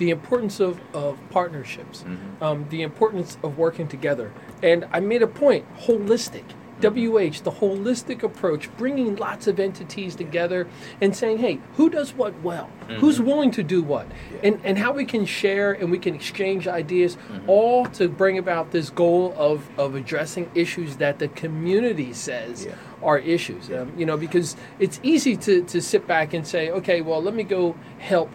the 0.00 0.08
importance 0.08 0.60
of, 0.60 0.80
of 0.94 1.18
partnerships, 1.28 2.04
mm-hmm. 2.04 2.42
um, 2.42 2.66
the 2.70 2.80
importance 2.80 3.36
of 3.44 3.58
working 3.58 3.86
together. 3.86 4.32
And 4.62 4.88
I 4.92 5.00
made 5.00 5.22
a 5.22 5.26
point 5.26 5.66
holistic. 5.76 6.44
Mm-hmm. 6.80 7.12
WH, 7.12 7.44
the 7.44 7.50
holistic 7.50 8.22
approach, 8.22 8.74
bringing 8.78 9.16
lots 9.16 9.46
of 9.46 9.60
entities 9.60 10.16
together 10.16 10.66
and 11.02 11.14
saying, 11.14 11.36
hey, 11.36 11.60
who 11.74 11.90
does 11.90 12.14
what 12.14 12.40
well? 12.40 12.70
Mm-hmm. 12.80 12.94
Who's 12.94 13.20
willing 13.20 13.50
to 13.50 13.62
do 13.62 13.82
what? 13.82 14.06
Yeah. 14.32 14.38
And, 14.44 14.60
and 14.64 14.78
how 14.78 14.92
we 14.92 15.04
can 15.04 15.26
share 15.26 15.72
and 15.74 15.90
we 15.90 15.98
can 15.98 16.14
exchange 16.14 16.66
ideas, 16.66 17.16
mm-hmm. 17.16 17.50
all 17.50 17.84
to 17.84 18.08
bring 18.08 18.38
about 18.38 18.70
this 18.70 18.88
goal 18.88 19.34
of, 19.36 19.68
of 19.78 19.94
addressing 19.94 20.50
issues 20.54 20.96
that 20.96 21.18
the 21.18 21.28
community 21.28 22.14
says 22.14 22.64
yeah. 22.64 22.74
are 23.02 23.18
issues. 23.18 23.68
Yeah. 23.68 23.80
Um, 23.80 23.92
you 23.98 24.06
know, 24.06 24.16
because 24.16 24.56
it's 24.78 24.98
easy 25.02 25.36
to, 25.36 25.62
to 25.64 25.82
sit 25.82 26.06
back 26.06 26.32
and 26.32 26.46
say, 26.46 26.70
okay, 26.70 27.02
well, 27.02 27.22
let 27.22 27.34
me 27.34 27.42
go 27.42 27.76
help 27.98 28.30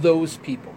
those 0.00 0.36
people 0.36 0.73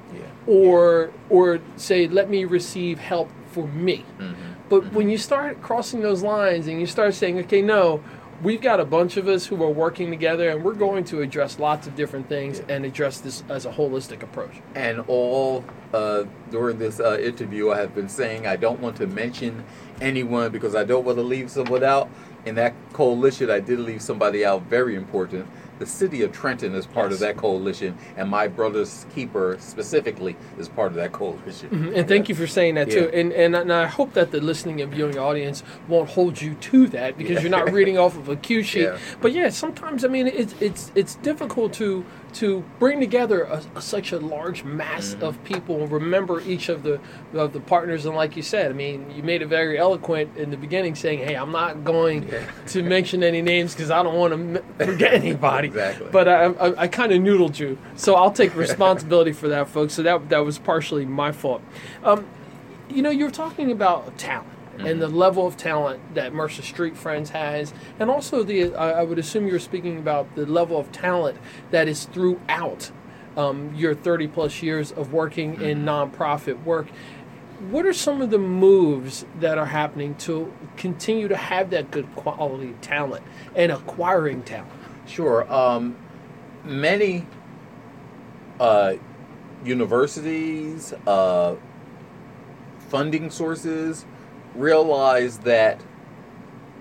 or 0.48 1.12
or 1.30 1.60
say 1.76 2.08
let 2.08 2.30
me 2.30 2.46
receive 2.46 2.98
help 2.98 3.30
for 3.52 3.68
me 3.68 4.06
mm-hmm. 4.18 4.34
but 4.70 4.84
mm-hmm. 4.84 4.96
when 4.96 5.10
you 5.10 5.18
start 5.18 5.62
crossing 5.62 6.02
those 6.02 6.24
lines 6.24 6.68
and 6.68 6.80
you 6.80 6.88
start 6.88 7.14
saying 7.14 7.38
okay 7.38 7.62
no 7.62 8.02
we've 8.44 8.62
got 8.62 8.80
a 8.80 8.86
bunch 8.86 9.18
of 9.18 9.28
us 9.28 9.48
who 9.48 9.62
are 9.64 9.70
working 9.70 10.12
together 10.12 10.50
and 10.50 10.64
we're 10.64 10.74
going 10.74 11.04
to 11.04 11.22
address 11.22 11.58
lots 11.58 11.88
of 11.88 11.96
different 11.96 12.30
things 12.30 12.60
yeah. 12.60 12.76
and 12.76 12.86
address 12.86 13.20
this 13.20 13.44
as 13.50 13.66
a 13.66 13.72
holistic 13.72 14.22
approach 14.24 14.62
and 14.76 15.00
all 15.08 15.66
uh, 15.94 16.24
during 16.52 16.78
this 16.78 17.00
uh, 17.00 17.18
interview 17.20 17.72
i 17.72 17.78
have 17.78 17.94
been 17.96 18.10
saying 18.10 18.46
i 18.46 18.56
don't 18.56 18.80
want 18.80 18.96
to 18.96 19.08
mention 19.08 19.64
anyone 20.02 20.52
because 20.52 20.76
i 20.76 20.84
don't 20.84 21.04
want 21.04 21.18
to 21.18 21.24
leave 21.24 21.50
someone 21.50 21.84
out 21.84 22.10
in 22.46 22.56
that 22.56 22.74
coalition 22.94 23.50
i 23.50 23.60
did 23.60 23.80
leave 23.80 24.02
somebody 24.02 24.46
out 24.46 24.62
very 24.64 24.96
important 24.96 25.48
the 25.80 25.86
city 25.86 26.24
of 26.24 26.32
Trenton 26.32 26.74
is 26.76 26.86
part 26.86 27.12
yes. 27.12 27.16
of 27.16 27.20
that 27.22 27.38
coalition, 27.38 27.98
and 28.16 28.30
my 28.30 28.48
brother's 28.48 29.06
keeper 29.14 29.58
specifically 29.60 30.36
is 30.58 30.68
part 30.68 30.90
of 30.90 30.96
that 30.96 31.12
coalition. 31.12 31.70
Mm-hmm. 31.70 31.96
And 31.96 32.08
thank 32.08 32.30
you 32.30 32.36
for 32.36 32.48
saying 32.48 32.76
that 32.76 32.90
too. 32.90 33.10
Yeah. 33.12 33.20
And, 33.20 33.34
and 33.34 33.56
and 33.56 33.74
I 33.74 33.86
hope 33.86 34.14
that 34.14 34.32
the 34.32 34.42
listening 34.42 34.82
and 34.82 34.92
viewing 34.92 35.18
audience 35.18 35.64
won't 35.88 36.10
hold 36.10 36.42
you 36.42 36.56
to 36.56 36.88
that 36.88 37.18
because 37.18 37.36
yeah. 37.36 37.42
you're 37.42 37.52
not 37.52 37.72
reading 37.72 37.98
off 37.98 38.18
of 38.18 38.30
a 38.30 38.36
cue 38.36 38.64
sheet. 38.64 38.78
Yeah. 38.88 39.00
But 39.22 39.34
yeah, 39.34 39.50
sometimes 39.50 40.06
I 40.06 40.08
mean 40.08 40.28
it's 40.28 40.54
it's 40.62 40.92
it's 40.94 41.16
difficult 41.16 41.74
to 41.74 42.06
to 42.40 42.64
bring 42.80 43.00
together 43.00 43.44
a, 43.44 43.62
a- 43.76 43.82
such 43.82 44.12
a 44.12 44.20
large 44.20 44.64
mass 44.64 45.14
Mm-hmm. 45.14 45.24
of 45.26 45.44
people 45.44 45.82
and 45.84 45.92
remember 45.92 46.42
each 46.42 46.70
of 46.70 46.84
the 46.84 47.00
of 47.34 47.54
the 47.54 47.60
partners. 47.60 48.06
And 48.06 48.16
like 48.16 48.36
you 48.36 48.42
said, 48.44 48.72
I 48.72 48.74
mean, 48.74 49.10
you 49.16 49.24
made 49.24 49.42
it 49.42 49.48
very 49.48 49.78
eloquent 49.78 50.36
in 50.38 50.50
the 50.50 50.58
beginning, 50.58 50.96
saying, 50.96 51.20
"Hey, 51.20 51.36
I'm 51.36 51.52
not 51.52 51.84
going 51.84 52.28
Yeah. 52.28 52.44
to 52.68 52.84
mention 52.84 53.24
any 53.24 53.42
names 53.42 53.74
because 53.74 53.90
I 53.92 54.02
don't 54.04 54.16
want 54.16 54.34
to 54.34 54.60
m- 54.62 54.88
forget 54.88 55.14
anybody." 55.26 55.68
Exactly. 55.70 56.08
But 56.12 56.28
I, 56.28 56.46
I, 56.46 56.82
I 56.84 56.88
kind 56.88 57.12
of 57.12 57.20
noodled 57.22 57.58
you, 57.60 57.78
so 57.96 58.16
I'll 58.16 58.32
take 58.32 58.56
responsibility 58.56 59.32
for 59.34 59.48
that, 59.50 59.70
folks. 59.70 59.94
So 59.94 60.04
that 60.04 60.30
that 60.30 60.40
was 60.46 60.58
partially 60.60 61.06
my 61.06 61.32
fault. 61.32 61.62
Um, 62.04 62.26
you 62.90 63.02
know, 63.02 63.10
you're 63.10 63.32
talking 63.32 63.72
about 63.72 64.18
talent 64.18 64.48
and 64.80 65.02
the 65.02 65.08
level 65.08 65.46
of 65.46 65.58
talent 65.58 66.16
that 66.16 66.34
Mercer 66.34 66.62
Street 66.62 66.96
Friends 66.96 67.32
has, 67.32 67.74
and 68.00 68.10
also 68.10 68.44
the 68.44 68.76
I, 68.76 69.02
I 69.02 69.04
would 69.04 69.20
assume 69.20 69.48
you're 69.48 69.60
speaking 69.60 69.98
about 69.98 70.36
the 70.36 70.46
level 70.46 70.80
of 70.80 70.92
talent 70.92 71.38
that 71.72 71.88
is 71.88 72.06
throughout 72.06 72.92
um, 73.36 73.74
your 73.76 73.94
30 73.94 74.28
plus 74.28 74.62
years 74.62 74.92
of 74.92 75.14
working 75.14 75.62
in 75.62 75.86
nonprofit 75.86 76.64
work. 76.64 76.88
What 77.70 77.86
are 77.86 77.94
some 77.94 78.22
of 78.22 78.30
the 78.30 78.38
moves 78.38 79.26
that 79.40 79.58
are 79.58 79.66
happening 79.66 80.16
to 80.16 80.54
continue 80.76 81.28
to 81.28 81.38
have 81.38 81.72
that 81.72 81.90
good 81.90 82.14
quality 82.16 82.76
talent 82.82 83.24
and 83.56 83.72
acquiring 83.72 84.44
talent? 84.44 84.72
Sure. 85.08 85.52
Um, 85.52 85.98
many 86.64 87.26
uh, 88.60 88.96
universities, 89.64 90.94
uh, 91.08 91.56
funding 92.90 93.30
sources 93.30 94.06
realize 94.58 95.40
that 95.40 95.82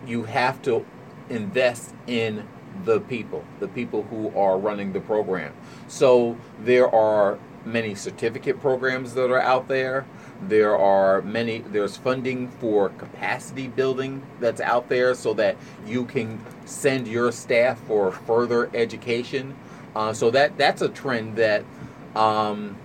you 0.07 0.25
have 0.25 0.63
to 0.63 0.85
invest 1.29 1.95
in 2.07 2.47
the 2.85 3.01
people, 3.01 3.45
the 3.61 3.69
people 3.69 4.03
who 4.05 4.37
are 4.39 4.59
running 4.59 4.93
the 4.93 5.01
program. 5.01 5.55
So 5.89 6.37
there 6.61 6.93
are 6.95 7.39
many 7.65 7.95
certificate 7.95 8.61
programs 8.61 9.15
that 9.15 9.31
are 9.31 9.41
out 9.41 9.69
there. 9.69 10.07
There 10.43 10.77
are 10.77 11.23
many, 11.23 11.59
there's 11.59 11.97
funding 11.97 12.49
for 12.49 12.91
capacity 12.91 13.69
building 13.69 14.23
that's 14.41 14.61
out 14.61 14.89
there 14.89 15.15
so 15.15 15.35
that 15.35 15.57
you 15.87 16.05
can 16.05 16.41
send 16.65 17.09
your 17.09 17.33
staff 17.33 17.79
for 17.81 18.13
further 18.13 18.71
education. 18.75 19.57
Uh, 19.95 20.13
so 20.13 20.31
that 20.31 20.57
that's 20.59 20.83
a 20.83 20.91
trend 20.91 21.37
that 21.37 21.65
um, 22.15 22.77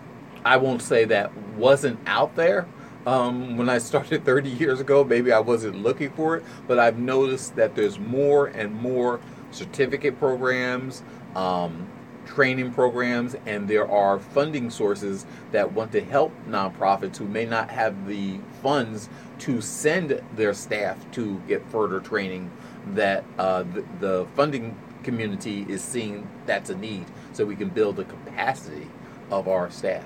I 0.46 0.58
won't 0.58 0.82
say 0.82 1.06
that 1.06 1.36
wasn't 1.56 2.00
out 2.08 2.36
there 2.36 2.66
um, 3.06 3.58
when 3.58 3.70
I 3.70 3.78
started 3.78 4.26
30 4.26 4.50
years 4.50 4.80
ago. 4.80 5.04
Maybe 5.04 5.32
I 5.32 5.40
wasn't 5.40 5.82
looking 5.82 6.12
for 6.12 6.38
it, 6.38 6.44
but 6.68 6.80
I've 6.80 7.00
noticed 7.00 7.56
that 7.56 7.76
there's 7.76 8.00
more 8.00 8.48
and 8.48 8.74
more 8.74 9.20
certificate 9.52 10.18
programs, 10.20 11.04
um, 11.36 11.88
training 12.26 12.74
programs, 12.74 13.36
and 13.46 13.68
there 13.68 13.90
are 13.90 14.20
funding 14.20 14.70
sources 14.70 15.26
that 15.52 15.74
want 15.74 15.92
to 15.92 16.02
help 16.02 16.34
nonprofits 16.48 17.18
who 17.18 17.28
may 17.28 17.46
not 17.46 17.70
have 17.70 18.08
the 18.08 18.40
funds 18.62 19.10
to 19.40 19.60
send 19.60 20.22
their 20.36 20.54
staff 20.54 20.98
to 21.12 21.42
get 21.48 21.68
further 21.70 22.00
training. 22.00 22.52
That 22.94 23.26
uh, 23.38 23.64
the, 23.64 23.84
the 24.00 24.28
funding 24.36 24.76
community 25.04 25.66
is 25.70 25.84
seeing 25.84 26.28
that's 26.46 26.70
a 26.70 26.76
need, 26.76 27.06
so 27.34 27.46
we 27.46 27.56
can 27.56 27.70
build 27.70 27.96
the 27.98 28.06
capacity 28.06 28.88
of 29.30 29.48
our 29.48 29.70
staff. 29.70 30.06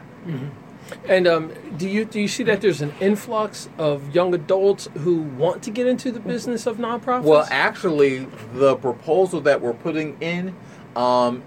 And 1.08 1.28
um, 1.28 1.52
do 1.78 1.88
you 1.90 2.06
do 2.06 2.20
you 2.20 2.28
see 2.28 2.44
that 2.44 2.62
there's 2.62 2.82
an 2.82 2.94
influx 3.00 3.70
of 3.78 4.14
young 4.14 4.34
adults 4.34 4.88
who 5.00 5.18
want 5.18 5.64
to 5.64 5.72
get 5.72 5.88
into 5.88 6.12
the 6.12 6.20
business 6.20 6.66
of 6.66 6.78
nonprofits? 6.78 7.24
Well, 7.24 7.48
actually, 7.50 8.28
the 8.54 8.76
proposal 8.76 9.42
that 9.42 9.62
we're 9.62 9.74
putting 9.74 10.18
in, 10.22 10.56
um, 10.96 11.44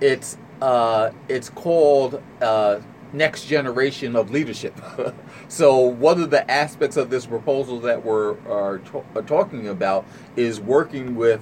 it's 0.00 0.36
uh, 0.60 1.10
it's 1.28 1.48
called 1.50 2.22
uh, 2.40 2.80
next 3.12 3.46
generation 3.46 4.16
of 4.16 4.30
leadership. 4.30 4.78
so 5.48 5.78
one 5.78 6.20
of 6.20 6.30
the 6.30 6.48
aspects 6.50 6.96
of 6.96 7.10
this 7.10 7.26
proposal 7.26 7.80
that 7.80 8.04
we're 8.04 8.32
are 8.48 8.80
are 9.14 9.22
talking 9.22 9.68
about 9.68 10.04
is 10.36 10.60
working 10.60 11.14
with 11.14 11.40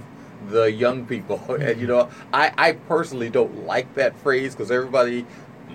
the 0.49 0.71
young 0.71 1.07
people. 1.07 1.41
and 1.61 1.81
you 1.81 1.87
know, 1.87 2.11
I, 2.33 2.53
I 2.57 2.73
personally 2.73 3.31
don't 3.31 3.67
like 3.67 3.95
that 3.95 4.17
phrase 4.19 4.55
because 4.55 4.71
everybody 4.71 5.27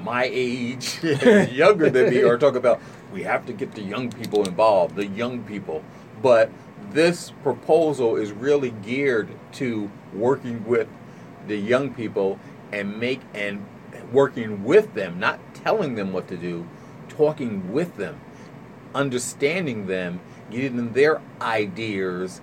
my 0.04 0.30
age, 0.32 1.04
younger 1.04 1.90
than 1.90 2.10
me, 2.10 2.22
are 2.24 2.38
talking 2.38 2.58
about 2.58 2.82
we 3.12 3.24
have 3.24 3.46
to 3.46 3.54
get 3.54 3.74
the 3.74 3.82
young 3.82 4.12
people 4.12 4.48
involved, 4.48 4.96
the 4.96 5.06
young 5.06 5.44
people. 5.44 5.84
But 6.22 6.52
this 6.92 7.32
proposal 7.44 8.16
is 8.16 8.32
really 8.32 8.72
geared 8.72 9.30
to 9.54 9.90
working 10.14 10.66
with 10.66 10.88
the 11.48 11.58
young 11.58 11.94
people 11.94 12.40
and 12.72 13.00
make 13.00 13.22
and 13.34 13.66
working 14.12 14.64
with 14.64 14.94
them, 14.94 15.20
not 15.20 15.40
telling 15.54 15.96
them 15.96 16.14
what 16.14 16.28
to 16.28 16.38
do, 16.38 16.68
talking 17.10 17.72
with 17.72 17.96
them, 17.98 18.20
understanding 18.96 19.88
them, 19.88 20.20
giving 20.50 20.78
them 20.78 20.94
their 20.94 21.22
ideas 21.42 22.42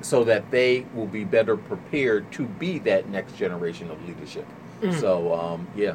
so 0.00 0.24
that 0.24 0.50
they 0.50 0.86
will 0.94 1.06
be 1.06 1.24
better 1.24 1.56
prepared 1.56 2.30
to 2.32 2.46
be 2.46 2.78
that 2.80 3.08
next 3.08 3.36
generation 3.36 3.90
of 3.90 4.06
leadership. 4.06 4.46
So, 4.98 5.32
um, 5.34 5.66
yeah. 5.76 5.94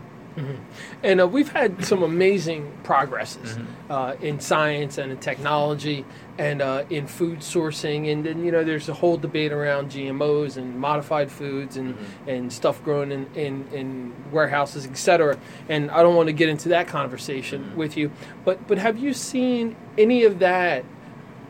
And 1.03 1.21
uh, 1.21 1.27
we've 1.27 1.51
had 1.51 1.83
some 1.83 2.03
amazing 2.03 2.71
progresses 2.83 3.57
uh, 3.89 4.15
in 4.21 4.39
science 4.39 4.97
and 4.97 5.11
in 5.11 5.17
technology 5.17 6.05
and 6.37 6.61
uh, 6.61 6.85
in 6.89 7.07
food 7.07 7.39
sourcing. 7.39 8.11
And 8.11 8.25
then, 8.25 8.45
you 8.45 8.51
know, 8.51 8.63
there's 8.63 8.87
a 8.89 8.93
whole 8.93 9.17
debate 9.17 9.51
around 9.51 9.91
GMOs 9.91 10.57
and 10.57 10.79
modified 10.79 11.31
foods 11.31 11.77
and, 11.77 11.97
and 12.27 12.51
stuff 12.51 12.83
grown 12.83 13.11
in, 13.11 13.27
in, 13.35 13.67
in 13.73 14.13
warehouses, 14.31 14.85
et 14.85 14.97
cetera. 14.97 15.37
And 15.67 15.91
I 15.91 16.01
don't 16.01 16.15
want 16.15 16.27
to 16.27 16.33
get 16.33 16.49
into 16.49 16.69
that 16.69 16.87
conversation 16.87 17.75
with 17.75 17.97
you. 17.97 18.11
But, 18.45 18.67
but 18.67 18.77
have 18.77 18.97
you 18.97 19.13
seen 19.13 19.75
any 19.97 20.23
of 20.23 20.39
that 20.39 20.85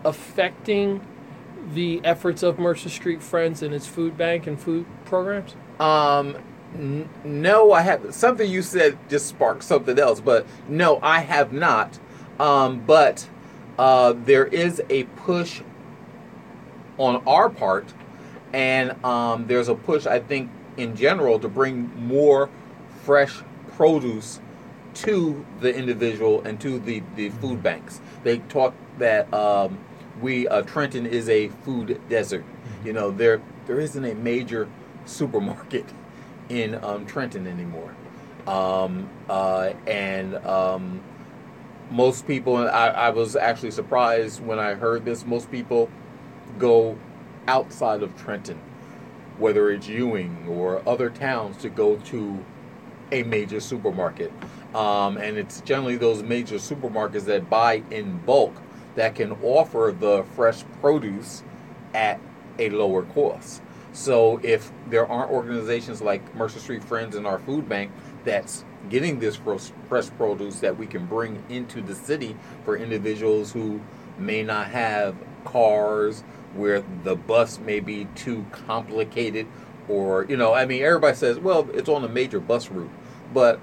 affecting 0.04 1.06
the 1.74 2.02
efforts 2.04 2.42
of 2.42 2.58
Mercer 2.58 2.90
Street 2.90 3.22
Friends 3.22 3.62
and 3.62 3.74
its 3.74 3.86
food 3.86 4.18
bank 4.18 4.48
and 4.48 4.60
food 4.60 4.86
programs? 5.06 5.56
Um, 5.80 6.38
n- 6.76 7.10
no, 7.24 7.72
I 7.72 7.82
have 7.82 8.14
something 8.14 8.50
you 8.50 8.62
said 8.62 8.98
just 9.10 9.28
sparked 9.28 9.64
something 9.64 9.98
else, 10.00 10.20
but 10.20 10.46
no, 10.68 11.00
I 11.02 11.20
have 11.20 11.52
not. 11.54 12.00
Um, 12.40 12.82
but 12.86 13.28
uh, 13.78 14.14
there 14.14 14.46
is 14.46 14.82
a 14.90 15.04
push 15.04 15.62
on 16.98 17.24
our 17.28 17.50
part, 17.50 17.94
and 18.54 19.04
um, 19.06 19.48
there's 19.48 19.70
a 19.70 19.76
push, 19.76 20.06
I 20.06 20.20
think, 20.20 20.50
in 20.78 20.96
general, 20.96 21.40
to 21.40 21.48
bring 21.48 21.92
more 21.96 22.50
fresh 23.04 23.42
produce 23.76 24.40
to 24.94 25.46
the 25.62 25.74
individual 25.74 26.42
and 26.42 26.60
to 26.62 26.80
the, 26.80 27.02
the 27.16 27.30
food 27.30 27.64
banks. 27.64 28.02
They 28.24 28.40
talk 28.40 28.74
that 28.98 29.34
um, 29.34 29.80
we 30.22 30.48
uh, 30.48 30.64
Trenton 30.64 31.06
is 31.06 31.30
a 31.30 31.48
food 31.50 32.02
desert. 32.10 32.44
You 32.84 32.94
know, 32.94 33.12
there 33.12 33.42
there 33.68 33.80
isn't 33.80 34.04
a 34.04 34.16
major 34.16 34.68
supermarket 35.06 35.86
in 36.50 36.76
um, 36.84 37.06
Trenton 37.06 37.48
anymore, 37.48 37.96
um, 38.48 39.10
uh, 39.30 39.74
and 39.88 40.36
um, 40.46 41.02
most 41.92 42.28
people. 42.28 42.58
I, 42.58 42.88
I 42.88 43.10
was 43.12 43.36
actually 43.36 43.72
surprised 43.72 44.44
when 44.44 44.60
I 44.60 44.74
heard 44.74 45.06
this. 45.06 45.26
Most 45.26 45.52
people 45.52 45.90
go 46.58 46.98
outside 47.48 48.04
of 48.04 48.16
Trenton, 48.18 48.60
whether 49.38 49.72
it's 49.72 49.88
Ewing 49.88 50.48
or 50.48 50.88
other 50.88 51.10
towns, 51.10 51.58
to 51.58 51.70
go 51.70 51.96
to 51.98 52.44
a 53.12 53.24
major 53.24 53.60
supermarket. 53.60 54.32
Um, 54.76 55.18
and 55.18 55.38
it's 55.38 55.62
generally 55.62 55.98
those 55.98 56.22
major 56.22 56.56
supermarkets 56.56 57.26
that 57.26 57.50
buy 57.50 57.84
in 57.90 58.18
bulk 58.20 58.54
that 58.96 59.16
can 59.16 59.32
offer 59.44 59.96
the 59.98 60.24
fresh 60.36 60.64
produce 60.82 61.44
at 61.94 62.20
a 62.60 62.70
lower 62.70 63.04
cost. 63.04 63.62
So 63.92 64.40
if 64.44 64.72
there 64.88 65.08
aren't 65.08 65.32
organizations 65.32 66.02
like 66.02 66.36
Mercer 66.36 66.60
Street 66.60 66.84
Friends 66.84 67.16
and 67.16 67.26
our 67.26 67.40
food 67.40 67.68
bank 67.68 67.92
that's 68.24 68.64
getting 68.90 69.20
this 69.20 69.36
fresh 69.36 70.10
produce 70.18 70.60
that 70.60 70.78
we 70.78 70.88
can 70.88 71.06
bring 71.06 71.44
into 71.50 71.82
the 71.82 71.96
city 71.96 72.36
for 72.66 72.78
individuals 72.78 73.52
who 73.52 73.82
may 74.18 74.44
not 74.44 74.68
have 74.68 75.16
cars, 75.44 76.22
where 76.54 76.84
the 77.04 77.16
bus 77.16 77.60
may 77.60 77.80
be 77.80 78.06
too 78.16 78.46
complicated, 78.52 79.48
or 79.88 80.26
you 80.26 80.38
know, 80.38 80.54
I 80.54 80.66
mean, 80.66 80.84
everybody 80.84 81.16
says, 81.16 81.40
well, 81.40 81.68
it's 81.74 81.90
on 81.90 82.04
a 82.04 82.10
major 82.10 82.40
bus 82.40 82.70
route, 82.70 82.92
but 83.34 83.60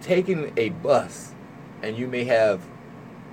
taking 0.00 0.52
a 0.56 0.68
bus 0.68 1.34
and 1.82 1.96
you 1.96 2.06
may 2.06 2.24
have 2.24 2.64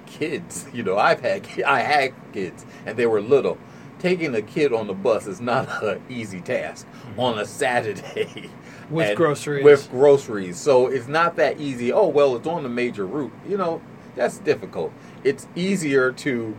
kids 0.05 0.65
you 0.73 0.83
know 0.83 0.97
i've 0.97 1.21
had 1.21 1.47
i 1.65 1.81
had 1.81 2.13
kids 2.33 2.65
and 2.85 2.97
they 2.97 3.05
were 3.05 3.21
little 3.21 3.57
taking 4.03 4.35
a 4.35 4.41
kid 4.41 4.73
on 4.73 4.85
the 4.85 4.93
bus 4.93 5.27
is 5.27 5.39
not 5.39 5.81
an 5.81 6.01
easy 6.09 6.41
task 6.41 6.85
on 7.17 7.39
a 7.39 7.45
saturday 7.45 8.49
With 8.89 9.15
groceries. 9.15 9.63
with 9.63 9.89
groceries 9.89 10.57
so 10.57 10.87
it's 10.87 11.07
not 11.07 11.37
that 11.37 11.57
easy 11.59 11.93
oh 11.93 12.07
well 12.07 12.35
it's 12.35 12.45
on 12.45 12.63
the 12.63 12.69
major 12.69 13.07
route 13.07 13.31
you 13.47 13.55
know 13.57 13.81
that's 14.15 14.39
difficult 14.39 14.91
it's 15.23 15.47
easier 15.55 16.11
to 16.11 16.53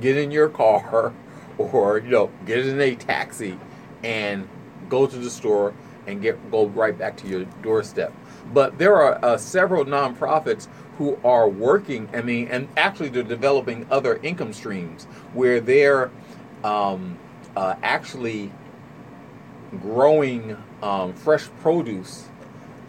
get 0.00 0.16
in 0.16 0.30
your 0.30 0.48
car 0.48 1.12
or 1.58 1.98
you 1.98 2.08
know 2.08 2.30
get 2.46 2.66
in 2.66 2.80
a 2.80 2.94
taxi 2.94 3.58
and 4.02 4.48
go 4.88 5.06
to 5.06 5.16
the 5.16 5.30
store 5.30 5.74
and 6.06 6.22
get 6.22 6.50
go 6.50 6.66
right 6.68 6.96
back 6.96 7.16
to 7.18 7.26
your 7.26 7.44
doorstep. 7.62 8.12
But 8.52 8.78
there 8.78 8.94
are 8.96 9.24
uh, 9.24 9.38
several 9.38 9.84
nonprofits 9.84 10.68
who 10.98 11.18
are 11.24 11.48
working. 11.48 12.08
I 12.12 12.22
mean, 12.22 12.48
and 12.48 12.68
actually 12.76 13.08
they're 13.08 13.22
developing 13.22 13.86
other 13.90 14.16
income 14.22 14.52
streams 14.52 15.04
where 15.32 15.60
they're 15.60 16.10
um, 16.64 17.18
uh, 17.56 17.74
actually 17.82 18.50
growing 19.82 20.56
um, 20.82 21.12
fresh 21.14 21.48
produce 21.60 22.28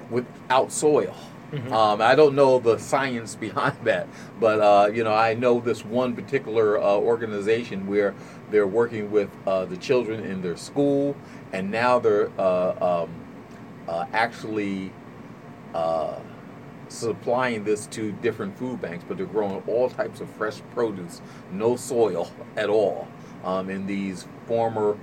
without 0.09 0.71
soil. 0.71 1.15
Mhm. 1.51 1.71
Um, 1.71 2.01
I 2.01 2.15
don't 2.15 2.35
know 2.35 2.59
the 2.59 2.77
science 2.79 3.35
behind 3.47 3.77
that, 3.83 4.07
but 4.39 4.59
uh, 4.59 4.91
you 4.91 5.03
know, 5.03 5.13
I 5.13 5.35
know 5.35 5.59
this 5.59 5.85
one 5.85 6.15
particular 6.15 6.79
uh, 6.79 6.95
organization 6.95 7.87
where 7.87 8.13
they're 8.51 8.67
working 8.67 9.11
with 9.11 9.29
uh, 9.47 9.65
the 9.65 9.77
children 9.77 10.23
in 10.23 10.41
their 10.41 10.57
school, 10.57 11.15
and 11.53 11.71
now 11.71 11.99
they're 11.99 12.29
uh, 12.39 13.03
um, 13.03 13.09
uh, 13.87 14.05
actually 14.13 14.91
uh, 15.73 16.15
supplying 16.89 17.63
this 17.63 17.87
to 17.87 18.11
different 18.13 18.57
food 18.57 18.81
banks. 18.81 19.05
But 19.07 19.17
they're 19.17 19.25
growing 19.25 19.63
all 19.67 19.89
types 19.89 20.21
of 20.21 20.29
fresh 20.31 20.61
produce, 20.73 21.21
no 21.51 21.75
soil 21.75 22.31
at 22.57 22.69
all, 22.69 23.07
um, 23.45 23.69
in 23.69 23.85
these 23.85 24.27
former 24.47 24.97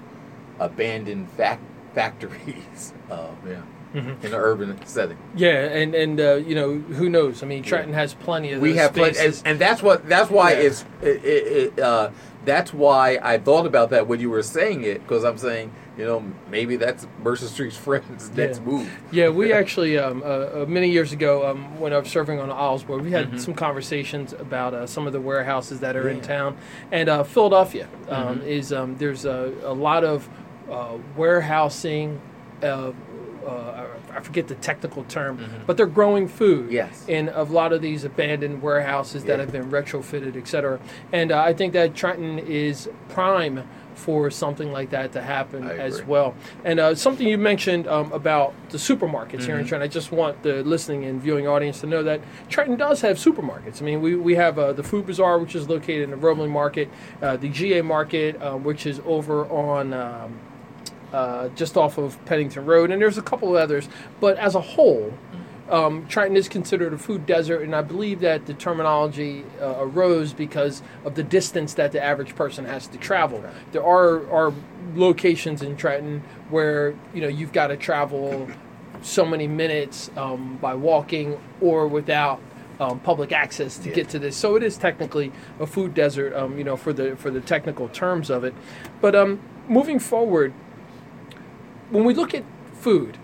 abandoned 0.59 1.29
fac- 1.37 1.61
factories. 1.95 2.93
Uh, 3.11 3.29
yeah, 3.49 3.63
Mhm. 3.95 4.25
in 4.25 4.33
an 4.33 4.35
urban 4.35 4.79
setting. 4.87 5.17
Yeah, 5.35 5.51
and 5.67 5.95
and 5.95 6.21
uh, 6.21 6.35
you 6.37 6.55
know 6.55 6.75
who 6.79 7.09
knows? 7.09 7.43
I 7.43 7.47
mean, 7.47 7.63
Trenton 7.63 7.95
has 7.95 8.15
plenty 8.15 8.53
of 8.53 8.61
we 8.61 8.77
have 8.77 8.93
plenty, 8.95 9.19
and, 9.19 9.43
and 9.45 9.59
that's 9.59 9.83
what 9.83 10.09
that's 10.09 10.31
why 10.31 10.53
Yeah. 10.53 10.59
it's 10.61 10.85
it, 11.03 11.25
it, 11.25 11.73
it, 11.77 11.79
uh, 11.79 12.11
that's 12.45 12.73
why 12.75 13.19
I 13.23 13.39
thought 13.39 13.67
about 13.67 13.91
that 13.91 14.07
when 14.09 14.19
you 14.21 14.31
were 14.31 14.43
saying 14.43 14.83
it 14.85 15.03
because 15.03 15.25
I'm 15.25 15.39
saying 15.39 15.73
you 15.99 16.05
know 16.05 16.25
maybe 16.51 16.77
that's 16.77 17.07
Mercer 17.23 17.47
Street's 17.47 17.77
friends 17.89 18.31
next 18.35 18.59
Yeah. 18.61 18.65
move. 18.65 18.91
Yeah, 19.11 19.29
we 19.29 19.53
actually 19.61 19.99
um, 19.99 20.23
uh, 20.23 20.27
uh, 20.27 20.65
many 20.69 20.91
years 20.91 21.13
ago 21.13 21.47
um, 21.51 21.79
when 21.79 21.93
I 21.93 21.99
was 21.99 22.09
serving 22.09 22.41
on 22.41 22.49
the 22.49 22.55
Isles 22.55 22.83
board, 22.85 23.03
we 23.03 23.11
had 23.11 23.33
Mhm. 23.33 23.41
some 23.41 23.55
conversations 23.55 24.33
about 24.33 24.75
uh, 24.75 24.87
some 24.87 25.07
of 25.07 25.13
the 25.13 25.21
warehouses 25.21 25.81
that 25.81 25.97
are 25.97 26.09
in 26.09 26.21
town, 26.21 26.57
and 26.91 27.09
uh, 27.09 27.23
Philadelphia 27.25 27.89
um, 28.09 28.41
Mhm. 28.41 28.47
is 28.47 28.73
um, 28.73 28.97
there's 28.99 29.25
a, 29.25 29.53
a 29.65 29.73
lot 29.75 30.05
of 30.05 30.29
uh, 30.71 30.97
warehousing. 31.17 32.21
Uh, 32.63 32.93
uh, 33.47 33.85
I 34.15 34.21
forget 34.21 34.47
the 34.47 34.55
technical 34.57 35.03
term, 35.05 35.39
Mhm. 35.39 35.67
but 35.67 35.77
they're 35.77 35.87
growing 35.87 36.29
food 36.29 36.71
Yes. 36.71 37.05
in 37.09 37.29
a 37.35 37.43
lot 37.43 37.73
of 37.73 37.83
these 37.83 38.05
abandoned 38.05 38.63
warehouses 38.63 39.25
that 39.25 39.33
Yeah. 39.39 39.45
have 39.45 39.53
been 39.53 39.69
retrofitted, 39.71 40.37
et 40.37 40.47
cetera. 40.47 40.79
And 41.13 41.33
uh, 41.33 41.41
I 41.43 41.53
think 41.53 41.73
that 41.73 41.95
Trenton 41.97 42.39
is 42.39 42.89
prime 43.09 43.65
for 43.95 44.31
something 44.31 44.73
like 44.73 44.91
that 44.91 45.13
to 45.13 45.23
happen 45.23 45.69
as 45.69 46.03
well. 46.03 46.35
And 46.65 46.81
uh, 46.81 46.95
something 46.95 47.27
you 47.27 47.39
mentioned 47.39 47.87
um, 47.89 48.13
about 48.13 48.55
the 48.71 48.79
supermarkets 48.79 49.45
here 49.45 49.57
in 49.59 49.65
Mhm. 49.65 49.69
Trenton, 49.69 49.83
I 49.83 49.89
just 49.89 50.13
want 50.13 50.43
the 50.43 50.63
listening 50.65 51.05
and 51.05 51.21
viewing 51.21 51.47
audience 51.47 51.81
to 51.83 51.87
know 51.87 52.03
that 52.03 52.21
Trenton 52.49 52.77
does 52.77 53.01
have 53.03 53.17
supermarkets. 53.17 53.81
I 53.83 53.85
mean, 53.85 54.01
we, 54.01 54.17
we 54.17 54.35
have 54.35 54.59
uh, 54.59 54.73
the 54.73 54.83
Food 54.83 55.07
Bazaar, 55.07 55.39
which 55.39 55.55
is 55.55 55.69
located 55.69 56.03
in 56.05 56.11
the 56.11 56.17
Roebling 56.17 56.51
Market, 56.51 56.89
uh, 57.21 57.37
the 57.37 57.49
GA 57.49 57.83
Market, 57.83 58.41
uh, 58.43 58.57
which 58.57 58.87
is 58.87 59.01
over 59.07 59.45
on. 59.47 59.93
Um, 59.93 60.39
uh, 61.13 61.49
just 61.49 61.77
off 61.77 61.99
of 61.99 62.17
Pennington 62.25 62.65
Road, 62.65 62.91
and 62.91 63.03
there's 63.03 63.19
a 63.19 63.23
couple 63.23 63.55
of 63.55 63.63
others. 63.63 63.87
But 64.19 64.39
as 64.39 64.55
a 64.55 64.63
whole, 64.63 65.13
um, 65.71 66.07
Trenton 66.09 66.37
is 66.37 66.49
considered 66.49 66.93
a 66.93 66.99
food 66.99 67.25
desert, 67.25 67.63
and 67.63 67.75
I 67.75 67.83
believe 67.83 68.21
that 68.21 68.47
the 68.47 68.55
terminology 68.55 69.45
uh, 69.61 69.77
arose 69.79 70.33
because 70.33 70.83
of 71.05 71.15
the 71.15 71.23
distance 71.23 71.75
that 71.75 71.93
the 71.93 72.03
average 72.03 72.35
person 72.35 72.65
has 72.65 72.87
to 72.89 72.99
travel. 72.99 73.45
There 73.71 73.85
are 73.85 74.31
are 74.31 74.53
locations 74.95 75.63
in 75.63 75.77
Trenton 75.77 76.23
where 76.51 76.95
you 77.15 77.21
know 77.21 77.29
you've 77.29 77.53
got 77.53 77.69
to 77.69 77.77
travel 77.77 78.49
so 79.03 79.25
many 79.25 79.47
minutes 79.47 80.11
um, 80.17 80.59
by 80.61 80.75
walking 80.75 81.41
or 81.61 81.87
without. 81.89 82.41
Um, 82.81 82.99
public 82.99 83.31
access 83.31 83.77
to 83.79 83.91
Yeah. 83.91 83.95
get 83.95 84.09
to 84.09 84.19
this, 84.19 84.35
so 84.35 84.57
it 84.57 84.63
is 84.65 84.77
technically 84.77 85.31
a 85.61 85.67
food 85.67 85.95
desert. 85.95 86.35
Um, 86.35 86.59
you 86.59 86.65
know, 86.65 86.77
for 86.77 86.93
the 86.93 87.15
for 87.15 87.31
the 87.31 87.41
technical 87.41 87.89
terms 87.89 88.29
of 88.29 88.43
it, 88.43 88.55
but 89.01 89.15
um, 89.15 89.39
moving 89.69 90.01
forward, 90.01 90.53
when 91.91 92.05
we 92.05 92.13
look 92.13 92.35
at 92.35 92.43
food 92.73 93.19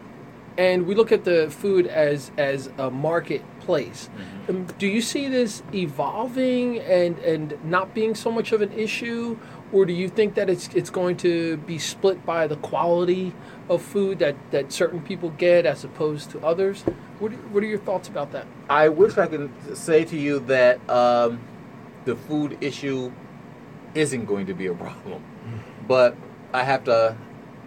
and 0.59 0.87
we 0.87 0.95
look 0.97 1.13
at 1.13 1.25
the 1.25 1.49
food 1.49 1.87
as 1.87 2.33
as 2.37 2.69
a 2.77 2.91
marketplace. 2.91 4.11
Um, 4.49 4.67
do 4.79 4.87
you 4.87 5.01
see 5.01 5.29
this 5.29 5.63
evolving 5.73 6.81
and 6.81 7.17
and 7.21 7.65
not 7.65 7.95
being 7.95 8.15
so 8.15 8.31
much 8.31 8.53
of 8.53 8.61
an 8.61 8.73
issue? 8.73 9.39
Or 9.71 9.85
do 9.85 9.93
you 9.93 10.09
think 10.09 10.35
that 10.35 10.51
it's 10.51 10.69
it's 10.75 10.91
going 10.91 11.17
to 11.19 11.59
be 11.59 11.79
split 11.79 12.27
by 12.27 12.47
the 12.49 12.57
quality 12.57 13.35
of 13.69 13.83
food 13.83 14.19
that 14.19 14.35
that 14.51 14.73
certain 14.73 15.01
people 15.01 15.31
get 15.31 15.65
as 15.65 15.85
opposed 15.85 16.31
to 16.31 16.41
others? 16.45 16.83
What 17.21 17.33
are, 17.33 17.37
what 17.53 17.63
are 17.63 17.67
your 17.67 17.79
thoughts 17.79 18.09
about 18.09 18.33
that? 18.33 18.47
I 18.69 18.89
wish 18.89 19.17
I 19.17 19.27
could 19.27 19.51
say 19.77 20.05
to 20.05 20.17
you 20.17 20.41
that 20.41 20.89
um, 20.91 21.41
the 22.05 22.17
food 22.17 22.59
issue 22.61 23.13
isn't 23.95 24.25
going 24.25 24.47
to 24.47 24.55
be 24.55 24.67
a 24.67 24.75
problem, 24.75 25.23
but 25.87 26.17
I 26.53 26.65
have 26.65 26.85
to 26.85 27.17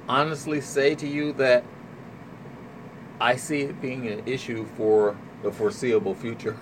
honestly 0.10 0.60
say 0.62 0.96
to 0.96 1.08
you 1.08 1.34
that 1.34 1.64
I 3.22 3.36
see 3.36 3.62
it 3.62 3.80
being 3.80 4.08
an 4.08 4.24
issue 4.26 4.66
for 4.76 5.16
the 5.44 5.52
foreseeable 5.52 6.16
future. 6.16 6.58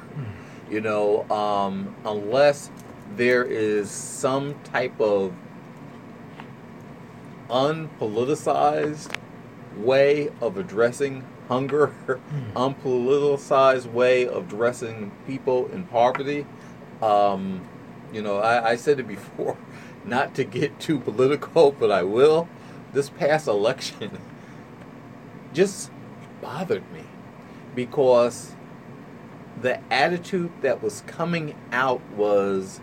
You 0.69 0.81
know, 0.81 1.27
um, 1.29 1.95
unless 2.03 2.69
there 3.15 3.45
is 3.45 3.89
some 3.89 4.55
type 4.65 4.99
of 4.99 5.33
unpoliticized 7.49 9.15
way 9.77 10.29
of 10.41 10.57
addressing 10.57 11.25
hunger, 11.47 11.93
unpoliticized 12.55 13.91
way 13.91 14.27
of 14.27 14.47
addressing 14.47 15.11
people 15.25 15.67
in 15.69 15.85
poverty. 15.85 16.45
Um, 17.01 17.65
you 18.11 18.21
know, 18.21 18.37
I, 18.37 18.71
I 18.71 18.75
said 18.75 18.99
it 18.99 19.07
before, 19.07 19.57
not 20.05 20.35
to 20.35 20.43
get 20.43 20.77
too 20.79 20.99
political, 20.99 21.71
but 21.79 21.89
I 21.89 22.03
will. 22.03 22.49
This 22.91 23.09
past 23.09 23.47
election 23.47 24.19
just 25.53 25.91
bothered 26.41 26.89
me 26.91 27.03
because 27.75 28.55
the 29.61 29.81
attitude 29.91 30.51
that 30.61 30.81
was 30.81 31.01
coming 31.07 31.55
out 31.71 32.01
was 32.15 32.79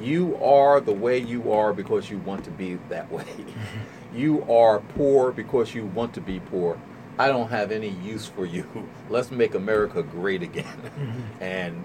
you 0.00 0.36
are 0.42 0.80
the 0.80 0.92
way 0.92 1.18
you 1.18 1.52
are 1.52 1.72
because 1.72 2.10
you 2.10 2.18
want 2.18 2.44
to 2.44 2.50
be 2.50 2.74
that 2.88 3.10
way. 3.10 3.26
you 4.14 4.42
are 4.50 4.80
poor 4.80 5.32
because 5.32 5.74
you 5.74 5.86
want 5.86 6.14
to 6.14 6.20
be 6.20 6.40
poor. 6.40 6.78
I 7.18 7.28
don't 7.28 7.50
have 7.50 7.70
any 7.70 7.90
use 7.90 8.26
for 8.26 8.46
you. 8.46 8.66
Let's 9.10 9.30
make 9.30 9.54
America 9.54 10.02
great 10.02 10.42
again. 10.42 11.28
And 11.40 11.84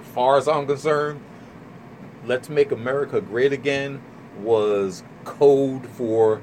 as 0.00 0.06
far 0.14 0.38
as 0.38 0.48
I'm 0.48 0.66
concerned, 0.66 1.20
let's 2.24 2.48
make 2.48 2.72
America 2.72 3.20
great 3.20 3.52
again 3.52 4.00
was 4.40 5.02
code 5.24 5.86
for 5.90 6.40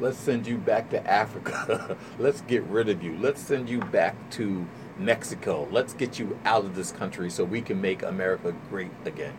let's 0.00 0.18
send 0.18 0.46
you 0.46 0.56
back 0.58 0.90
to 0.90 1.10
Africa. 1.10 1.96
let's 2.18 2.40
get 2.42 2.62
rid 2.64 2.88
of 2.88 3.02
you. 3.02 3.16
Let's 3.18 3.40
send 3.40 3.68
you 3.68 3.80
back 3.80 4.14
to 4.32 4.66
Mexico. 4.98 5.68
Let's 5.70 5.92
get 5.94 6.18
you 6.18 6.38
out 6.44 6.64
of 6.64 6.74
this 6.74 6.92
country 6.92 7.30
so 7.30 7.44
we 7.44 7.60
can 7.60 7.80
make 7.80 8.02
America 8.02 8.54
great 8.70 8.90
again. 9.04 9.34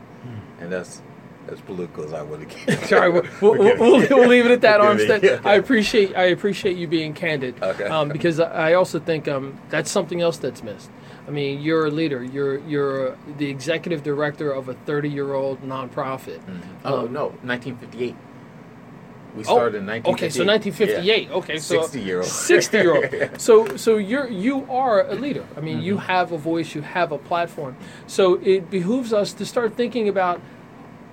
And 0.60 0.72
that's 0.72 1.02
as 1.48 1.62
political 1.62 2.04
as 2.04 2.12
I 2.14 2.24
want 2.24 2.50
to 2.50 2.66
get. 2.66 2.80
Sorry, 2.88 3.10
we'll, 3.12 3.24
we'll, 3.40 3.54
we'll, 3.54 4.08
we'll 4.10 4.28
leave 4.28 4.46
it 4.48 4.52
at 4.52 4.62
that, 4.62 4.82
Forgive 4.82 5.22
me. 5.22 5.28
Armstead. 5.30 5.46
I 5.46 5.54
appreciate 5.56 6.18
I 6.18 6.24
appreciate 6.24 6.76
you 6.76 6.88
being 6.88 7.14
candid, 7.14 7.62
Okay. 7.62 7.84
um, 7.84 8.10
because 8.10 8.40
I 8.40 8.74
also 8.74 9.00
think 9.00 9.28
um, 9.28 9.60
that's 9.70 9.92
something 9.92 10.22
else 10.22 10.38
that's 10.38 10.64
missed. 10.64 10.90
I 11.28 11.32
mean, 11.32 11.62
you're 11.62 11.86
a 11.86 11.92
leader. 11.92 12.24
You're 12.24 12.58
you're 12.68 13.16
the 13.38 13.48
executive 13.48 14.02
director 14.02 14.52
of 14.52 14.70
a 14.70 14.74
30 14.74 15.10
year 15.10 15.34
old 15.34 15.62
nonprofit. 15.62 16.40
Oh 16.84 17.06
Um, 17.06 17.14
no, 17.14 17.26
1958. 17.44 18.16
We 19.36 19.44
started 19.44 19.76
in 19.78 19.86
1958. 19.86 20.14
Okay, 20.14 20.30
so 20.30 20.46
1958. 20.46 21.32
Okay, 21.32 21.58
so 21.60 21.82
60 21.82 22.02
year 22.02 22.18
old. 22.20 22.26
60 22.30 22.78
year 22.78 22.96
old. 22.96 23.42
So 23.42 23.78
so 23.78 23.98
you're 23.98 24.30
you 24.30 24.66
are 24.70 25.08
a 25.08 25.16
leader. 25.16 25.46
I 25.58 25.62
mean, 25.62 25.82
you 25.82 25.96
Mm-hmm. 25.96 26.06
have 26.08 26.32
a 26.32 26.38
voice, 26.38 26.76
you 26.76 26.82
have 26.82 27.12
a 27.12 27.18
platform. 27.18 27.76
So 28.08 28.36
it 28.36 28.70
behooves 28.70 29.14
us 29.14 29.34
to 29.34 29.46
start 29.46 29.76
thinking 29.76 30.08
about 30.10 30.42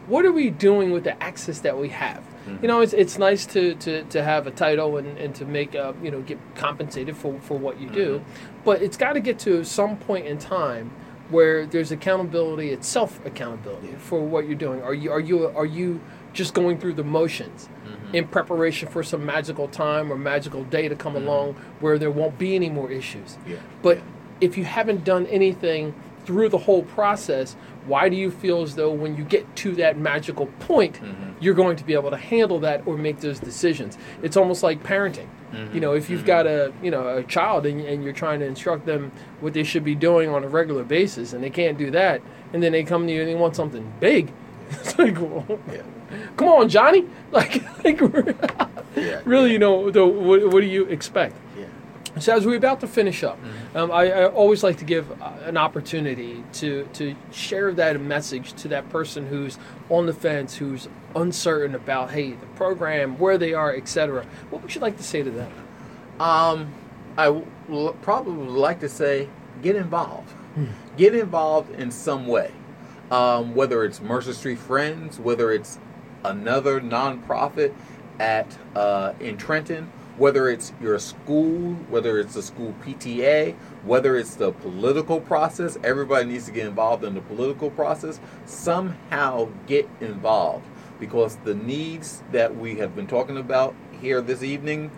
what 0.06 0.24
are 0.24 0.32
we 0.32 0.50
doing 0.50 0.90
with 0.90 1.04
the 1.04 1.20
access 1.22 1.60
that 1.60 1.78
we 1.78 1.88
have. 1.90 2.22
You 2.60 2.66
know, 2.66 2.80
it's, 2.80 2.92
it's 2.92 3.18
nice 3.18 3.46
to, 3.46 3.74
to, 3.76 4.02
to 4.02 4.24
have 4.24 4.48
a 4.48 4.50
title 4.50 4.96
and, 4.96 5.16
and 5.16 5.32
to 5.36 5.44
make 5.44 5.76
uh, 5.76 5.92
you 6.02 6.10
know 6.10 6.22
get 6.22 6.38
compensated 6.56 7.16
for, 7.16 7.38
for 7.40 7.56
what 7.56 7.80
you 7.80 7.88
do, 7.88 8.24
but 8.64 8.82
it's 8.82 8.96
got 8.96 9.12
to 9.12 9.20
get 9.20 9.38
to 9.40 9.62
some 9.64 9.96
point 9.96 10.26
in 10.26 10.38
time 10.38 10.90
where 11.30 11.64
there's 11.66 11.92
accountability, 11.92 12.70
it's 12.70 12.88
self 12.88 13.24
accountability 13.24 13.94
for 13.96 14.20
what 14.26 14.46
you're 14.46 14.56
doing. 14.58 14.82
Are 14.82 14.92
you 14.92 15.12
are 15.12 15.20
you 15.20 15.46
are 15.56 15.64
you 15.64 16.00
just 16.32 16.52
going 16.52 16.78
through 16.78 16.94
the 16.94 17.04
motions 17.04 17.68
in 18.12 18.26
preparation 18.28 18.88
for 18.88 19.02
some 19.02 19.24
magical 19.24 19.68
time 19.68 20.12
or 20.12 20.16
magical 20.16 20.64
day 20.64 20.88
to 20.88 20.96
come 20.96 21.14
mm-hmm. 21.14 21.26
along 21.26 21.54
where 21.80 21.98
there 21.98 22.10
won't 22.10 22.38
be 22.38 22.54
any 22.54 22.70
more 22.70 22.90
issues? 22.90 23.38
Yeah. 23.46 23.56
But 23.82 23.98
yeah. 23.98 24.04
if 24.40 24.58
you 24.58 24.64
haven't 24.64 25.04
done 25.04 25.26
anything 25.26 25.94
through 26.24 26.48
the 26.48 26.58
whole 26.58 26.82
process, 26.82 27.56
why 27.86 28.08
do 28.08 28.16
you 28.16 28.30
feel 28.30 28.62
as 28.62 28.76
though 28.76 28.92
when 28.92 29.16
you 29.16 29.24
get 29.24 29.56
to 29.56 29.72
that 29.72 29.98
magical 29.98 30.46
point, 30.60 31.00
mm-hmm. 31.00 31.32
you're 31.40 31.54
going 31.54 31.76
to 31.76 31.84
be 31.84 31.94
able 31.94 32.10
to 32.10 32.16
handle 32.16 32.60
that 32.60 32.86
or 32.86 32.96
make 32.96 33.20
those 33.20 33.40
decisions? 33.40 33.96
Mm-hmm. 33.96 34.26
It's 34.26 34.36
almost 34.36 34.62
like 34.62 34.82
parenting. 34.82 35.28
You 35.74 35.80
know, 35.80 35.92
if 35.92 36.08
you've 36.08 36.24
got 36.24 36.46
a 36.46 36.72
you 36.82 36.90
know 36.90 37.18
a 37.18 37.22
child 37.24 37.66
and, 37.66 37.80
and 37.82 38.02
you're 38.02 38.14
trying 38.14 38.40
to 38.40 38.46
instruct 38.46 38.86
them 38.86 39.12
what 39.40 39.52
they 39.52 39.64
should 39.64 39.84
be 39.84 39.94
doing 39.94 40.30
on 40.30 40.44
a 40.44 40.48
regular 40.48 40.82
basis, 40.82 41.34
and 41.34 41.44
they 41.44 41.50
can't 41.50 41.76
do 41.76 41.90
that, 41.90 42.22
and 42.54 42.62
then 42.62 42.72
they 42.72 42.84
come 42.84 43.06
to 43.06 43.12
you 43.12 43.20
and 43.20 43.28
they 43.28 43.34
want 43.34 43.54
something 43.54 43.92
big, 44.00 44.32
it's 44.70 44.98
like, 44.98 45.20
well, 45.20 45.60
Yeah. 45.70 45.82
Come 46.36 46.48
on, 46.48 46.68
Johnny, 46.68 47.04
like, 47.30 47.62
like 47.84 48.00
Yeah. 48.96 49.20
really, 49.24 49.52
you 49.52 49.58
know, 49.58 49.90
the, 49.90 50.04
what, 50.06 50.46
what 50.52 50.60
do 50.60 50.66
you 50.66 50.84
expect? 50.86 51.34
Yeah. 51.58 51.66
So 52.20 52.36
as 52.36 52.44
we're 52.46 52.56
about 52.58 52.80
to 52.80 52.86
finish 52.86 53.24
up, 53.24 53.38
um, 53.74 53.90
I, 53.90 54.10
I 54.12 54.28
always 54.28 54.62
like 54.62 54.76
to 54.78 54.84
give 54.84 55.10
uh, 55.22 55.32
an 55.44 55.56
opportunity 55.56 56.44
to 56.54 56.86
to 56.92 57.14
share 57.30 57.72
that 57.72 57.98
message 58.02 58.52
to 58.54 58.68
that 58.68 58.90
person 58.90 59.26
who's 59.28 59.56
on 59.88 60.04
the 60.04 60.12
fence, 60.12 60.56
who's 60.56 60.88
uncertain 61.16 61.74
about 61.74 62.10
hey 62.10 62.32
the 62.32 62.46
program, 62.54 63.18
where 63.18 63.38
they 63.38 63.54
are, 63.54 63.74
etc. 63.74 64.26
What 64.50 64.60
would 64.60 64.74
you 64.74 64.82
like 64.82 64.98
to 64.98 65.02
say 65.02 65.22
to 65.22 65.30
them? 65.30 65.50
Um, 66.20 66.74
I 67.16 67.26
w- 67.26 67.46
l- 67.70 67.96
probably 68.02 68.34
would 68.34 68.48
like 68.50 68.80
to 68.80 68.90
say 68.90 69.28
get 69.62 69.74
involved. 69.74 70.30
Get 70.98 71.14
involved 71.14 71.74
in 71.80 71.90
some 71.90 72.26
way. 72.26 72.50
Um, 73.10 73.54
whether 73.54 73.84
it's 73.84 74.02
Mercer 74.02 74.34
Street 74.34 74.58
Friends, 74.58 75.18
whether 75.18 75.50
it's 75.50 75.78
another 76.24 76.80
nonprofit 76.80 77.74
at 78.18 78.56
uh, 78.76 79.14
in 79.20 79.36
Trenton, 79.36 79.90
whether 80.16 80.48
it's 80.48 80.72
your 80.80 80.98
school, 80.98 81.74
whether 81.88 82.18
it's 82.18 82.34
the 82.34 82.42
school 82.42 82.74
PTA, 82.84 83.54
whether 83.84 84.16
it's 84.16 84.34
the 84.36 84.52
political 84.52 85.20
process. 85.20 85.78
Everybody 85.82 86.28
needs 86.28 86.46
to 86.46 86.52
get 86.52 86.66
involved 86.66 87.04
in 87.04 87.14
the 87.14 87.20
political 87.22 87.70
process. 87.70 88.20
Somehow 88.46 89.48
get 89.66 89.88
involved 90.00 90.66
because 91.00 91.36
the 91.38 91.54
needs 91.54 92.22
that 92.30 92.56
we 92.56 92.76
have 92.76 92.94
been 92.94 93.06
talking 93.06 93.38
about 93.38 93.74
here 94.00 94.20
this 94.20 94.42
evening 94.42 94.90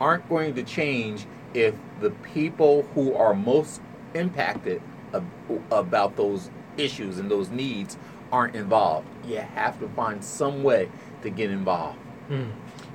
aren't 0.00 0.26
going 0.28 0.54
to 0.54 0.62
change 0.62 1.26
if 1.54 1.74
the 2.00 2.10
people 2.10 2.82
who 2.94 3.14
are 3.14 3.34
most 3.34 3.82
impacted 4.14 4.80
ab- 5.12 5.26
about 5.70 6.16
those 6.16 6.50
issues 6.76 7.18
and 7.18 7.30
those 7.30 7.50
needs 7.50 7.96
aren't 8.32 8.56
involved. 8.56 9.06
You 9.26 9.36
have 9.38 9.78
to 9.80 9.88
find 9.90 10.24
some 10.24 10.62
way 10.64 10.88
to 11.22 11.30
get 11.30 11.50
involved. 11.50 11.98
Can 12.28 12.50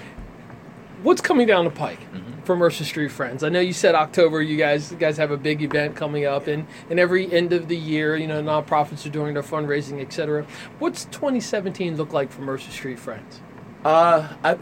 what's 1.04 1.22
coming 1.22 1.48
down 1.48 1.64
the 1.64 1.72
pike 1.72 2.02
Mm-hmm. 2.14 2.33
For 2.46 2.56
Mercer 2.56 2.84
Street 2.84 3.12
Friends? 3.12 3.44
I 3.44 3.50
know 3.50 3.60
you 3.60 3.74
said 3.74 3.96
October. 3.96 4.42
You 4.42 4.58
guys, 4.58 4.92
you 4.92 4.98
guys 4.98 5.18
have 5.18 5.32
a 5.32 5.38
big 5.38 5.62
event 5.62 5.96
coming 5.96 6.26
up, 6.26 6.48
and 6.48 6.68
and 6.90 7.00
every 7.00 7.32
end 7.32 7.54
of 7.54 7.68
the 7.68 7.78
year, 7.78 8.16
you 8.16 8.28
know, 8.28 8.42
nonprofits 8.42 9.06
are 9.06 9.10
doing 9.10 9.34
their 9.34 9.44
fundraising, 9.44 10.02
etc. 10.02 10.46
What's 10.80 11.06
2017 11.06 11.98
look 11.98 12.14
like 12.14 12.32
for 12.32 12.42
Mercer 12.42 12.72
Street 12.72 13.00
Friends? 13.00 13.42
Uh, 13.84 14.34
I, 14.44 14.58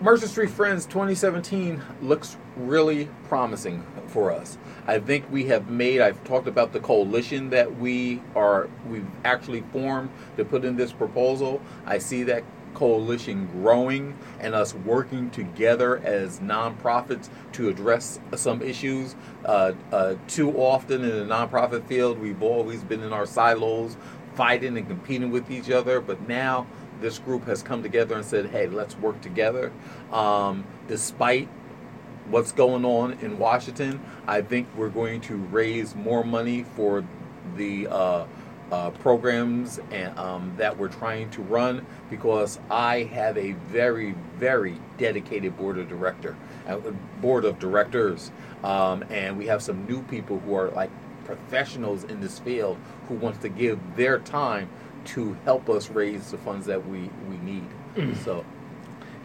Mercer 0.00 0.26
Street 0.26 0.50
Friends 0.50 0.84
2017 0.86 1.80
looks 2.02 2.36
really 2.56 3.08
promising 3.28 3.86
for 4.08 4.32
us. 4.32 4.58
I 4.86 4.98
think 4.98 5.24
we 5.30 5.44
have 5.44 5.70
made. 5.70 6.00
I've 6.00 6.22
talked 6.24 6.48
about 6.48 6.72
the 6.72 6.80
coalition 6.80 7.50
that 7.50 7.78
we 7.78 8.20
are. 8.34 8.68
We've 8.88 9.06
actually 9.24 9.62
formed 9.72 10.10
to 10.36 10.44
put 10.44 10.64
in 10.64 10.76
this 10.76 10.92
proposal. 10.92 11.60
I 11.86 11.98
see 11.98 12.24
that 12.24 12.42
coalition 12.74 13.46
growing 13.52 14.16
and 14.40 14.54
us 14.54 14.74
working 14.74 15.30
together 15.30 15.98
as 15.98 16.40
nonprofits 16.40 17.28
to 17.52 17.68
address 17.68 18.20
some 18.34 18.62
issues. 18.62 19.14
Uh, 19.44 19.72
uh, 19.92 20.14
too 20.28 20.50
often 20.52 21.02
in 21.02 21.10
the 21.10 21.34
nonprofit 21.34 21.86
field, 21.86 22.18
we've 22.18 22.42
always 22.42 22.82
been 22.82 23.02
in 23.02 23.12
our 23.12 23.26
silos, 23.26 23.96
fighting 24.34 24.76
and 24.76 24.86
competing 24.86 25.30
with 25.30 25.50
each 25.50 25.70
other. 25.70 26.00
But 26.00 26.28
now 26.28 26.66
this 27.00 27.18
group 27.18 27.46
has 27.46 27.62
come 27.62 27.82
together 27.82 28.14
and 28.14 28.24
said, 28.24 28.46
"Hey, 28.46 28.66
let's 28.66 28.96
work 28.96 29.20
together." 29.20 29.72
Um, 30.12 30.64
despite 30.88 31.48
what's 32.28 32.52
going 32.52 32.84
on 32.84 33.12
in 33.20 33.38
Washington, 33.38 34.00
I 34.26 34.42
think 34.42 34.68
we're 34.76 34.88
going 34.88 35.20
to 35.22 35.36
raise 35.36 35.94
more 35.94 36.24
money 36.24 36.64
for 36.76 37.04
the 37.56 37.88
uh, 37.88 38.26
uh, 38.72 38.90
programs 38.90 39.78
and, 39.90 40.18
um, 40.18 40.54
that 40.56 40.76
we're 40.78 40.88
trying 40.88 41.28
to 41.28 41.42
run 41.42 41.84
because 42.08 42.58
I 42.70 43.02
have 43.02 43.36
a 43.36 43.52
very, 43.68 44.14
very 44.38 44.76
dedicated 44.96 45.58
board 45.58 45.76
of 45.78 45.90
director, 45.90 46.34
uh, 46.66 46.78
board 47.20 47.44
of 47.44 47.58
directors, 47.58 48.32
um, 48.64 49.04
and 49.10 49.36
we 49.36 49.46
have 49.46 49.62
some 49.62 49.84
new 49.86 50.02
people 50.04 50.38
who 50.40 50.54
are 50.54 50.70
like 50.70 50.90
professionals 51.26 52.04
in 52.04 52.20
this 52.20 52.38
field 52.38 52.78
who 53.08 53.14
wants 53.14 53.38
to 53.40 53.50
give 53.50 53.78
their 53.94 54.18
time 54.18 54.70
to 55.04 55.36
help 55.44 55.68
us 55.68 55.90
raise 55.90 56.30
the 56.30 56.38
funds 56.38 56.64
that 56.66 56.88
we 56.88 57.10
we 57.28 57.36
need. 57.38 57.66
So 58.24 58.42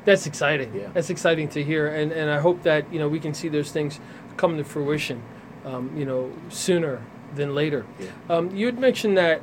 That's 0.04 0.26
exciting. 0.28 0.76
Yeah. 0.76 0.90
That's 0.94 1.10
exciting 1.10 1.48
to 1.50 1.64
hear, 1.64 1.88
and 1.88 2.12
and 2.12 2.30
I 2.30 2.40
hope 2.40 2.64
that 2.64 2.92
you 2.92 3.00
know 3.00 3.08
we 3.08 3.20
can 3.20 3.34
see 3.34 3.48
those 3.48 3.72
things 3.72 4.00
come 4.36 4.58
to 4.58 4.64
fruition, 4.66 5.22
um, 5.64 5.96
you 5.96 6.06
know, 6.06 6.32
sooner 6.50 7.02
than 7.36 7.54
later. 7.56 7.86
Yeah. 8.00 8.08
Um, 8.30 8.56
you 8.56 8.66
had 8.66 8.80
mentioned 8.80 9.18
that 9.18 9.42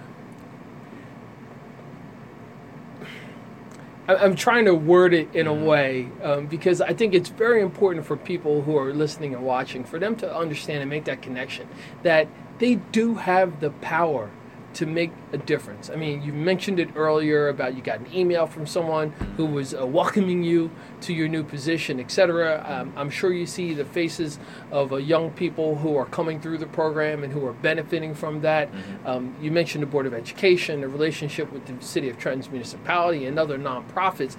I- 4.08 4.16
I'm 4.16 4.34
trying 4.34 4.64
to 4.66 4.74
word 4.74 5.14
it 5.14 5.28
in 5.34 5.46
a 5.46 5.54
way 5.54 6.08
um, 6.22 6.46
because 6.46 6.80
I 6.80 6.92
think 6.94 7.14
it's 7.14 7.28
very 7.30 7.62
important 7.62 8.04
for 8.06 8.16
people 8.16 8.62
who 8.62 8.76
are 8.76 8.92
listening 8.92 9.34
and 9.34 9.44
watching 9.44 9.84
for 9.84 9.98
them 9.98 10.16
to 10.16 10.34
understand 10.36 10.80
and 10.82 10.90
make 10.90 11.04
that 11.04 11.22
connection 11.22 11.68
that 12.02 12.28
they 12.58 12.76
do 12.76 13.14
have 13.16 13.60
the 13.60 13.70
power 13.70 14.30
to 14.74 14.86
make 14.86 15.12
a 15.32 15.38
difference. 15.38 15.88
I 15.88 15.96
mean, 15.96 16.22
you 16.22 16.32
mentioned 16.32 16.80
it 16.80 16.90
earlier 16.96 17.48
about 17.48 17.76
you 17.76 17.82
got 17.82 18.00
an 18.00 18.14
email 18.14 18.46
from 18.46 18.66
someone 18.66 19.10
who 19.36 19.46
was 19.46 19.74
uh, 19.74 19.86
welcoming 19.86 20.42
you 20.42 20.70
to 21.02 21.14
your 21.14 21.28
new 21.28 21.44
position, 21.44 22.00
etc. 22.00 22.64
Um, 22.68 22.92
I'm 22.96 23.10
sure 23.10 23.32
you 23.32 23.46
see 23.46 23.72
the 23.74 23.84
faces 23.84 24.38
of 24.70 24.92
uh, 24.92 24.96
young 24.96 25.30
people 25.30 25.76
who 25.76 25.96
are 25.96 26.06
coming 26.06 26.40
through 26.40 26.58
the 26.58 26.66
program 26.66 27.22
and 27.22 27.32
who 27.32 27.46
are 27.46 27.52
benefiting 27.52 28.14
from 28.14 28.40
that. 28.42 28.68
Um, 29.04 29.34
you 29.40 29.50
mentioned 29.50 29.82
the 29.82 29.86
Board 29.86 30.06
of 30.06 30.14
Education, 30.14 30.80
the 30.80 30.88
relationship 30.88 31.52
with 31.52 31.66
the 31.66 31.84
City 31.84 32.08
of 32.08 32.18
Trenton's 32.18 32.50
municipality, 32.50 33.26
and 33.26 33.38
other 33.38 33.58
nonprofits. 33.58 34.36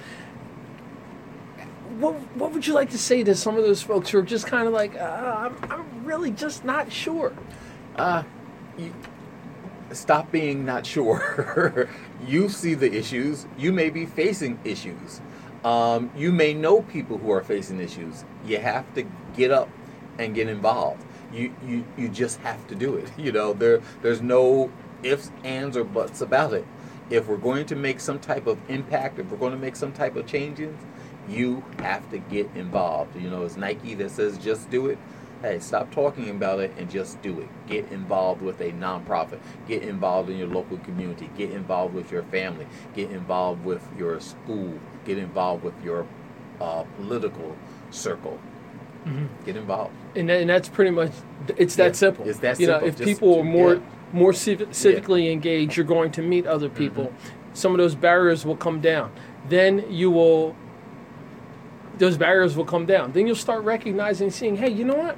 What, 1.99 2.15
what 2.35 2.51
would 2.51 2.67
you 2.67 2.73
like 2.73 2.89
to 2.89 2.97
say 2.97 3.23
to 3.23 3.35
some 3.35 3.55
of 3.55 3.63
those 3.63 3.81
folks 3.81 4.09
who 4.09 4.19
are 4.19 4.23
just 4.23 4.47
kind 4.47 4.67
of 4.67 4.73
like, 4.73 4.95
uh, 4.95 5.49
I'm, 5.49 5.71
I'm 5.71 6.03
really 6.03 6.31
just 6.31 6.65
not 6.65 6.91
sure? 6.91 7.33
Uh, 7.95 8.23
you, 8.77 8.93
stop 9.93 10.31
being 10.31 10.65
not 10.65 10.85
sure. 10.85 11.89
you 12.27 12.49
see 12.49 12.73
the 12.73 12.93
issues. 12.93 13.45
You 13.57 13.71
may 13.71 13.89
be 13.89 14.05
facing 14.05 14.59
issues. 14.63 15.21
Um, 15.63 16.11
you 16.15 16.31
may 16.31 16.53
know 16.53 16.81
people 16.83 17.17
who 17.17 17.31
are 17.31 17.43
facing 17.43 17.79
issues. 17.79 18.23
You 18.45 18.59
have 18.59 18.93
to 18.95 19.03
get 19.35 19.51
up 19.51 19.69
and 20.17 20.33
get 20.35 20.47
involved. 20.47 21.03
you 21.33 21.53
you 21.67 21.85
you 21.97 22.09
just 22.09 22.39
have 22.41 22.65
to 22.67 22.75
do 22.75 22.95
it. 22.95 23.11
You 23.17 23.31
know, 23.31 23.53
there 23.53 23.81
there's 24.01 24.21
no 24.21 24.71
ifs, 25.03 25.31
ands, 25.43 25.75
or 25.77 25.83
buts 25.83 26.21
about 26.21 26.53
it. 26.53 26.65
If 27.09 27.27
we're 27.27 27.37
going 27.37 27.65
to 27.67 27.75
make 27.75 27.99
some 27.99 28.19
type 28.19 28.47
of 28.47 28.57
impact, 28.69 29.19
if 29.19 29.29
we're 29.29 29.37
going 29.37 29.51
to 29.51 29.57
make 29.59 29.75
some 29.75 29.91
type 29.91 30.15
of 30.15 30.25
changes, 30.25 30.75
you 31.27 31.63
have 31.79 32.09
to 32.11 32.17
get 32.17 32.49
involved. 32.55 33.15
You 33.19 33.29
know, 33.29 33.43
it's 33.43 33.57
Nike 33.57 33.95
that 33.95 34.11
says 34.11 34.37
just 34.37 34.69
do 34.69 34.87
it. 34.87 34.97
Hey, 35.45 35.59
stop 35.59 35.91
talking 35.91 36.31
about 36.31 36.59
it 36.59 36.73
and 36.75 36.89
just 36.89 37.21
do 37.21 37.39
it. 37.39 37.47
Get 37.67 37.91
involved 37.91 38.41
with 38.41 38.59
a 38.61 38.71
nonprofit. 38.71 39.37
Get 39.67 39.83
involved 39.83 40.27
in 40.31 40.39
your 40.39 40.47
local 40.47 40.79
community. 40.79 41.29
Get 41.37 41.51
involved 41.51 41.93
with 41.93 42.11
your 42.11 42.23
family. 42.23 42.65
Get 42.95 43.11
involved 43.11 43.63
with 43.63 43.87
your 43.95 44.19
school. 44.19 44.79
Get 45.05 45.19
involved 45.19 45.63
with 45.63 45.75
your 45.83 46.07
uh, 46.59 46.83
political 46.97 47.55
circle. 47.91 48.39
Get 49.45 49.55
involved. 49.55 49.93
and, 50.15 50.27
that, 50.29 50.41
and 50.41 50.49
that's 50.49 50.67
pretty 50.67 50.89
much 50.89 51.11
it's 51.57 51.75
that 51.75 51.89
Yeah, 51.89 51.91
simple. 51.91 52.27
it's 52.27 52.39
that 52.39 52.59
you 52.59 52.65
simple. 52.65 52.81
know, 52.81 52.87
if 52.87 52.97
Just 52.97 53.07
people 53.07 53.39
are 53.39 53.43
more 53.43 53.75
yeah. 53.75 53.81
more 54.13 54.33
civ- 54.33 54.69
civically 54.71 55.31
engaged, 55.31 55.77
you're 55.77 55.85
going 55.85 56.11
to 56.13 56.23
meet 56.23 56.47
other 56.47 56.69
people. 56.69 57.05
Mm-hmm. 57.05 57.53
Some 57.53 57.71
of 57.73 57.77
those 57.77 57.93
barriers 57.93 58.47
will 58.47 58.57
come 58.57 58.81
down. 58.81 59.11
Then 59.47 59.85
you 59.91 60.09
will 60.09 60.55
those 61.99 62.17
barriers 62.17 62.57
will 62.57 62.65
come 62.65 62.87
down. 62.87 63.11
Then 63.11 63.27
you'll 63.27 63.35
start 63.35 63.63
recognizing, 63.63 64.31
seeing, 64.31 64.57
hey, 64.57 64.69
you 64.69 64.83
know 64.83 64.95
what? 64.95 65.17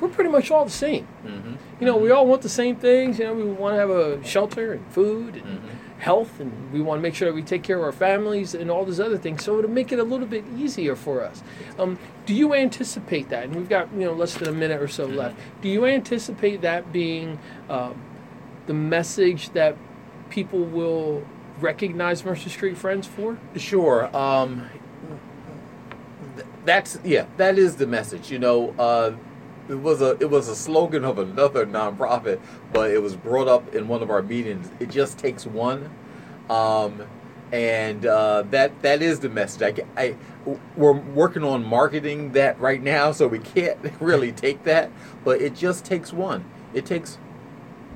We're 0.00 0.08
pretty 0.08 0.30
much 0.30 0.50
all 0.50 0.64
the 0.64 0.70
same. 0.70 1.06
Mm-hmm. 1.24 1.54
You 1.80 1.86
know, 1.86 1.96
we 1.96 2.10
all 2.10 2.26
want 2.26 2.42
the 2.42 2.48
same 2.48 2.76
things. 2.76 3.18
You 3.18 3.26
know, 3.26 3.34
we 3.34 3.44
want 3.44 3.74
to 3.74 3.78
have 3.78 3.90
a 3.90 4.24
shelter 4.24 4.72
and 4.72 4.86
food 4.92 5.36
and 5.36 5.44
Mm-hmm. 5.44 6.00
health, 6.00 6.40
and 6.40 6.72
we 6.72 6.82
want 6.82 6.98
to 6.98 7.02
make 7.02 7.14
sure 7.14 7.28
that 7.28 7.34
we 7.34 7.42
take 7.42 7.62
care 7.62 7.78
of 7.78 7.84
our 7.84 7.92
families 7.92 8.54
and 8.54 8.70
all 8.70 8.84
those 8.84 9.00
other 9.00 9.16
things. 9.16 9.44
So 9.44 9.58
it'll 9.58 9.70
make 9.70 9.92
it 9.92 9.98
a 9.98 10.02
little 10.02 10.26
bit 10.26 10.44
easier 10.56 10.96
for 10.96 11.22
us. 11.22 11.42
Um, 11.78 11.98
do 12.26 12.34
you 12.34 12.52
anticipate 12.54 13.28
that? 13.30 13.44
And 13.44 13.54
we've 13.54 13.68
got 13.68 13.90
you 13.94 14.00
know 14.00 14.12
less 14.12 14.34
than 14.34 14.48
a 14.48 14.52
minute 14.52 14.82
or 14.82 14.88
so 14.88 15.06
left. 15.06 15.36
Do 15.62 15.68
you 15.68 15.86
anticipate 15.86 16.60
that 16.62 16.92
being 16.92 17.38
um, 17.70 17.94
the 18.66 18.74
message 18.74 19.50
that 19.50 19.76
people 20.28 20.60
will 20.64 21.22
recognize 21.60 22.24
Mercer 22.24 22.50
Street 22.50 22.76
Friends 22.76 23.06
for? 23.06 23.38
Sure. 23.56 24.14
Um, 24.14 24.68
that's 26.64 26.98
yeah. 27.04 27.26
That 27.36 27.58
is 27.58 27.76
the 27.76 27.86
message. 27.86 28.30
You 28.30 28.38
know, 28.38 28.74
uh, 28.78 29.12
it 29.68 29.74
was 29.74 30.02
a 30.02 30.16
it 30.20 30.30
was 30.30 30.48
a 30.48 30.56
slogan 30.56 31.04
of 31.04 31.18
another 31.18 31.66
nonprofit, 31.66 32.40
but 32.72 32.90
it 32.90 33.02
was 33.02 33.16
brought 33.16 33.48
up 33.48 33.74
in 33.74 33.88
one 33.88 34.02
of 34.02 34.10
our 34.10 34.22
meetings. 34.22 34.70
It 34.80 34.90
just 34.90 35.18
takes 35.18 35.46
one, 35.46 35.90
um, 36.50 37.02
and 37.52 38.04
uh, 38.04 38.42
that 38.50 38.82
that 38.82 39.02
is 39.02 39.20
the 39.20 39.28
message. 39.28 39.80
I, 39.96 40.02
I 40.02 40.16
we're 40.76 40.92
working 40.92 41.44
on 41.44 41.64
marketing 41.64 42.32
that 42.32 42.60
right 42.60 42.82
now, 42.82 43.12
so 43.12 43.26
we 43.26 43.38
can't 43.38 43.78
really 44.00 44.32
take 44.32 44.64
that. 44.64 44.90
But 45.24 45.40
it 45.40 45.54
just 45.54 45.84
takes 45.84 46.12
one. 46.12 46.44
It 46.74 46.84
takes 46.84 47.16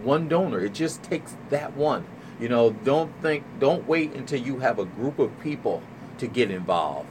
one 0.03 0.29
donor. 0.29 0.61
It 0.61 0.75
just 0.75 1.03
takes 1.03 1.37
that 1.51 1.77
one. 1.77 2.07
You 2.41 2.49
know, 2.49 2.71
don't 2.71 3.13
think, 3.21 3.45
don't 3.59 3.87
wait 3.89 4.13
until 4.15 4.41
you 4.41 4.61
have 4.61 4.79
a 4.79 4.85
group 4.85 5.19
of 5.19 5.39
people 5.41 5.83
to 6.19 6.29
get 6.29 6.51
involved. 6.51 7.09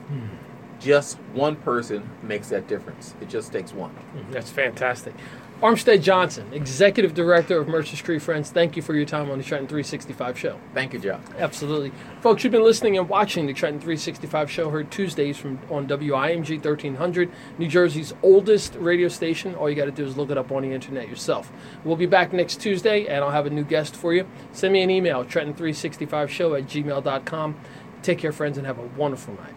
Just 0.80 1.18
one 1.34 1.56
person 1.56 2.08
makes 2.22 2.50
that 2.50 2.68
difference. 2.68 3.16
It 3.22 3.30
just 3.30 3.52
takes 3.52 3.74
one. 3.74 3.92
Mm-hmm. 3.92 4.32
That's 4.32 4.52
fantastic. 4.52 5.16
Armstead 5.62 6.04
Johnson, 6.04 6.54
Executive 6.54 7.16
Director 7.16 7.60
of 7.60 7.68
Mercer 7.68 7.96
Street 7.96 8.22
Friends, 8.22 8.52
thank 8.52 8.76
you 8.76 8.84
for 8.84 8.94
your 8.94 9.06
time 9.06 9.32
on 9.32 9.40
the 9.40 9.44
Trenton 9.44 9.68
365 9.68 10.38
show. 10.38 10.60
Thank 10.76 10.94
you, 10.94 11.00
Joe. 11.00 11.20
Absolutely. 11.40 11.92
Folks, 12.22 12.44
you've 12.44 12.52
been 12.52 12.64
listening 12.64 12.96
and 12.96 13.10
watching 13.10 13.48
the 13.48 13.56
Trenton 13.56 13.80
365 13.80 14.52
show, 14.52 14.70
heard 14.70 14.92
Tuesdays 14.92 15.36
from 15.36 15.60
on 15.72 15.88
WIMG 15.88 16.64
1300, 16.64 17.32
New 17.58 17.68
Jersey's 17.68 18.14
oldest 18.22 18.76
radio 18.76 19.08
station. 19.08 19.56
All 19.56 19.68
you 19.68 19.76
got 19.76 19.86
to 19.86 19.92
do 19.92 20.06
is 20.06 20.16
look 20.16 20.30
it 20.30 20.38
up 20.38 20.52
on 20.52 20.62
the 20.62 20.72
internet 20.72 21.10
yourself. 21.10 21.52
We'll 21.84 21.96
be 21.96 22.06
back 22.06 22.34
next 22.34 22.62
Tuesday, 22.62 23.08
and 23.08 23.24
I'll 23.24 23.32
have 23.32 23.48
a 23.48 23.50
new 23.50 23.64
guest 23.64 23.96
for 23.96 24.14
you. 24.14 24.28
Send 24.52 24.74
me 24.74 24.84
an 24.84 24.92
email, 24.92 25.26
Trenton365show 25.26 26.60
at 26.60 26.68
gmail.com. 26.68 27.56
Take 28.04 28.20
care, 28.20 28.32
friends, 28.32 28.60
and 28.60 28.68
have 28.68 28.78
a 28.78 28.86
wonderful 28.96 29.34
night. 29.34 29.56